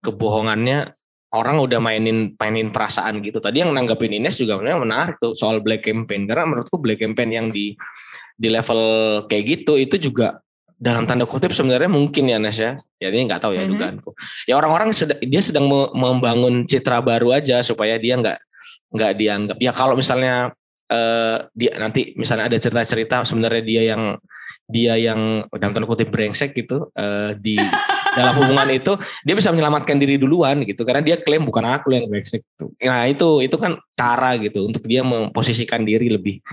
kebohongannya 0.00 0.94
orang 1.32 1.56
udah 1.64 1.80
mainin 1.80 2.32
mainin 2.36 2.72
perasaan 2.72 3.20
gitu. 3.24 3.40
Tadi 3.40 3.64
yang 3.64 3.72
nanggapin 3.72 4.12
Ines 4.12 4.36
juga 4.40 4.56
sebenarnya 4.56 4.80
menarik 4.80 5.16
tuh 5.20 5.32
soal 5.36 5.60
black 5.64 5.84
campaign 5.84 6.28
karena 6.28 6.44
menurutku 6.48 6.76
black 6.80 7.00
campaign 7.00 7.30
yang 7.32 7.46
di 7.48 7.76
di 8.36 8.48
level 8.48 8.80
kayak 9.28 9.44
gitu 9.48 9.76
itu 9.76 9.96
juga 10.00 10.40
dalam 10.82 11.06
tanda 11.06 11.22
kutip 11.22 11.54
sebenarnya 11.54 11.86
mungkin 11.86 12.26
ya 12.26 12.42
Nes 12.42 12.58
ya. 12.58 12.74
Ya 12.98 13.14
ini 13.14 13.30
nggak 13.30 13.38
tahu 13.38 13.54
ya 13.54 13.62
Mhm. 13.62 13.70
dugaanku. 13.70 14.10
Ya 14.50 14.58
orang-orang 14.58 14.90
sed- 14.90 15.22
dia 15.22 15.38
sedang 15.38 15.70
me- 15.70 15.94
membangun 15.94 16.66
citra 16.66 16.98
baru 16.98 17.38
aja 17.38 17.62
supaya 17.62 18.02
dia 18.02 18.18
nggak 18.18 18.38
nggak 18.90 19.12
dianggap. 19.14 19.56
Ya 19.62 19.70
kalau 19.70 19.94
misalnya 19.94 20.50
eh, 20.92 21.38
dia 21.56 21.72
nanti 21.80 22.12
misalnya 22.20 22.52
ada 22.52 22.58
cerita-cerita 22.60 23.24
sebenarnya 23.24 23.62
dia 23.64 23.82
yang 23.96 24.02
dia 24.68 24.92
yang 25.00 25.46
dalam 25.48 25.72
tanda 25.72 25.88
kutip 25.88 26.12
brengsek 26.12 26.52
gitu 26.52 26.90
eh, 26.92 27.32
di 27.40 27.56
dalam 28.18 28.36
hubungan 28.36 28.68
itu 28.68 28.92
dia 29.24 29.32
bisa 29.32 29.48
menyelamatkan 29.48 29.96
diri 29.96 30.20
duluan 30.20 30.60
gitu 30.68 30.84
karena 30.84 31.00
dia 31.00 31.16
klaim 31.16 31.48
bukan 31.48 31.64
aku 31.64 31.96
yang 31.96 32.04
brengsek 32.12 32.44
gitu. 32.44 32.68
Nah 32.84 33.08
itu 33.08 33.40
itu 33.40 33.56
kan 33.56 33.80
cara 33.96 34.36
gitu 34.36 34.68
untuk 34.68 34.84
dia 34.84 35.00
memposisikan 35.00 35.80
diri 35.80 36.12
lebih 36.12 36.44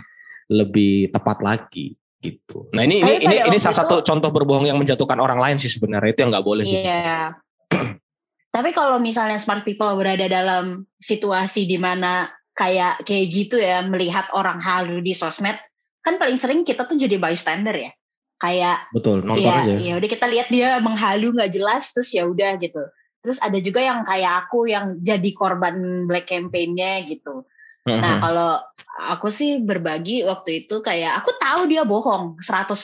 lebih 0.47 1.11
tepat 1.11 1.43
lagi 1.43 1.98
gitu. 2.19 2.67
Nah 2.75 2.83
ini 2.83 2.99
ini 2.99 3.13
Tapi 3.15 3.25
ini 3.25 3.35
ini 3.47 3.57
salah 3.57 3.79
satu 3.83 4.03
itu- 4.03 4.07
contoh 4.11 4.29
berbohong 4.29 4.67
yang 4.67 4.77
menjatuhkan 4.79 5.17
orang 5.23 5.39
lain 5.39 5.57
sih 5.57 5.71
sebenarnya 5.71 6.11
itu 6.11 6.19
yang 6.23 6.31
nggak 6.35 6.45
boleh 6.45 6.63
sih. 6.67 6.79
Iya. 6.83 7.39
Tapi 8.55 8.69
kalau 8.75 8.99
misalnya 8.99 9.39
smart 9.39 9.63
people 9.63 9.87
berada 9.95 10.27
dalam 10.27 10.83
situasi 10.99 11.63
di 11.63 11.79
mana 11.79 12.27
kayak 12.57 13.07
kayak 13.07 13.25
gitu 13.31 13.55
ya 13.55 13.85
melihat 13.87 14.27
orang 14.35 14.59
halu 14.59 14.99
di 14.99 15.15
sosmed, 15.15 15.55
kan 16.03 16.19
paling 16.19 16.35
sering 16.35 16.67
kita 16.67 16.83
tuh 16.83 16.99
jadi 16.99 17.15
bystander 17.15 17.75
ya. 17.75 17.91
Kayak 18.39 18.87
Betul 18.95 19.23
nonton 19.23 19.43
ya, 19.47 19.63
aja. 19.63 19.75
ya 19.75 19.93
udah 19.99 20.09
kita 20.11 20.25
lihat 20.31 20.47
dia 20.47 20.79
menghalu 20.79 21.35
nggak 21.35 21.51
jelas 21.51 21.91
terus 21.95 22.11
ya 22.11 22.27
udah 22.27 22.55
gitu. 22.59 22.83
Terus 23.19 23.39
ada 23.43 23.59
juga 23.59 23.83
yang 23.83 24.07
kayak 24.07 24.47
aku 24.47 24.67
yang 24.71 24.95
jadi 25.03 25.29
korban 25.35 26.07
black 26.07 26.31
campaign-nya 26.31 27.03
gitu. 27.03 27.43
Nah, 27.87 28.19
kalau 28.19 28.51
aku 28.99 29.31
sih 29.31 29.63
berbagi 29.63 30.27
waktu 30.27 30.65
itu 30.65 30.83
kayak 30.83 31.23
aku 31.23 31.31
tahu 31.39 31.71
dia 31.71 31.87
bohong 31.87 32.37
100% 32.43 32.75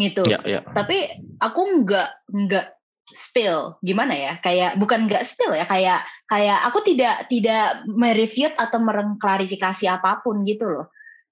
gitu. 0.00 0.24
ya 0.24 0.40
ya. 0.48 0.64
Tapi 0.72 1.12
aku 1.36 1.84
nggak 1.84 2.08
nggak 2.32 2.66
spill 3.12 3.76
gimana 3.84 4.16
ya? 4.16 4.32
Kayak 4.40 4.80
bukan 4.80 5.04
nggak 5.06 5.24
spill 5.28 5.52
ya, 5.52 5.68
kayak 5.68 6.08
kayak 6.24 6.58
aku 6.64 6.80
tidak 6.82 7.28
tidak 7.28 7.84
merefute 7.84 8.56
atau 8.56 8.80
mengklarifikasi 8.80 9.84
apa 9.86 10.24
pun 10.24 10.42
gitu 10.48 10.66
loh. 10.66 10.86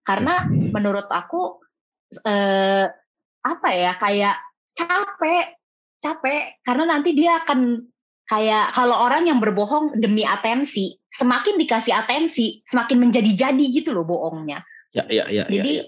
Karena 0.04 0.44
menurut 0.48 1.08
aku 1.08 1.58
eh 2.28 2.86
apa 3.40 3.68
ya? 3.72 3.96
Kayak 3.96 4.36
capek, 4.76 5.56
capek 5.98 6.60
karena 6.60 6.84
nanti 6.96 7.16
dia 7.16 7.40
akan 7.40 7.89
kayak 8.30 8.70
kalau 8.70 8.94
orang 8.94 9.26
yang 9.26 9.42
berbohong 9.42 9.98
demi 9.98 10.22
atensi, 10.22 10.94
semakin 11.10 11.58
dikasih 11.58 11.90
atensi, 11.90 12.62
semakin 12.62 13.02
menjadi-jadi 13.02 13.64
gitu 13.74 13.90
loh 13.90 14.06
bohongnya. 14.06 14.62
Ya 14.94 15.02
ya 15.10 15.26
ya. 15.26 15.50
ya, 15.50 15.50
Jadi 15.50 15.72
ya. 15.82 15.84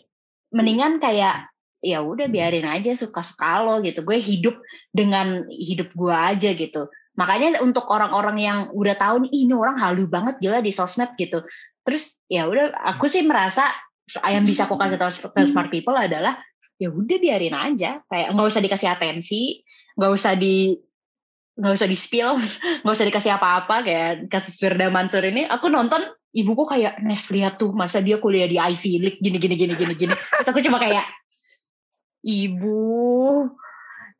mendingan 0.50 0.98
kayak 0.98 1.54
ya 1.78 2.02
udah 2.02 2.26
biarin 2.26 2.66
aja 2.66 2.98
suka-suka 2.98 3.62
lo 3.62 3.78
gitu. 3.86 4.02
Gue 4.02 4.18
hidup 4.18 4.58
dengan 4.90 5.46
hidup 5.46 5.94
gue 5.94 6.10
aja 6.10 6.50
gitu. 6.58 6.90
Makanya 7.14 7.62
untuk 7.62 7.86
orang-orang 7.86 8.36
yang 8.42 8.58
udah 8.74 8.98
tahu 8.98 9.22
nih 9.22 9.30
"Ih, 9.30 9.42
ini 9.46 9.54
orang 9.54 9.78
halu 9.78 10.10
banget 10.10 10.42
gila 10.42 10.58
di 10.58 10.74
sosmed 10.74 11.14
gitu. 11.14 11.46
Terus 11.86 12.18
ya 12.26 12.50
udah 12.50 12.74
aku 12.74 13.06
sih 13.06 13.22
merasa 13.22 13.62
yang 14.26 14.42
bisa 14.42 14.66
aku 14.66 14.74
kasih 14.74 14.98
tahu 14.98 15.30
ke 15.30 15.46
smart 15.46 15.70
people 15.70 15.94
adalah 15.94 16.42
ya 16.74 16.90
udah 16.90 17.16
biarin 17.22 17.54
aja 17.54 18.02
kayak 18.10 18.34
nggak 18.34 18.48
usah 18.50 18.58
dikasih 18.58 18.88
atensi 18.90 19.62
nggak 19.94 20.10
usah 20.10 20.34
di 20.34 20.74
nggak 21.52 21.72
usah 21.76 21.88
di 21.88 21.98
spill 21.98 22.36
nggak 22.82 22.94
usah 22.96 23.06
dikasih 23.08 23.32
apa-apa 23.36 23.76
kayak 23.84 24.10
kasus 24.32 24.56
Firda 24.56 24.88
Mansur 24.88 25.24
ini 25.24 25.44
aku 25.44 25.68
nonton 25.68 26.00
ibuku 26.32 26.64
kayak 26.64 26.98
Nes 27.04 27.28
lihat 27.28 27.60
tuh 27.60 27.70
masa 27.76 28.00
dia 28.00 28.16
kuliah 28.16 28.48
di 28.48 28.56
Ivy 28.56 28.92
League 28.98 29.20
gini 29.20 29.36
gini 29.36 29.54
gini 29.54 29.74
gini 29.76 29.94
gini. 29.94 30.14
Terus 30.16 30.48
aku 30.48 30.64
cuma 30.64 30.80
kayak 30.80 31.04
ibu 32.24 33.52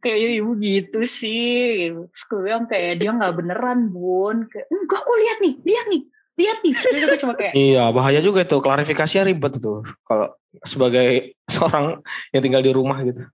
kayaknya 0.04 0.28
ibu 0.44 0.50
gitu 0.60 1.00
sih. 1.08 1.90
Terus 1.90 2.22
aku 2.28 2.44
bilang 2.44 2.68
kayak 2.68 3.00
dia 3.00 3.10
nggak 3.16 3.34
beneran 3.34 3.88
bun. 3.88 4.46
Kayak 4.52 4.68
enggak 4.68 5.00
aku 5.00 5.12
lihat 5.16 5.38
nih 5.40 5.54
lihat 5.64 5.86
nih 5.88 6.02
lihat 6.36 6.58
nih. 6.60 6.74
Terus 6.76 7.02
aku 7.08 7.18
cuma 7.24 7.34
kayak 7.34 7.52
Iya 7.56 7.84
bahaya 7.90 8.20
juga 8.20 8.44
itu 8.44 8.56
klarifikasinya 8.60 9.24
ribet 9.32 9.56
tuh 9.56 9.80
kalau 10.04 10.36
sebagai 10.68 11.32
seorang 11.52 12.04
yang 12.36 12.42
tinggal 12.44 12.62
di 12.62 12.72
rumah 12.76 13.00
gitu. 13.08 13.24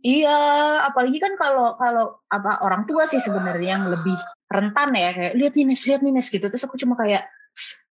Iya, 0.00 0.38
apalagi 0.88 1.20
kan 1.20 1.36
kalau 1.36 1.76
kalau 1.76 2.16
apa 2.32 2.64
orang 2.64 2.88
tua 2.88 3.04
sih 3.04 3.20
sebenarnya 3.20 3.76
yang 3.76 3.84
lebih 3.92 4.16
rentan 4.48 4.96
ya 4.96 5.12
kayak 5.12 5.32
lihat 5.36 5.52
nih 5.52 5.66
Nes, 5.68 5.84
lihat 5.84 6.00
nih 6.00 6.12
Nes 6.16 6.32
gitu. 6.32 6.48
Terus 6.48 6.64
aku 6.64 6.80
cuma 6.80 6.96
kayak 6.96 7.28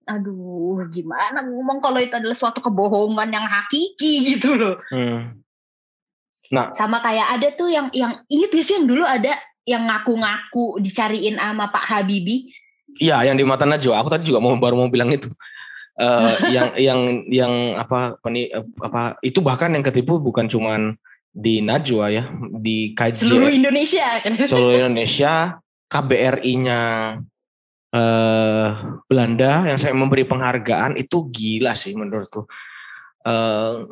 aduh 0.03 0.83
gimana 0.91 1.47
ngomong 1.47 1.79
kalau 1.79 2.03
itu 2.03 2.11
adalah 2.19 2.35
suatu 2.35 2.59
kebohongan 2.59 3.31
yang 3.31 3.47
hakiki 3.47 4.13
gitu 4.35 4.59
loh. 4.59 4.83
Hmm. 4.91 5.47
Nah 6.51 6.75
Sama 6.75 6.99
kayak 6.99 7.39
ada 7.39 7.49
tuh 7.55 7.71
yang 7.71 7.87
yang 7.95 8.19
inget 8.27 8.51
gak 8.51 8.67
sih 8.67 8.75
yang 8.83 8.91
dulu 8.91 9.07
ada 9.07 9.39
yang 9.63 9.87
ngaku-ngaku 9.87 10.83
dicariin 10.83 11.39
sama 11.39 11.71
Pak 11.71 11.87
Habibie. 11.87 12.51
Iya, 12.99 13.25
yang 13.25 13.39
di 13.39 13.47
mata 13.47 13.63
Najwa. 13.63 14.03
Aku 14.03 14.11
tadi 14.11 14.27
juga 14.27 14.43
mau 14.43 14.53
baru 14.59 14.75
mau 14.75 14.91
bilang 14.91 15.15
itu. 15.15 15.31
Eh, 15.97 16.35
yang 16.55 16.69
yang 16.77 17.01
yang 17.31 17.53
apa 17.79 18.19
peni, 18.21 18.51
apa 18.83 19.17
itu 19.23 19.39
bahkan 19.39 19.71
yang 19.71 19.87
ketipu 19.87 20.19
bukan 20.19 20.51
cuman 20.51 20.99
di 21.33 21.65
Najwa 21.65 22.13
ya, 22.13 22.29
di 22.61 22.93
Seluruh 22.93 23.49
KJ 23.49 23.57
Indonesia 23.57 24.07
kan. 24.21 24.33
seluruh 24.37 24.77
Indonesia, 24.85 25.57
KBRI-nya 25.89 26.81
eh 27.93 28.69
Belanda 29.05 29.69
yang 29.69 29.77
saya 29.77 29.93
memberi 29.93 30.25
penghargaan 30.25 30.97
itu 30.97 31.29
gila 31.29 31.77
sih 31.77 31.93
menurutku. 31.93 32.49
uh, 33.29 33.87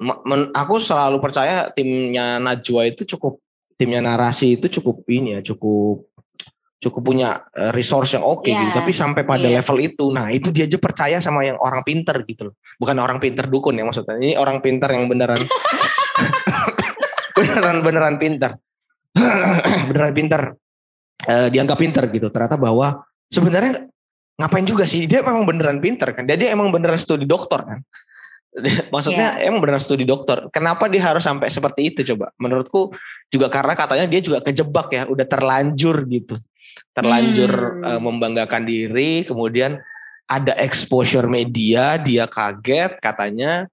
aku 0.57 0.80
selalu 0.80 1.20
percaya 1.20 1.68
timnya 1.70 2.41
Najwa 2.41 2.88
itu 2.88 3.05
cukup 3.05 3.38
timnya 3.76 4.05
narasi 4.05 4.61
itu 4.61 4.68
cukup 4.80 5.05
ini 5.09 5.38
ya 5.38 5.41
cukup 5.41 6.11
cukup 6.80 7.03
punya 7.05 7.45
eh, 7.53 7.72
resource 7.76 8.16
yang 8.16 8.24
oke 8.24 8.41
okay, 8.41 8.57
yeah. 8.57 8.61
gitu. 8.64 8.76
tapi 8.80 8.93
sampai 8.97 9.22
pada 9.28 9.45
yeah. 9.45 9.61
level 9.61 9.78
itu 9.80 10.05
nah 10.12 10.32
itu 10.32 10.49
dia 10.49 10.64
aja 10.64 10.80
percaya 10.80 11.16
sama 11.20 11.45
yang 11.45 11.61
orang 11.61 11.84
pinter 11.84 12.16
gitu 12.24 12.51
loh 12.51 12.55
bukan 12.80 12.97
orang 12.97 13.20
pinter 13.20 13.45
dukun 13.49 13.76
ya 13.76 13.84
maksudnya 13.84 14.16
ini 14.16 14.32
orang 14.36 14.64
pinter 14.64 14.88
yang 14.88 15.05
beneran 15.09 15.45
beneran 17.51 17.79
beneran 17.83 18.17
pinter 18.17 18.51
beneran 19.91 20.15
pinter 20.15 20.41
uh, 21.27 21.49
dianggap 21.51 21.79
pinter 21.79 22.05
gitu 22.11 22.31
ternyata 22.31 22.55
bahwa 22.55 23.03
sebenarnya 23.27 23.91
ngapain 24.39 24.65
juga 24.65 24.87
sih 24.89 25.05
dia 25.05 25.21
memang 25.21 25.45
beneran 25.45 25.83
pinter 25.83 26.15
kan 26.15 26.25
dia, 26.25 26.39
dia 26.39 26.55
emang 26.55 26.71
beneran 26.71 26.97
studi 26.97 27.27
dokter 27.27 27.61
kan 27.61 27.81
Maksudnya 28.95 29.39
yeah. 29.39 29.47
emang 29.47 29.63
benar 29.63 29.79
studi 29.79 30.03
dokter. 30.03 30.51
Kenapa 30.51 30.91
dia 30.91 31.03
harus 31.07 31.23
sampai 31.23 31.49
seperti 31.49 31.95
itu 31.95 32.01
coba? 32.15 32.35
Menurutku 32.37 32.91
juga 33.31 33.47
karena 33.47 33.79
katanya 33.79 34.07
dia 34.11 34.21
juga 34.21 34.39
kejebak 34.43 34.89
ya, 34.91 35.03
udah 35.07 35.27
terlanjur 35.27 36.03
gitu. 36.11 36.35
Terlanjur 36.91 37.51
hmm. 37.51 37.87
uh, 37.87 38.01
membanggakan 38.03 38.67
diri, 38.67 39.23
kemudian 39.23 39.79
ada 40.27 40.55
exposure 40.59 41.27
media, 41.27 41.99
dia 41.99 42.27
kaget 42.27 42.99
katanya 42.99 43.67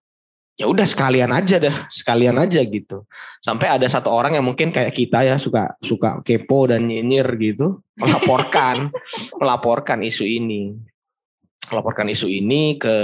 ya 0.57 0.65
udah 0.65 0.83
sekalian 0.89 1.29
aja 1.29 1.61
dah, 1.61 1.75
sekalian 1.93 2.35
aja 2.41 2.59
gitu. 2.65 3.05
Sampai 3.39 3.69
ada 3.69 3.85
satu 3.85 4.09
orang 4.09 4.35
yang 4.35 4.45
mungkin 4.45 4.73
kayak 4.73 4.91
kita 4.91 5.21
ya 5.21 5.37
suka 5.37 5.77
suka 5.79 6.25
kepo 6.25 6.65
dan 6.65 6.89
nyinyir 6.89 7.29
gitu, 7.37 7.85
melaporkan 8.01 8.89
melaporkan 9.41 10.01
isu 10.01 10.25
ini. 10.25 10.73
Melaporkan 11.69 12.09
isu 12.09 12.25
ini 12.25 12.81
ke 12.81 12.97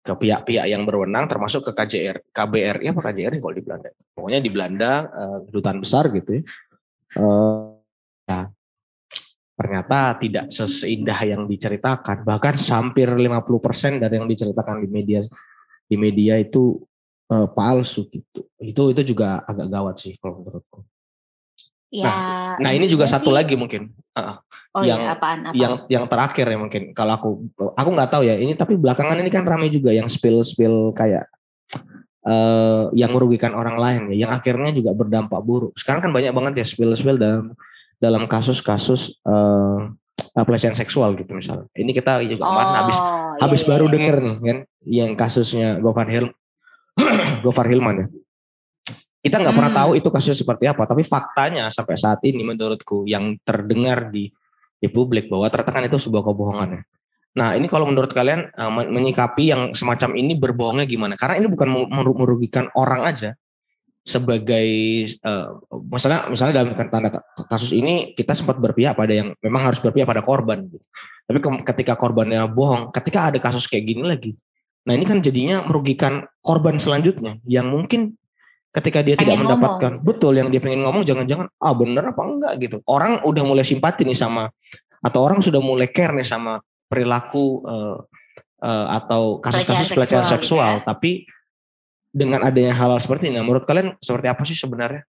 ke 0.00 0.12
pihak-pihak 0.16 0.64
yang 0.64 0.88
berwenang 0.88 1.28
termasuk 1.28 1.60
ke 1.60 1.72
KJR 1.76 2.32
KBRI 2.32 2.88
apa 2.88 3.00
KJRI 3.04 3.36
kalau 3.36 3.52
di 3.52 3.60
Belanda 3.60 3.88
pokoknya 4.16 4.40
di 4.40 4.48
Belanda 4.50 4.92
uh, 5.12 5.38
kedutaan 5.44 5.76
besar 5.76 6.08
gitu 6.08 6.40
ya 6.40 6.42
uh, 7.20 7.76
ya 8.24 8.48
ternyata 9.60 10.16
tidak 10.16 10.48
seindah 10.48 11.20
yang 11.20 11.44
diceritakan 11.44 12.24
bahkan 12.24 12.56
hampir 12.56 13.12
50% 13.12 14.00
dari 14.00 14.14
yang 14.16 14.24
diceritakan 14.24 14.80
di 14.80 14.88
media 14.88 15.20
di 15.90 15.96
media 15.98 16.38
itu 16.38 16.78
uh, 17.26 17.50
palsu 17.50 18.06
gitu. 18.06 18.46
Itu 18.62 18.94
itu 18.94 19.02
juga 19.10 19.42
agak 19.42 19.66
gawat 19.66 19.96
sih 19.98 20.14
kalau 20.22 20.46
menurutku. 20.46 20.86
Ya, 21.90 22.06
nah, 22.06 22.54
nah 22.62 22.70
ini 22.70 22.86
juga 22.86 23.10
satu 23.10 23.34
lagi 23.34 23.58
mungkin. 23.58 23.90
Uh, 24.14 24.38
Oh 24.70 24.86
yang 24.86 25.02
iya, 25.02 25.18
apaan, 25.18 25.50
apaan? 25.50 25.58
yang 25.58 25.72
yang 25.90 26.04
terakhir 26.06 26.46
ya 26.46 26.54
mungkin. 26.54 26.82
Kalau 26.94 27.12
aku 27.18 27.28
aku 27.74 27.88
nggak 27.90 28.10
tahu 28.14 28.22
ya 28.22 28.38
ini 28.38 28.54
tapi 28.54 28.78
belakangan 28.78 29.18
ini 29.18 29.26
kan 29.26 29.42
ramai 29.42 29.66
juga 29.66 29.90
yang 29.90 30.06
spill 30.06 30.46
spill 30.46 30.94
kayak 30.94 31.26
uh, 32.22 32.86
yang 32.94 33.10
merugikan 33.10 33.50
orang 33.58 33.74
lain 33.82 34.14
ya 34.14 34.26
yang 34.26 34.30
akhirnya 34.30 34.70
juga 34.70 34.94
berdampak 34.94 35.42
buruk. 35.42 35.74
Sekarang 35.74 36.06
kan 36.06 36.14
banyak 36.14 36.30
banget 36.30 36.52
ya 36.62 36.66
spill 36.70 36.94
spill 36.94 37.18
dalam 37.18 37.50
dalam 37.98 38.30
kasus-kasus 38.30 39.18
uh, 39.26 39.90
pelecehan 40.32 40.76
seksual 40.76 41.16
gitu 41.18 41.32
misalnya 41.32 41.66
ini 41.76 41.90
kita 41.92 42.20
juga 42.24 42.44
oh, 42.46 42.54
habis 42.54 42.98
iya, 42.98 43.10
habis 43.42 43.62
iya, 43.64 43.68
baru 43.68 43.86
iya. 43.88 43.92
denger 43.96 44.16
nih 44.20 44.36
kan 44.40 44.58
yang 44.86 45.10
kasusnya 45.18 45.68
Gofar 45.82 46.08
Hil 46.08 46.26
Gofar 47.44 47.66
Hilman 47.68 47.96
ya 47.96 48.06
kita 49.20 49.36
nggak 49.36 49.52
hmm. 49.52 49.60
pernah 49.60 49.72
tahu 49.84 49.90
itu 50.00 50.08
kasusnya 50.08 50.38
seperti 50.38 50.64
apa 50.68 50.82
tapi 50.88 51.02
faktanya 51.04 51.68
sampai 51.68 51.96
saat 52.00 52.24
ini 52.24 52.40
menurutku 52.40 53.04
yang 53.04 53.36
terdengar 53.44 54.08
di 54.08 54.32
di 54.80 54.88
publik 54.88 55.28
bahwa 55.28 55.52
ternyata 55.52 55.70
kan 55.76 55.84
itu 55.84 56.00
sebuah 56.00 56.24
kebohongan 56.24 56.80
ya. 56.80 56.82
Nah 57.36 57.54
ini 57.54 57.68
kalau 57.68 57.86
menurut 57.86 58.10
kalian 58.10 58.48
uh, 58.56 58.72
menyikapi 58.72 59.52
yang 59.52 59.62
semacam 59.76 60.16
ini 60.16 60.34
berbohongnya 60.34 60.88
gimana? 60.88 61.14
Karena 61.14 61.38
ini 61.38 61.46
bukan 61.46 61.68
merugikan 62.16 62.72
orang 62.74 63.06
aja 63.06 63.36
sebagai 64.00 64.68
uh, 65.20 65.60
misalnya 65.84 66.32
misalnya 66.32 66.54
dalam 66.64 66.72
tanda 66.72 67.20
kasus 67.46 67.76
ini 67.76 68.16
kita 68.16 68.32
sempat 68.32 68.56
berpihak 68.56 68.96
pada 68.96 69.12
yang 69.12 69.36
memang 69.44 69.62
harus 69.70 69.78
berpihak 69.78 70.08
pada 70.08 70.24
korban 70.24 70.66
gitu. 70.66 70.84
Tapi 71.28 71.38
ketika 71.62 71.94
korbannya 71.94 72.42
bohong, 72.50 72.90
ketika 72.90 73.30
ada 73.30 73.38
kasus 73.38 73.70
kayak 73.70 73.86
gini 73.86 74.02
lagi, 74.02 74.32
nah 74.82 74.96
ini 74.96 75.06
kan 75.06 75.22
jadinya 75.22 75.62
merugikan 75.62 76.26
korban 76.42 76.80
selanjutnya 76.80 77.38
yang 77.46 77.70
mungkin 77.70 78.18
ketika 78.70 79.02
dia 79.02 79.18
pengen 79.18 79.34
tidak 79.34 79.42
mendapatkan 79.42 79.92
ngomong. 79.98 80.06
betul 80.06 80.32
yang 80.38 80.48
dia 80.48 80.62
pengen 80.62 80.86
ngomong 80.86 81.02
jangan-jangan 81.02 81.46
ah 81.58 81.74
bener 81.74 82.04
apa 82.06 82.22
enggak 82.22 82.52
gitu 82.62 82.76
orang 82.86 83.18
udah 83.26 83.42
mulai 83.42 83.66
simpati 83.66 84.06
nih 84.06 84.14
sama 84.14 84.46
atau 85.02 85.20
orang 85.26 85.42
sudah 85.42 85.58
mulai 85.58 85.90
care 85.90 86.14
nih 86.14 86.22
sama 86.22 86.62
perilaku 86.86 87.66
uh, 87.66 87.98
uh, 88.62 88.86
atau 88.94 89.42
kasus-kasus 89.42 89.90
pelecehan 89.90 90.22
seksual, 90.22 90.38
seksual 90.38 90.72
gitu 90.78 90.82
ya. 90.82 90.86
tapi 90.86 91.10
dengan 92.10 92.42
adanya 92.42 92.74
hal, 92.74 92.90
hal 92.94 93.00
seperti 93.00 93.30
ini 93.30 93.38
menurut 93.38 93.64
kalian 93.64 93.94
seperti 94.02 94.26
apa 94.26 94.42
sih 94.46 94.58
sebenarnya? 94.58 95.06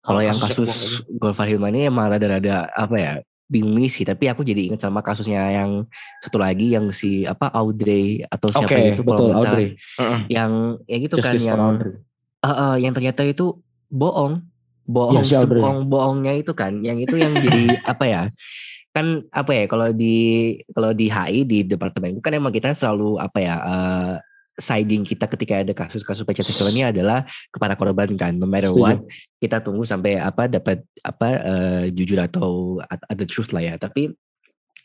Kalau 0.00 0.20
yang 0.24 0.36
kasus 0.36 1.04
Golfar 1.08 1.48
Hilman 1.50 1.76
ini. 1.76 1.88
Emang 1.88 2.08
rada-rada 2.08 2.68
apa 2.72 2.96
ya 2.96 3.12
bingung 3.50 3.82
sih 3.90 4.06
tapi 4.06 4.30
aku 4.30 4.46
jadi 4.46 4.70
ingat 4.70 4.86
sama 4.86 5.02
kasusnya 5.02 5.42
yang 5.50 5.82
satu 6.22 6.38
lagi 6.38 6.70
yang 6.70 6.94
si 6.94 7.26
apa 7.26 7.50
Audrey 7.50 8.22
atau 8.30 8.46
siapa 8.54 8.70
okay, 8.70 8.94
itu 8.94 9.02
betul 9.02 9.34
Audrey. 9.34 9.74
Uh 9.98 10.02
-uh. 10.02 10.20
yang 10.30 10.52
ya 10.86 10.96
gitu 11.02 11.18
kan, 11.18 11.34
Justice 11.34 11.44
kan 11.44 11.50
yang 11.50 11.60
Audrey. 11.60 11.92
Uh, 12.40 12.48
uh, 12.48 12.74
yang 12.78 12.92
ternyata 12.94 13.26
itu 13.26 13.58
bohong. 13.90 14.46
Bohong 14.86 15.22
ya, 15.26 15.42
bohong 15.46 15.86
bohongnya 15.86 16.34
itu 16.38 16.54
kan 16.54 16.78
yang 16.82 16.98
itu 16.98 17.14
yang 17.18 17.34
jadi 17.34 17.78
apa 17.92 18.04
ya 18.06 18.22
kan 18.90 19.22
apa 19.30 19.50
ya 19.54 19.64
kalau 19.70 19.94
di 19.94 20.18
kalau 20.74 20.90
di 20.90 21.06
HI 21.06 21.46
di 21.46 21.62
departemen 21.62 22.18
kan 22.18 22.34
emang 22.34 22.50
kita 22.50 22.74
selalu 22.74 23.22
apa 23.22 23.38
ya 23.38 23.54
uh, 23.62 24.14
siding 24.60 25.02
kita 25.02 25.24
ketika 25.24 25.64
ada 25.64 25.72
kasus-kasus 25.72 26.22
pelecehan 26.22 26.46
seksual 26.46 26.70
ini 26.70 26.84
adalah 26.92 27.24
kepada 27.48 27.74
korban 27.74 28.12
kan 28.14 28.36
no 28.36 28.44
matter 28.44 28.68
Setuju. 28.70 28.84
what 28.84 28.98
kita 29.40 29.56
tunggu 29.64 29.88
sampai 29.88 30.20
apa 30.20 30.46
dapat 30.46 30.84
apa 31.00 31.28
uh, 31.40 31.84
jujur 31.88 32.20
atau 32.20 32.76
ada 32.84 33.24
truth 33.24 33.56
lah 33.56 33.64
ya 33.64 33.74
tapi 33.80 34.12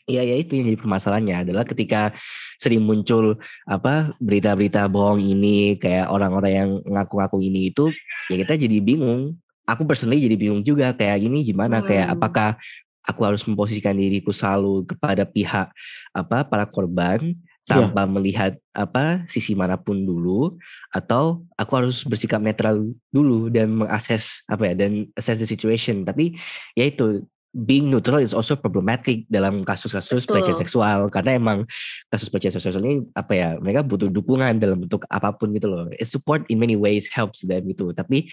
Ya, 0.06 0.22
ya 0.22 0.38
itu 0.38 0.54
yang 0.54 0.70
jadi 0.70 0.78
permasalahannya 0.78 1.36
adalah 1.42 1.66
ketika 1.66 2.14
sering 2.54 2.78
muncul 2.78 3.42
apa 3.66 4.14
berita-berita 4.22 4.86
bohong 4.86 5.18
ini 5.18 5.74
kayak 5.82 6.06
orang-orang 6.06 6.52
yang 6.54 6.70
ngaku-ngaku 6.86 7.42
ini 7.42 7.74
itu 7.74 7.90
ya 8.30 8.38
kita 8.38 8.54
jadi 8.54 8.78
bingung. 8.78 9.34
Aku 9.66 9.82
personally 9.82 10.22
jadi 10.22 10.38
bingung 10.38 10.62
juga 10.62 10.94
kayak 10.94 11.26
gini 11.26 11.42
gimana 11.42 11.82
hmm. 11.82 11.86
kayak 11.90 12.06
apakah 12.14 12.54
aku 13.02 13.20
harus 13.26 13.42
memposisikan 13.50 13.98
diriku 13.98 14.30
selalu 14.30 14.86
kepada 14.86 15.26
pihak 15.26 15.74
apa 16.14 16.38
para 16.46 16.70
korban. 16.70 17.34
Tanpa 17.66 18.06
yeah. 18.06 18.10
melihat 18.10 18.52
apa 18.70 19.26
sisi 19.26 19.58
mana 19.58 19.74
pun 19.74 20.06
dulu 20.06 20.54
atau 20.94 21.42
aku 21.58 21.72
harus 21.82 22.06
bersikap 22.06 22.38
netral 22.38 22.94
dulu 23.10 23.50
dan 23.50 23.74
mengakses 23.74 24.46
apa 24.46 24.70
ya 24.70 24.74
dan 24.86 25.10
assess 25.18 25.42
the 25.42 25.48
situation 25.48 26.06
tapi 26.06 26.38
ya 26.78 26.86
itu 26.86 27.26
being 27.56 27.88
neutral 27.88 28.20
is 28.20 28.36
also 28.36 28.52
problematic 28.52 29.24
dalam 29.32 29.64
kasus-kasus 29.64 30.28
pelecehan 30.28 30.60
seksual 30.60 31.08
karena 31.08 31.40
emang 31.40 31.64
kasus 32.12 32.28
pelecehan 32.28 32.52
seksual 32.60 32.84
ini 32.84 33.08
apa 33.16 33.32
ya 33.32 33.48
mereka 33.56 33.80
butuh 33.80 34.12
dukungan 34.12 34.60
dalam 34.60 34.84
bentuk 34.84 35.08
apa 35.08 35.32
pun 35.32 35.56
gitu 35.56 35.72
loh. 35.72 35.88
It 35.96 36.04
support 36.04 36.44
in 36.52 36.60
many 36.60 36.76
ways 36.76 37.08
helps 37.08 37.48
them 37.48 37.64
gitu. 37.72 37.96
Tapi 37.96 38.28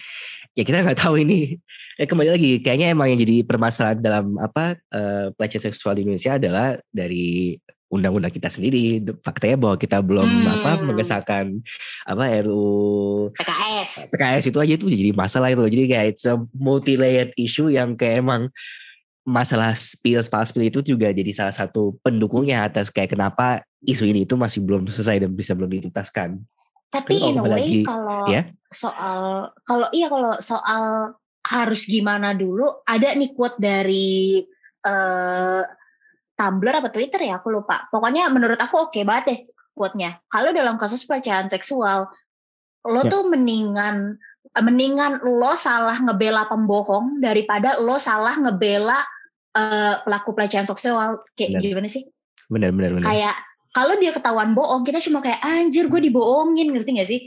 ya 0.52 0.62
kita 0.68 0.84
nggak 0.84 1.00
tahu 1.00 1.24
ini. 1.24 1.56
Ya 1.96 2.04
kembali 2.04 2.36
lagi 2.36 2.50
kayaknya 2.60 2.92
emang 2.92 3.16
yang 3.16 3.20
jadi 3.24 3.48
permasalahan 3.48 4.04
dalam 4.04 4.36
apa 4.36 4.76
uh, 4.92 5.32
pelecehan 5.32 5.72
seksual 5.72 5.96
di 5.96 6.04
Indonesia 6.04 6.36
adalah 6.36 6.76
dari 6.92 7.56
undang-undang 7.92 8.32
kita 8.32 8.48
sendiri 8.50 9.02
faktanya 9.22 9.60
bahwa 9.60 9.76
kita 9.78 10.00
belum 10.00 10.26
hmm. 10.26 10.54
apa 10.60 10.72
mengesahkan 10.82 11.46
apa 12.08 12.24
RU 12.42 13.30
PKS 13.36 14.10
PKS 14.10 14.44
itu 14.50 14.58
aja 14.58 14.72
itu 14.74 14.86
jadi 14.90 15.12
masalah 15.14 15.52
itu 15.52 15.62
jadi 15.68 15.84
kayak 15.86 16.06
it's 16.16 16.26
a 16.26 16.34
multi 16.56 16.98
layered 16.98 17.30
issue 17.36 17.70
yang 17.70 17.94
kayak 17.94 18.24
emang 18.24 18.50
masalah 19.24 19.72
spill 19.72 20.20
spill 20.20 20.44
spill 20.44 20.68
itu 20.68 20.80
juga 20.84 21.08
jadi 21.12 21.32
salah 21.32 21.54
satu 21.54 21.96
pendukungnya 22.04 22.68
atas 22.68 22.92
kayak 22.92 23.16
kenapa 23.16 23.64
isu 23.84 24.04
ini 24.08 24.28
itu 24.28 24.36
masih 24.36 24.64
belum 24.64 24.84
selesai 24.84 25.24
dan 25.24 25.32
bisa 25.32 25.56
belum 25.56 25.72
dituntaskan. 25.80 26.40
Tapi 26.92 27.14
in 27.18 27.40
a 27.40 27.42
way 27.42 27.82
kalau 27.82 28.28
ya? 28.30 28.42
soal 28.70 29.50
kalau 29.66 29.88
iya 29.90 30.06
kalau 30.12 30.38
soal 30.38 30.84
harus 31.44 31.84
gimana 31.88 32.32
dulu 32.36 32.84
ada 32.86 33.12
nih 33.16 33.34
quote 33.34 33.58
dari 33.58 34.40
uh, 34.86 35.62
Tumblr 36.34 36.74
apa 36.74 36.90
Twitter 36.90 37.30
ya 37.30 37.38
aku 37.38 37.54
lupa. 37.54 37.86
Pokoknya 37.88 38.26
menurut 38.30 38.58
aku 38.58 38.90
oke 38.90 38.94
okay 38.94 39.02
banget 39.06 39.24
deh 39.30 39.40
quote-nya. 39.74 40.18
Kalau 40.30 40.50
dalam 40.50 40.78
kasus 40.78 41.06
pelecehan 41.06 41.50
seksual 41.50 42.10
lo 42.84 43.00
ya. 43.00 43.10
tuh 43.10 43.22
mendingan 43.32 44.20
mendingan 44.60 45.24
lo 45.24 45.56
salah 45.56 45.96
ngebela 45.98 46.46
pembohong 46.46 47.18
daripada 47.18 47.80
lo 47.80 47.96
salah 47.96 48.36
ngebela 48.36 49.02
uh, 49.56 50.04
pelaku 50.04 50.36
pelecehan 50.36 50.68
seksual 50.68 51.24
kayak 51.34 51.58
bener. 51.58 51.62
gimana 51.62 51.88
sih? 51.88 52.04
Benar 52.50 52.70
benar 52.76 52.90
benar. 52.98 53.06
Kayak 53.08 53.34
kalau 53.74 53.98
dia 53.98 54.14
ketahuan 54.14 54.54
bohong, 54.54 54.86
kita 54.86 55.02
cuma 55.02 55.18
kayak 55.18 55.42
anjir 55.42 55.90
gue 55.90 55.98
dibohongin, 55.98 56.70
ngerti 56.70 56.90
gak 56.94 57.10
sih? 57.10 57.20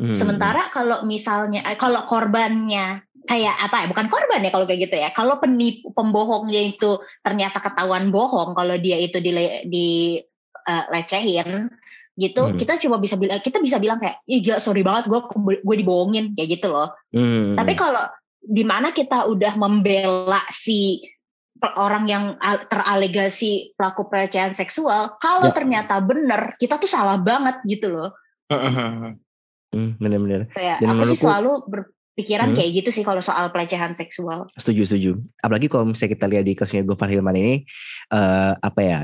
Hmm. 0.00 0.16
Sementara 0.16 0.72
kalau 0.72 1.04
misalnya 1.04 1.60
eh, 1.68 1.76
kalau 1.76 2.08
korbannya 2.08 3.04
kayak 3.26 3.56
apa 3.60 3.84
ya? 3.84 3.86
Bukan 3.88 4.06
korban 4.08 4.44
ya 4.44 4.50
kalau 4.52 4.66
kayak 4.68 4.90
gitu 4.90 4.96
ya. 5.00 5.08
Kalau 5.12 5.40
penipu 5.42 5.92
pembohongnya 5.92 6.62
itu 6.76 7.00
ternyata 7.24 7.60
ketahuan 7.60 8.12
bohong, 8.14 8.52
kalau 8.52 8.76
dia 8.76 8.96
itu 9.00 9.20
di 9.20 9.32
di 9.66 9.88
uh, 10.68 10.84
lecehin, 10.92 11.68
gitu 12.20 12.42
hmm. 12.44 12.56
kita 12.60 12.76
cuma 12.76 13.00
bisa 13.00 13.16
bilang 13.16 13.40
kita 13.40 13.58
bisa 13.64 13.80
bilang 13.80 13.96
kayak 13.96 14.20
iya 14.28 14.38
gila 14.44 14.58
sorry 14.60 14.84
banget 14.84 15.08
gue 15.08 15.20
gue 15.64 15.76
dibohongin 15.80 16.36
kayak 16.36 16.60
gitu 16.60 16.68
loh 16.68 16.92
hmm. 17.16 17.56
tapi 17.56 17.72
kalau 17.78 18.04
di 18.44 18.60
mana 18.60 18.92
kita 18.92 19.24
udah 19.24 19.56
membela 19.56 20.40
si 20.52 21.00
orang 21.76 22.08
yang 22.08 22.24
teralegasi 22.40 23.76
pelaku 23.76 24.08
pelecehan 24.12 24.52
seksual 24.52 25.16
kalau 25.16 25.48
ya. 25.52 25.56
ternyata 25.56 26.00
benar 26.04 26.56
kita 26.60 26.76
tuh 26.76 26.88
salah 26.88 27.16
banget 27.16 27.56
gitu 27.64 27.88
loh 27.88 28.10
hmm, 29.72 29.96
bener-bener 29.96 30.52
kayak 30.52 30.84
aku 30.84 31.16
sih 31.16 31.24
selalu 31.24 31.64
berpikiran 32.14 32.52
hmm. 32.52 32.56
kayak 32.58 32.70
gitu 32.82 32.90
sih 32.90 33.04
kalau 33.06 33.22
soal 33.22 33.48
pelecehan 33.54 33.94
seksual 33.96 34.44
setuju 34.58 34.82
setuju 34.86 35.10
apalagi 35.40 35.70
kalau 35.70 35.88
misalnya 35.88 36.12
kita 36.18 36.26
lihat 36.26 36.44
di 36.44 36.54
kasusnya 36.58 36.84
Gofar 36.84 37.08
Hilman 37.08 37.36
ini 37.38 37.54
uh, 38.12 38.58
apa 38.60 38.80
ya 38.82 39.00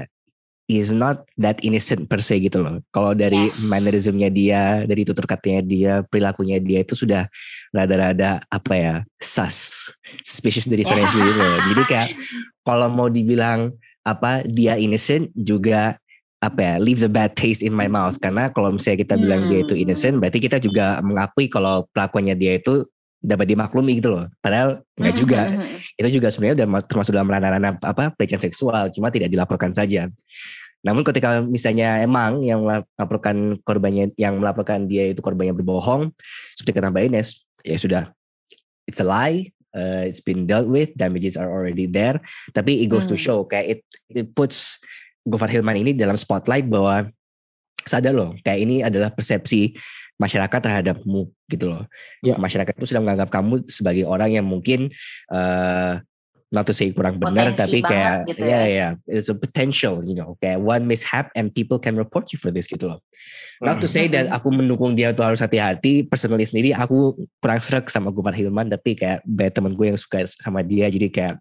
is 0.67 0.91
not 0.91 1.23
that 1.39 1.63
innocent 1.63 2.11
per 2.11 2.19
se 2.19 2.43
gitu 2.43 2.59
loh. 2.59 2.83
Kalau 2.91 3.15
dari 3.15 3.39
yes. 3.39 3.71
mannerismnya 3.71 4.27
dia, 4.35 4.83
dari 4.83 5.07
tutur 5.07 5.23
katanya 5.23 5.63
dia, 5.63 5.93
perilakunya 6.11 6.59
dia 6.59 6.83
itu 6.83 6.99
sudah 6.99 7.31
rada-rada 7.71 8.43
apa 8.51 8.75
ya, 8.75 8.95
sus, 9.23 9.87
suspicious 10.27 10.67
dari 10.67 10.83
sana 10.83 11.07
gitu 11.07 11.23
loh. 11.23 11.59
Jadi 11.71 11.83
kayak 11.87 12.09
kalau 12.67 12.91
mau 12.91 13.07
dibilang 13.07 13.71
apa 14.03 14.43
dia 14.47 14.75
innocent 14.79 15.31
juga 15.35 15.99
apa 16.39 16.61
ya 16.63 16.75
leaves 16.79 17.03
a 17.03 17.11
bad 17.11 17.35
taste 17.35 17.65
in 17.65 17.75
my 17.75 17.91
mouth 17.91 18.15
karena 18.23 18.53
kalau 18.53 18.71
misalnya 18.71 19.03
kita 19.03 19.15
bilang 19.19 19.51
dia 19.51 19.67
itu 19.67 19.75
hmm. 19.75 19.83
innocent 19.83 20.15
berarti 20.21 20.39
kita 20.39 20.63
juga 20.63 21.01
mengakui 21.03 21.49
kalau 21.51 21.89
pelakuannya 21.91 22.39
dia 22.39 22.61
itu 22.61 22.87
dapat 23.27 23.47
dimaklumi 23.51 23.99
gitu 23.99 24.15
loh. 24.15 24.31
Padahal 24.39 24.87
nggak 24.95 25.15
hmm, 25.19 25.23
juga. 25.27 25.41
Hmm, 25.51 25.67
itu 25.99 26.09
juga 26.23 26.29
sebenarnya 26.31 26.63
udah 26.63 26.69
termasuk 26.87 27.11
dalam 27.11 27.27
ranah-ranah 27.27 27.83
apa 27.83 28.15
pelecehan 28.15 28.39
seksual, 28.39 28.95
cuma 28.95 29.11
tidak 29.11 29.35
dilaporkan 29.35 29.75
saja. 29.75 30.07
Namun 30.87 31.03
ketika 31.03 31.43
misalnya 31.43 31.99
emang 31.99 32.47
yang 32.47 32.63
melaporkan 32.63 33.59
korbannya 33.67 34.15
yang 34.15 34.39
melaporkan 34.39 34.87
dia 34.87 35.11
itu 35.11 35.19
korbannya 35.19 35.51
berbohong, 35.51 36.15
seperti 36.55 36.79
kata 36.79 36.95
Mbak 36.95 37.05
Ines, 37.11 37.29
ya 37.67 37.75
sudah 37.75 38.03
it's 38.87 39.03
a 39.03 39.07
lie, 39.07 39.51
uh, 39.75 40.07
it's 40.07 40.23
been 40.23 40.47
dealt 40.47 40.71
with, 40.71 40.95
damages 40.95 41.35
are 41.35 41.51
already 41.51 41.91
there. 41.91 42.23
Tapi 42.55 42.87
it 42.87 42.87
goes 42.87 43.11
hmm. 43.11 43.13
to 43.13 43.17
show 43.19 43.43
kayak 43.43 43.67
it 43.67 43.81
it 44.15 44.31
puts 44.31 44.79
Gofar 45.27 45.51
Hilman 45.51 45.83
ini 45.83 45.91
dalam 45.91 46.15
spotlight 46.15 46.71
bahwa 46.71 47.11
sadar 47.83 48.15
loh, 48.15 48.31
kayak 48.47 48.61
ini 48.63 48.77
adalah 48.87 49.11
persepsi 49.11 49.75
masyarakat 50.17 50.61
terhadapmu 50.61 51.29
gitu 51.49 51.73
loh. 51.73 51.85
Ya. 52.25 52.37
Masyarakat 52.41 52.73
itu 52.77 52.87
sudah 52.89 53.05
menganggap 53.05 53.29
kamu 53.29 53.65
sebagai 53.69 54.05
orang 54.09 54.33
yang 54.33 54.47
mungkin 54.49 54.89
uh, 55.29 56.01
not 56.55 56.65
to 56.65 56.73
say 56.73 56.89
kurang 56.95 57.19
benar 57.19 57.53
tapi 57.59 57.83
kayak 57.83 58.23
gitu 58.31 58.47
ya 58.47 58.61
ya 58.63 58.71
yeah, 58.71 58.91
it's 59.11 59.27
a 59.27 59.35
potential 59.35 59.99
you 60.07 60.15
know 60.15 60.39
kayak 60.39 60.63
one 60.63 60.87
mishap 60.87 61.29
and 61.35 61.51
people 61.51 61.75
can 61.75 61.99
report 61.99 62.31
you 62.31 62.39
for 62.39 62.55
this 62.55 62.71
gitu 62.71 62.89
loh. 62.89 63.01
Not 63.61 63.81
to 63.81 63.89
say 63.89 64.05
that 64.13 64.29
aku 64.29 64.53
mendukung 64.53 64.93
dia 64.93 65.17
tuh 65.17 65.25
harus 65.25 65.41
hati-hati. 65.41 66.05
Personally 66.05 66.45
sendiri 66.45 66.77
aku 66.77 67.17
kurang 67.41 67.61
serak 67.65 67.89
sama 67.89 68.13
Gumar 68.13 68.37
Hilman 68.37 68.69
tapi 68.69 68.93
kayak 68.93 69.25
banyak 69.25 69.53
temen 69.53 69.73
gue 69.73 69.87
yang 69.93 70.01
suka 70.01 70.25
sama 70.29 70.61
dia 70.61 70.87
jadi 70.93 71.09
kayak 71.09 71.35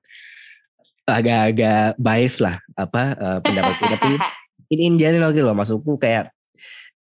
agak-agak 1.06 1.94
bias 2.02 2.42
lah 2.42 2.58
apa 2.74 3.04
uh, 3.14 3.40
pendapatku 3.46 3.84
tapi 3.86 4.12
in, 4.74 4.80
in 4.82 4.96
general 4.98 5.30
gitu 5.30 5.46
loh 5.46 5.54
maksudku 5.54 6.02
kayak 6.02 6.34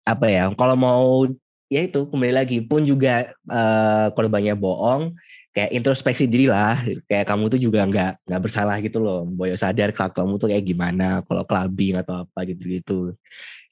apa 0.05 0.27
ya 0.29 0.53
kalau 0.55 0.77
mau 0.77 1.25
ya 1.67 1.83
itu 1.83 2.07
kembali 2.07 2.33
lagi 2.35 2.59
pun 2.62 2.87
juga 2.87 3.35
uh, 3.51 4.14
korbannya 4.14 4.55
bohong 4.55 5.14
kayak 5.57 5.73
introspeksi 5.73 6.29
diri 6.29 6.53
lah 6.53 6.77
kayak 7.09 7.25
kamu 7.25 7.49
tuh 7.49 7.57
juga 7.57 7.81
nggak 7.89 8.29
nggak 8.29 8.43
bersalah 8.45 8.77
gitu 8.85 9.01
loh 9.01 9.25
boyo 9.25 9.57
sadar 9.57 9.89
kalau 9.97 10.12
kamu 10.12 10.33
tuh 10.37 10.49
kayak 10.53 10.64
gimana 10.69 11.25
kalau 11.25 11.49
clubbing 11.49 11.97
atau 11.97 12.29
apa 12.29 12.45
gitu 12.45 12.64
gitu 12.69 12.99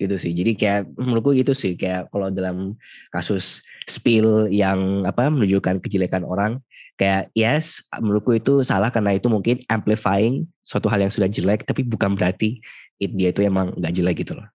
gitu 0.01 0.15
sih 0.17 0.33
jadi 0.33 0.51
kayak 0.57 0.81
menurutku 0.97 1.37
gitu 1.37 1.53
sih 1.53 1.77
kayak 1.77 2.09
kalau 2.09 2.33
dalam 2.33 2.73
kasus 3.13 3.69
spill 3.85 4.49
yang 4.49 5.05
apa 5.05 5.29
menunjukkan 5.29 5.85
kejelekan 5.85 6.25
orang 6.25 6.57
kayak 6.97 7.29
yes 7.37 7.85
menurutku 8.01 8.33
itu 8.33 8.65
salah 8.65 8.89
karena 8.89 9.21
itu 9.21 9.29
mungkin 9.29 9.61
amplifying 9.69 10.49
suatu 10.65 10.89
hal 10.89 11.05
yang 11.05 11.13
sudah 11.13 11.29
jelek 11.29 11.69
tapi 11.69 11.85
bukan 11.85 12.17
berarti 12.17 12.65
it, 12.97 13.13
dia 13.13 13.29
itu 13.29 13.45
emang 13.45 13.77
nggak 13.77 13.93
jelek 13.93 14.17
gitu 14.25 14.39
loh. 14.39 14.49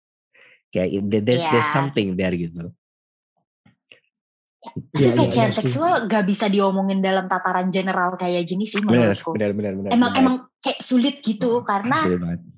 Kayak 0.71 0.99
there's, 1.23 1.43
yeah. 1.43 1.51
there's 1.51 1.71
something 1.71 2.15
there 2.15 2.35
gitu 2.35 2.71
Ya, 4.97 5.13
pelecehan 5.13 5.53
ya, 5.53 5.55
seksual 5.55 6.09
gak 6.09 6.25
bisa 6.25 6.49
diomongin 6.49 6.99
dalam 6.99 7.29
tataran 7.29 7.69
general 7.69 8.17
kayak 8.17 8.49
gini 8.49 8.65
sih 8.65 8.81
menurutku. 8.81 9.37
Benar, 9.37 9.53
benar, 9.53 9.73
benar, 9.77 9.89
emang 9.93 10.11
benar. 10.11 10.21
emang 10.21 10.35
kayak 10.59 10.79
sulit 10.81 11.15
gitu 11.21 11.61
karena 11.61 11.97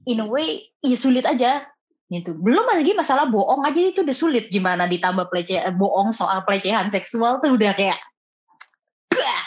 in 0.08 0.24
a 0.24 0.28
way 0.28 0.72
ya 0.80 0.96
sulit 0.96 1.28
aja 1.28 1.68
gitu. 2.10 2.34
Belum 2.40 2.66
lagi 2.66 2.96
masalah 2.96 3.28
bohong 3.28 3.68
aja 3.68 3.80
itu 3.84 4.02
udah 4.02 4.16
sulit 4.16 4.48
gimana 4.50 4.88
ditambah 4.88 5.28
pelecehan 5.28 5.76
bohong 5.76 6.16
soal 6.16 6.42
pelecehan 6.48 6.90
seksual 6.90 7.44
tuh 7.44 7.54
udah 7.54 7.76
kayak 7.76 8.00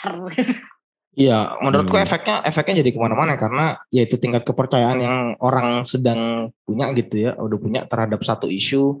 Iya, 1.13 1.61
menurutku 1.61 1.93
hmm. 1.93 2.05
efeknya 2.09 2.35
efeknya 2.41 2.81
jadi 2.81 2.89
ke 2.89 2.97
mana-mana 2.97 3.37
karena 3.37 3.77
yaitu 3.93 4.17
tingkat 4.17 4.41
kepercayaan 4.49 4.97
yang 4.97 5.17
orang 5.45 5.85
sedang 5.85 6.49
punya 6.65 6.89
gitu 6.97 7.29
ya, 7.29 7.37
udah 7.37 7.57
punya 7.61 7.81
terhadap 7.85 8.25
satu 8.25 8.49
isu. 8.49 8.97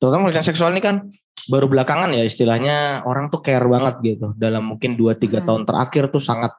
Terutama 0.00 0.32
pelecehan 0.32 0.48
seksual 0.48 0.72
ini 0.72 0.80
kan 0.80 1.12
baru 1.52 1.68
belakangan 1.68 2.16
ya 2.16 2.24
istilahnya 2.24 3.04
orang 3.04 3.28
tuh 3.28 3.44
care 3.44 3.64
banget 3.68 4.00
gitu 4.00 4.32
dalam 4.36 4.72
mungkin 4.74 4.96
2 4.96 5.12
3 5.16 5.40
hmm. 5.40 5.46
tahun 5.46 5.62
terakhir 5.68 6.08
tuh 6.08 6.24
sangat 6.24 6.56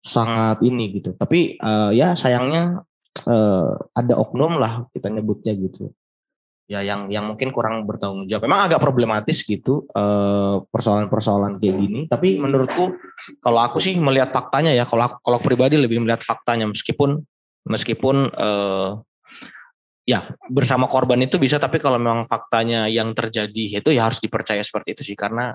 sangat 0.00 0.64
ini 0.64 1.00
gitu. 1.00 1.12
Tapi 1.12 1.60
uh, 1.60 1.92
ya 1.92 2.16
sayangnya 2.16 2.80
uh, 3.28 3.76
ada 3.92 4.14
oknum 4.16 4.56
lah 4.56 4.88
kita 4.96 5.12
nyebutnya 5.12 5.52
gitu. 5.60 5.92
Ya 6.70 6.80
yang 6.86 7.10
yang 7.10 7.26
mungkin 7.26 7.50
kurang 7.50 7.84
bertanggung 7.84 8.30
jawab. 8.30 8.46
Memang 8.46 8.70
agak 8.70 8.78
problematis 8.78 9.42
gitu 9.42 9.90
persoalan 9.90 10.70
persoalan-persoalan 11.10 11.58
kayak 11.58 11.76
gini, 11.82 12.00
tapi 12.06 12.38
menurutku 12.38 12.94
kalau 13.42 13.58
aku 13.58 13.82
sih 13.82 13.98
melihat 13.98 14.30
faktanya 14.30 14.70
ya, 14.70 14.86
kalau 14.86 15.18
kalau 15.18 15.42
pribadi 15.42 15.74
lebih 15.74 15.98
melihat 15.98 16.22
faktanya 16.22 16.70
meskipun 16.70 17.26
meskipun 17.66 18.30
uh, 18.38 19.02
ya 20.10 20.26
bersama 20.50 20.90
korban 20.90 21.22
itu 21.22 21.38
bisa 21.38 21.62
tapi 21.62 21.78
kalau 21.78 21.94
memang 21.94 22.26
faktanya 22.26 22.90
yang 22.90 23.14
terjadi 23.14 23.78
itu 23.78 23.88
ya 23.94 24.10
harus 24.10 24.18
dipercaya 24.18 24.58
seperti 24.58 24.98
itu 24.98 25.02
sih. 25.12 25.16
Karena 25.16 25.54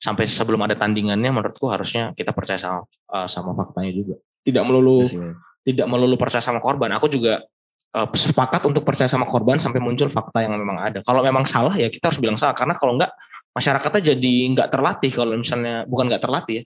sampai 0.00 0.24
sebelum 0.24 0.64
ada 0.64 0.74
tandingannya 0.74 1.28
menurutku 1.28 1.68
harusnya 1.68 2.16
kita 2.16 2.32
percaya 2.32 2.56
sama 2.56 2.88
uh, 3.12 3.28
sama 3.28 3.52
faktanya 3.52 3.92
juga. 3.92 4.14
Tidak 4.42 4.62
melulu 4.64 5.04
ya, 5.04 5.36
tidak 5.68 5.86
melulu 5.86 6.16
percaya 6.16 6.40
sama 6.40 6.64
korban. 6.64 6.90
Aku 6.96 7.12
juga 7.12 7.44
uh, 7.92 8.08
sepakat 8.08 8.64
untuk 8.64 8.82
percaya 8.88 9.12
sama 9.12 9.28
korban 9.28 9.60
sampai 9.60 9.84
muncul 9.84 10.08
fakta 10.08 10.40
yang 10.40 10.56
memang 10.56 10.80
ada. 10.80 10.98
Kalau 11.04 11.20
memang 11.20 11.44
salah 11.44 11.76
ya 11.76 11.92
kita 11.92 12.08
harus 12.08 12.18
bilang 12.18 12.40
salah. 12.40 12.56
Karena 12.56 12.80
kalau 12.80 12.96
enggak 12.96 13.12
masyarakatnya 13.52 14.16
jadi 14.16 14.34
nggak 14.56 14.68
terlatih. 14.72 15.10
Kalau 15.12 15.36
misalnya 15.36 15.84
bukan 15.84 16.08
nggak 16.08 16.24
terlatih 16.24 16.56
ya 16.60 16.64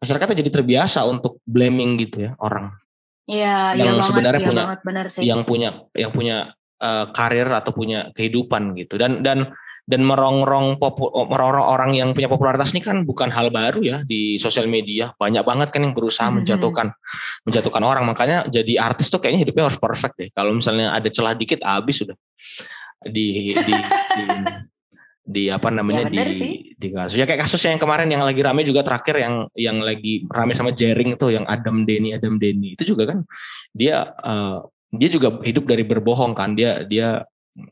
masyarakatnya 0.00 0.36
jadi 0.40 0.50
terbiasa 0.50 1.04
untuk 1.04 1.44
blaming 1.44 2.00
gitu 2.00 2.28
ya 2.28 2.32
orang. 2.40 2.72
Iya, 3.30 3.78
yang 3.78 4.00
iya 4.00 4.02
sebenarnya 4.02 4.40
iya 4.42 4.48
punya 4.48 4.64
banget, 4.66 4.80
bener 4.82 5.06
sih. 5.12 5.22
yang 5.22 5.40
punya 5.46 5.68
yang 5.94 6.10
punya 6.10 6.36
uh, 6.80 7.12
karir 7.12 7.46
atau 7.52 7.70
punya 7.70 8.10
kehidupan 8.16 8.74
gitu. 8.74 8.96
Dan 8.96 9.20
dan 9.20 9.52
dan 9.90 10.06
merongrong 10.06 10.78
popu, 10.78 11.10
merongrong 11.10 11.66
orang 11.66 11.90
yang 11.98 12.14
punya 12.14 12.30
popularitas 12.30 12.70
ini 12.70 12.78
kan 12.78 13.02
bukan 13.02 13.26
hal 13.34 13.50
baru 13.50 13.82
ya 13.82 13.96
di 14.06 14.38
sosial 14.38 14.70
media. 14.70 15.10
Banyak 15.18 15.42
banget 15.42 15.68
kan 15.74 15.82
yang 15.82 15.94
berusaha 15.96 16.30
mm-hmm. 16.30 16.46
menjatuhkan 16.46 16.86
menjatuhkan 17.42 17.82
orang. 17.82 18.04
Makanya 18.06 18.46
jadi 18.46 18.78
artis 18.78 19.10
tuh 19.10 19.18
kayaknya 19.18 19.48
hidupnya 19.48 19.66
harus 19.66 19.80
perfect 19.82 20.14
deh. 20.20 20.28
Kalau 20.30 20.54
misalnya 20.54 20.94
ada 20.94 21.10
celah 21.10 21.34
dikit 21.34 21.62
habis 21.66 22.06
sudah. 22.06 22.14
Di 23.00 23.56
di, 23.56 23.74
di 24.14 24.24
di 25.30 25.44
apa 25.46 25.70
namanya 25.70 26.10
ya, 26.10 26.26
di 26.26 26.74
di 26.74 26.88
kasus. 26.90 27.16
Ya 27.16 27.24
kayak 27.24 27.46
kasus 27.46 27.62
yang 27.64 27.80
kemarin 27.80 28.10
yang 28.10 28.22
lagi 28.22 28.42
rame 28.42 28.62
juga 28.66 28.82
terakhir 28.82 29.22
yang 29.22 29.34
yang 29.54 29.78
lagi 29.82 30.26
rame 30.26 30.52
sama 30.54 30.70
Jering 30.74 31.14
tuh 31.18 31.34
yang 31.34 31.46
Adam 31.50 31.82
Denny 31.82 32.14
Adam 32.14 32.36
Denny. 32.36 32.74
Itu 32.74 32.94
juga 32.94 33.10
kan 33.10 33.24
dia 33.74 34.10
uh, 34.22 34.66
dia 34.90 35.08
juga 35.08 35.38
hidup 35.46 35.70
dari 35.70 35.86
berbohong 35.86 36.34
kan. 36.34 36.58
Dia 36.58 36.82
dia 36.86 37.22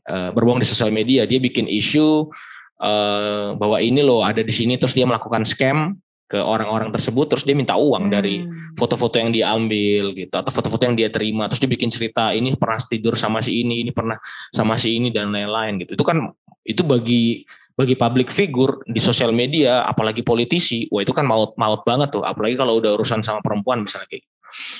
uh, 0.07 0.29
berbohong 0.31 0.63
di 0.63 0.67
sosial 0.67 0.91
media. 0.91 1.27
Dia 1.27 1.39
bikin 1.39 1.67
isu 1.67 2.31
uh, 2.79 3.55
bahwa 3.59 3.77
ini 3.83 3.99
loh 3.99 4.23
ada 4.23 4.39
di 4.39 4.53
sini 4.55 4.79
terus 4.79 4.95
dia 4.95 5.03
melakukan 5.03 5.43
scam 5.43 5.99
ke 6.29 6.37
orang-orang 6.37 6.93
tersebut 6.93 7.25
terus 7.25 7.41
dia 7.41 7.57
minta 7.57 7.73
uang 7.73 8.05
hmm. 8.05 8.13
dari 8.13 8.45
foto-foto 8.77 9.17
yang 9.17 9.33
dia 9.33 9.49
ambil 9.49 10.13
gitu 10.13 10.29
atau 10.29 10.51
foto-foto 10.53 10.85
yang 10.85 10.95
dia 10.95 11.09
terima. 11.09 11.49
Terus 11.49 11.65
dia 11.65 11.71
bikin 11.73 11.89
cerita 11.89 12.31
ini 12.31 12.53
pernah 12.55 12.79
tidur 12.79 13.17
sama 13.17 13.41
si 13.41 13.65
ini 13.65 13.81
ini 13.83 13.91
pernah 13.91 14.15
sama 14.53 14.77
si 14.77 14.95
ini 14.95 15.09
dan 15.09 15.33
lain-lain 15.33 15.83
gitu. 15.83 15.97
Itu 15.97 16.05
kan 16.05 16.29
itu 16.63 16.85
bagi 16.85 17.43
bagi 17.73 17.95
public 17.95 18.29
figure 18.29 18.83
di 18.85 18.99
sosial 18.99 19.31
media 19.31 19.87
apalagi 19.87 20.19
politisi 20.19 20.83
wah 20.91 20.99
itu 20.99 21.15
kan 21.15 21.25
maut 21.25 21.57
maut 21.57 21.81
banget 21.81 22.13
tuh. 22.13 22.21
Apalagi 22.21 22.55
kalau 22.55 22.77
udah 22.77 22.93
urusan 22.95 23.25
sama 23.25 23.41
perempuan 23.41 23.83
misalnya 23.83 24.07
kayak 24.07 24.23
gitu. 24.23 24.35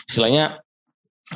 istilahnya 0.09 0.43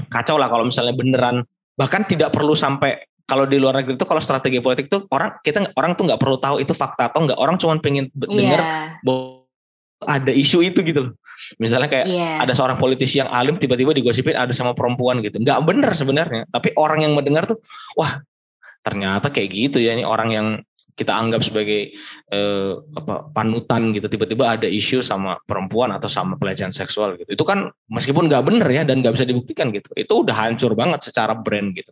kacau 0.09 0.37
lah 0.37 0.49
kalau 0.49 0.67
misalnya 0.67 0.93
beneran. 0.95 1.45
Bahkan 1.73 2.05
tidak 2.05 2.33
perlu 2.33 2.53
sampai 2.53 3.01
kalau 3.23 3.47
di 3.47 3.57
luar 3.57 3.81
negeri 3.81 3.95
itu 3.95 4.05
kalau 4.05 4.19
strategi 4.19 4.59
politik 4.59 4.91
itu 4.91 5.07
orang 5.09 5.39
kita 5.41 5.71
orang 5.79 5.95
tuh 5.95 6.05
nggak 6.05 6.19
perlu 6.19 6.37
tahu 6.37 6.61
itu 6.61 6.73
fakta 6.75 7.09
atau 7.09 7.25
nggak. 7.25 7.39
Orang 7.39 7.55
cuma 7.57 7.77
pengen 7.81 8.11
dengar 8.13 8.61
yeah. 8.61 8.99
bahwa 9.01 9.47
ada 10.03 10.31
isu 10.35 10.61
itu 10.61 10.83
gitu 10.83 11.09
loh. 11.09 11.13
Misalnya 11.57 11.89
kayak 11.89 12.05
yeah. 12.07 12.43
ada 12.43 12.53
seorang 12.53 12.77
politisi 12.77 13.17
yang 13.17 13.31
alim 13.31 13.57
tiba-tiba 13.57 13.95
digosipin 13.95 14.37
ada 14.37 14.51
sama 14.53 14.77
perempuan 14.77 15.23
gitu. 15.23 15.39
Nggak 15.41 15.59
bener 15.65 15.91
sebenarnya. 15.95 16.43
Tapi 16.51 16.75
orang 16.77 17.09
yang 17.09 17.13
mendengar 17.17 17.49
tuh 17.49 17.57
wah 17.97 18.21
ternyata 18.83 19.31
kayak 19.31 19.49
gitu 19.49 19.79
ya 19.79 19.95
ini 19.95 20.03
orang 20.03 20.29
yang 20.29 20.47
kita 20.93 21.13
anggap 21.13 21.41
sebagai 21.41 21.97
eh, 22.29 22.73
apa 22.97 23.29
panutan 23.33 23.93
gitu. 23.93 24.05
Tiba-tiba 24.09 24.57
ada 24.57 24.67
isu 24.69 25.01
sama 25.01 25.41
perempuan 25.43 25.93
atau 25.93 26.07
sama 26.07 26.37
pelecehan 26.37 26.71
seksual 26.71 27.17
gitu. 27.17 27.33
Itu 27.33 27.43
kan 27.45 27.69
meskipun 27.89 28.29
nggak 28.29 28.43
bener 28.45 28.67
ya 28.69 28.83
dan 28.85 29.01
nggak 29.01 29.13
bisa 29.17 29.25
dibuktikan 29.25 29.73
gitu 29.73 29.89
itu 29.93 30.13
udah 30.13 30.35
hancur 30.35 30.73
banget 30.77 31.09
secara 31.09 31.33
brand 31.33 31.73
gitu. 31.73 31.91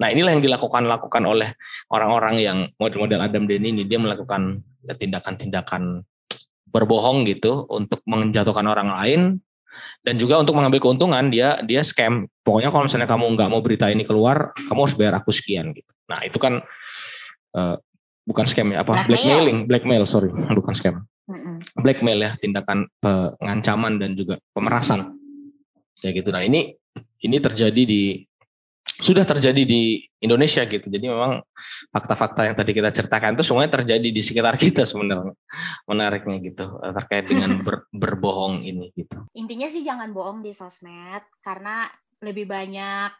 Nah 0.00 0.08
inilah 0.08 0.32
yang 0.32 0.42
dilakukan 0.42 0.88
lakukan 0.88 1.22
oleh 1.28 1.52
orang-orang 1.92 2.34
yang 2.40 2.58
model-model 2.80 3.20
Adam 3.20 3.44
Denny 3.44 3.68
ini. 3.76 3.84
Dia 3.84 4.00
melakukan 4.00 4.64
tindakan-tindakan 4.80 6.02
berbohong 6.70 7.28
gitu 7.28 7.68
untuk 7.68 8.00
menjatuhkan 8.08 8.64
orang 8.64 8.88
lain 8.96 9.20
dan 10.00 10.16
juga 10.16 10.40
untuk 10.40 10.56
mengambil 10.56 10.80
keuntungan. 10.80 11.28
Dia 11.28 11.60
dia 11.60 11.84
scam. 11.84 12.24
Pokoknya 12.40 12.72
kalau 12.72 12.88
misalnya 12.88 13.08
kamu 13.10 13.24
nggak 13.36 13.50
mau 13.52 13.60
berita 13.60 13.92
ini 13.92 14.08
keluar 14.08 14.56
kamu 14.56 14.88
harus 14.88 14.96
bayar 14.96 15.14
aku 15.20 15.36
sekian 15.36 15.76
gitu. 15.76 15.92
Nah 16.08 16.24
itu 16.24 16.40
kan 16.40 16.64
uh, 17.52 17.76
bukan 18.24 18.44
scam 18.46 18.72
ya 18.72 18.84
apa 18.84 18.92
blackmail. 18.92 19.08
blackmailing 19.08 19.58
blackmail 19.66 20.04
sorry 20.04 20.30
bukan 20.58 20.74
scam 20.76 20.96
blackmail 21.78 22.18
ya 22.18 22.30
tindakan 22.42 22.90
pengancaman 23.00 23.96
dan 24.00 24.18
juga 24.18 24.38
pemerasan 24.50 25.14
kayak 26.00 26.24
gitu 26.24 26.30
nah 26.34 26.42
ini 26.42 26.74
ini 27.20 27.36
terjadi 27.38 27.82
di 27.84 28.24
sudah 29.00 29.24
terjadi 29.24 29.62
di 29.64 30.02
Indonesia 30.20 30.66
gitu. 30.68 30.86
Jadi 30.90 31.06
memang 31.08 31.40
fakta-fakta 31.88 32.50
yang 32.50 32.56
tadi 32.56 32.76
kita 32.76 32.92
ceritakan 32.92 33.38
itu 33.38 33.44
semuanya 33.46 33.80
terjadi 33.80 34.08
di 34.12 34.20
sekitar 34.20 34.60
kita 34.60 34.84
sebenarnya. 34.84 35.32
Menariknya 35.88 36.36
gitu 36.44 36.66
eh, 36.84 36.92
terkait 36.92 37.24
dengan 37.28 37.50
ber, 37.66 37.88
berbohong 37.94 38.66
ini 38.66 38.92
gitu. 38.92 39.24
Intinya 39.32 39.68
sih 39.72 39.80
jangan 39.80 40.12
bohong 40.12 40.44
di 40.44 40.52
sosmed 40.52 41.24
karena 41.40 41.88
lebih 42.20 42.44
banyak 42.44 43.10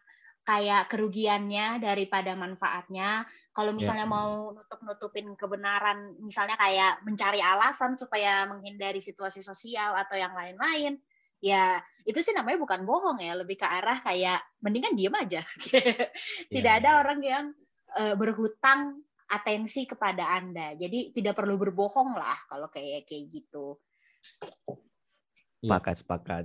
kayak 0.44 0.88
kerugiannya 0.90 1.78
daripada 1.78 2.34
manfaatnya. 2.34 3.22
Kalau 3.52 3.76
misalnya 3.76 4.08
yeah. 4.08 4.14
mau 4.14 4.56
nutup-nutupin 4.56 5.36
kebenaran, 5.36 6.16
misalnya 6.18 6.56
kayak 6.56 7.04
mencari 7.04 7.38
alasan 7.38 7.94
supaya 7.94 8.48
menghindari 8.48 8.98
situasi 8.98 9.44
sosial 9.44 9.94
atau 9.94 10.16
yang 10.16 10.32
lain-lain, 10.32 10.98
ya 11.40 11.80
itu 12.04 12.20
sih 12.20 12.36
namanya 12.36 12.60
bukan 12.60 12.84
bohong 12.84 13.18
ya 13.20 13.32
lebih 13.32 13.56
ke 13.56 13.64
arah 13.64 14.04
kayak 14.04 14.44
mendingan 14.60 14.92
diem 14.92 15.16
aja 15.16 15.40
tidak 16.52 16.72
yeah. 16.76 16.80
ada 16.84 16.90
orang 17.00 17.20
yang 17.24 17.44
uh, 17.96 18.14
berhutang 18.14 19.00
atensi 19.32 19.88
kepada 19.88 20.36
anda 20.36 20.76
jadi 20.76 21.16
tidak 21.16 21.40
perlu 21.40 21.56
berbohong 21.56 22.12
lah 22.12 22.36
kalau 22.44 22.68
kayak 22.68 23.08
kayak 23.08 23.32
gitu 23.32 23.80
sepakat 25.64 25.96
sepakat 26.04 26.44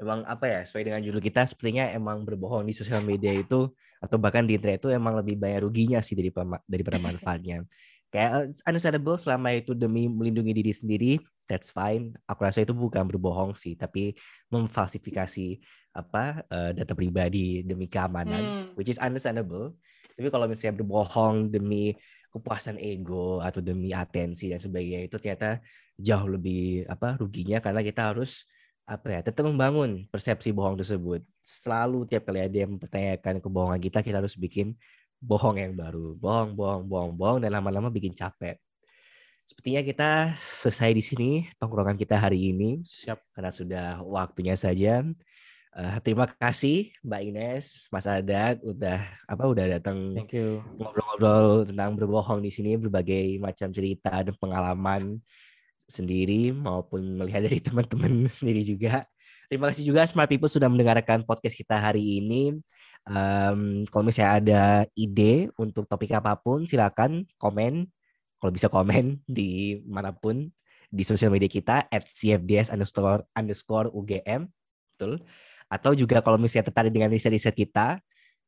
emang 0.00 0.24
apa 0.24 0.48
ya 0.48 0.60
sesuai 0.64 0.88
dengan 0.88 1.00
judul 1.04 1.20
kita 1.20 1.44
sepertinya 1.44 1.92
emang 1.92 2.24
berbohong 2.24 2.64
di 2.64 2.72
sosial 2.72 3.04
media 3.04 3.36
itu 3.36 3.68
atau 4.00 4.16
bahkan 4.16 4.48
di 4.48 4.56
internet 4.56 4.80
itu 4.80 4.88
emang 4.88 5.12
lebih 5.20 5.36
banyak 5.36 5.60
ruginya 5.60 6.00
sih 6.00 6.16
daripada 6.16 6.64
daripada 6.64 6.96
manfaatnya. 7.06 7.68
Kayak 8.10 8.30
eh, 8.32 8.44
understandable 8.66 9.20
selama 9.20 9.54
itu 9.54 9.76
demi 9.76 10.08
melindungi 10.08 10.56
diri 10.56 10.72
sendiri 10.72 11.12
that's 11.44 11.68
fine. 11.70 12.16
Aku 12.24 12.42
rasa 12.42 12.64
itu 12.64 12.72
bukan 12.72 13.04
berbohong 13.06 13.52
sih 13.54 13.76
tapi 13.76 14.16
memfalsifikasi 14.48 15.60
apa 15.90 16.46
uh, 16.46 16.70
data 16.70 16.94
pribadi 16.94 17.66
demi 17.66 17.90
keamanan 17.90 18.72
hmm. 18.72 18.80
which 18.80 18.88
is 18.88 18.98
understandable. 18.98 19.76
Tapi 20.16 20.26
kalau 20.32 20.48
misalnya 20.48 20.80
berbohong 20.80 21.52
demi 21.52 21.92
kepuasan 22.30 22.78
ego 22.78 23.42
atau 23.42 23.58
demi 23.58 23.90
atensi 23.90 24.48
dan 24.48 24.62
sebagainya 24.62 25.10
itu 25.10 25.18
ternyata 25.18 25.58
jauh 25.98 26.30
lebih 26.30 26.86
apa 26.86 27.18
ruginya 27.18 27.58
karena 27.58 27.82
kita 27.82 28.14
harus 28.14 28.46
apa 28.90 29.06
ya 29.06 29.20
tetap 29.22 29.46
membangun 29.46 30.10
persepsi 30.10 30.50
bohong 30.50 30.74
tersebut 30.74 31.22
selalu 31.46 32.10
tiap 32.10 32.26
kali 32.26 32.42
ada 32.42 32.56
yang 32.66 32.74
mempertanyakan 32.74 33.38
kebohongan 33.38 33.78
kita 33.78 34.02
kita 34.02 34.18
harus 34.18 34.34
bikin 34.34 34.74
bohong 35.20 35.60
yang 35.60 35.76
baru, 35.76 36.16
bohong, 36.16 36.56
bohong, 36.56 36.84
bohong, 36.88 37.12
bohong, 37.12 37.38
dan 37.44 37.52
lama-lama 37.52 37.92
bikin 37.92 38.16
capek. 38.16 38.56
Sepertinya 39.44 39.84
kita 39.84 40.10
selesai 40.40 40.90
di 40.96 41.04
sini 41.04 41.30
tongkrongan 41.60 42.00
kita 42.00 42.16
hari 42.16 42.50
ini. 42.56 42.80
Siap. 42.88 43.20
Karena 43.36 43.52
sudah 43.52 43.86
waktunya 44.00 44.56
saja. 44.56 45.04
Uh, 45.70 45.96
terima 46.02 46.26
kasih 46.26 46.90
Mbak 46.98 47.22
Ines, 47.30 47.66
Mas 47.94 48.02
Adat 48.02 48.58
udah 48.66 49.06
apa 49.30 49.44
udah 49.46 49.78
datang 49.78 50.18
ngobrol-ngobrol 50.74 51.62
tentang 51.62 51.94
berbohong 51.94 52.42
di 52.42 52.50
sini 52.50 52.74
berbagai 52.74 53.38
macam 53.38 53.70
cerita 53.70 54.10
dan 54.18 54.34
pengalaman 54.34 55.22
sendiri 55.90 56.54
maupun 56.54 57.18
melihat 57.18 57.44
dari 57.44 57.58
teman-teman 57.66 58.30
sendiri 58.30 58.62
juga. 58.62 59.04
Terima 59.50 59.66
kasih 59.66 59.82
juga 59.82 60.06
Smart 60.06 60.30
People 60.30 60.46
sudah 60.46 60.70
mendengarkan 60.70 61.26
podcast 61.26 61.58
kita 61.58 61.74
hari 61.74 62.22
ini. 62.22 62.54
Um, 63.02 63.82
kalau 63.90 64.06
misalnya 64.06 64.32
ada 64.38 64.64
ide 64.94 65.50
untuk 65.58 65.90
topik 65.90 66.14
apa 66.14 66.38
pun, 66.38 66.70
silakan 66.70 67.26
komen. 67.34 67.90
Kalau 68.38 68.52
bisa 68.54 68.70
komen 68.70 69.18
di 69.26 69.82
mana 69.90 70.14
pun 70.14 70.46
di 70.90 71.02
sosial 71.02 71.34
media 71.34 71.50
kita 71.50 71.86
at 71.86 72.06
cfds 72.06 72.70
underscore 72.70 73.26
underscore 73.34 73.90
ugm, 73.90 74.46
betul. 74.94 75.18
Atau 75.66 75.98
juga 75.98 76.22
kalau 76.22 76.38
misalnya 76.38 76.70
tertarik 76.70 76.94
dengan 76.94 77.10
riset-riset 77.10 77.54
kita, 77.54 77.98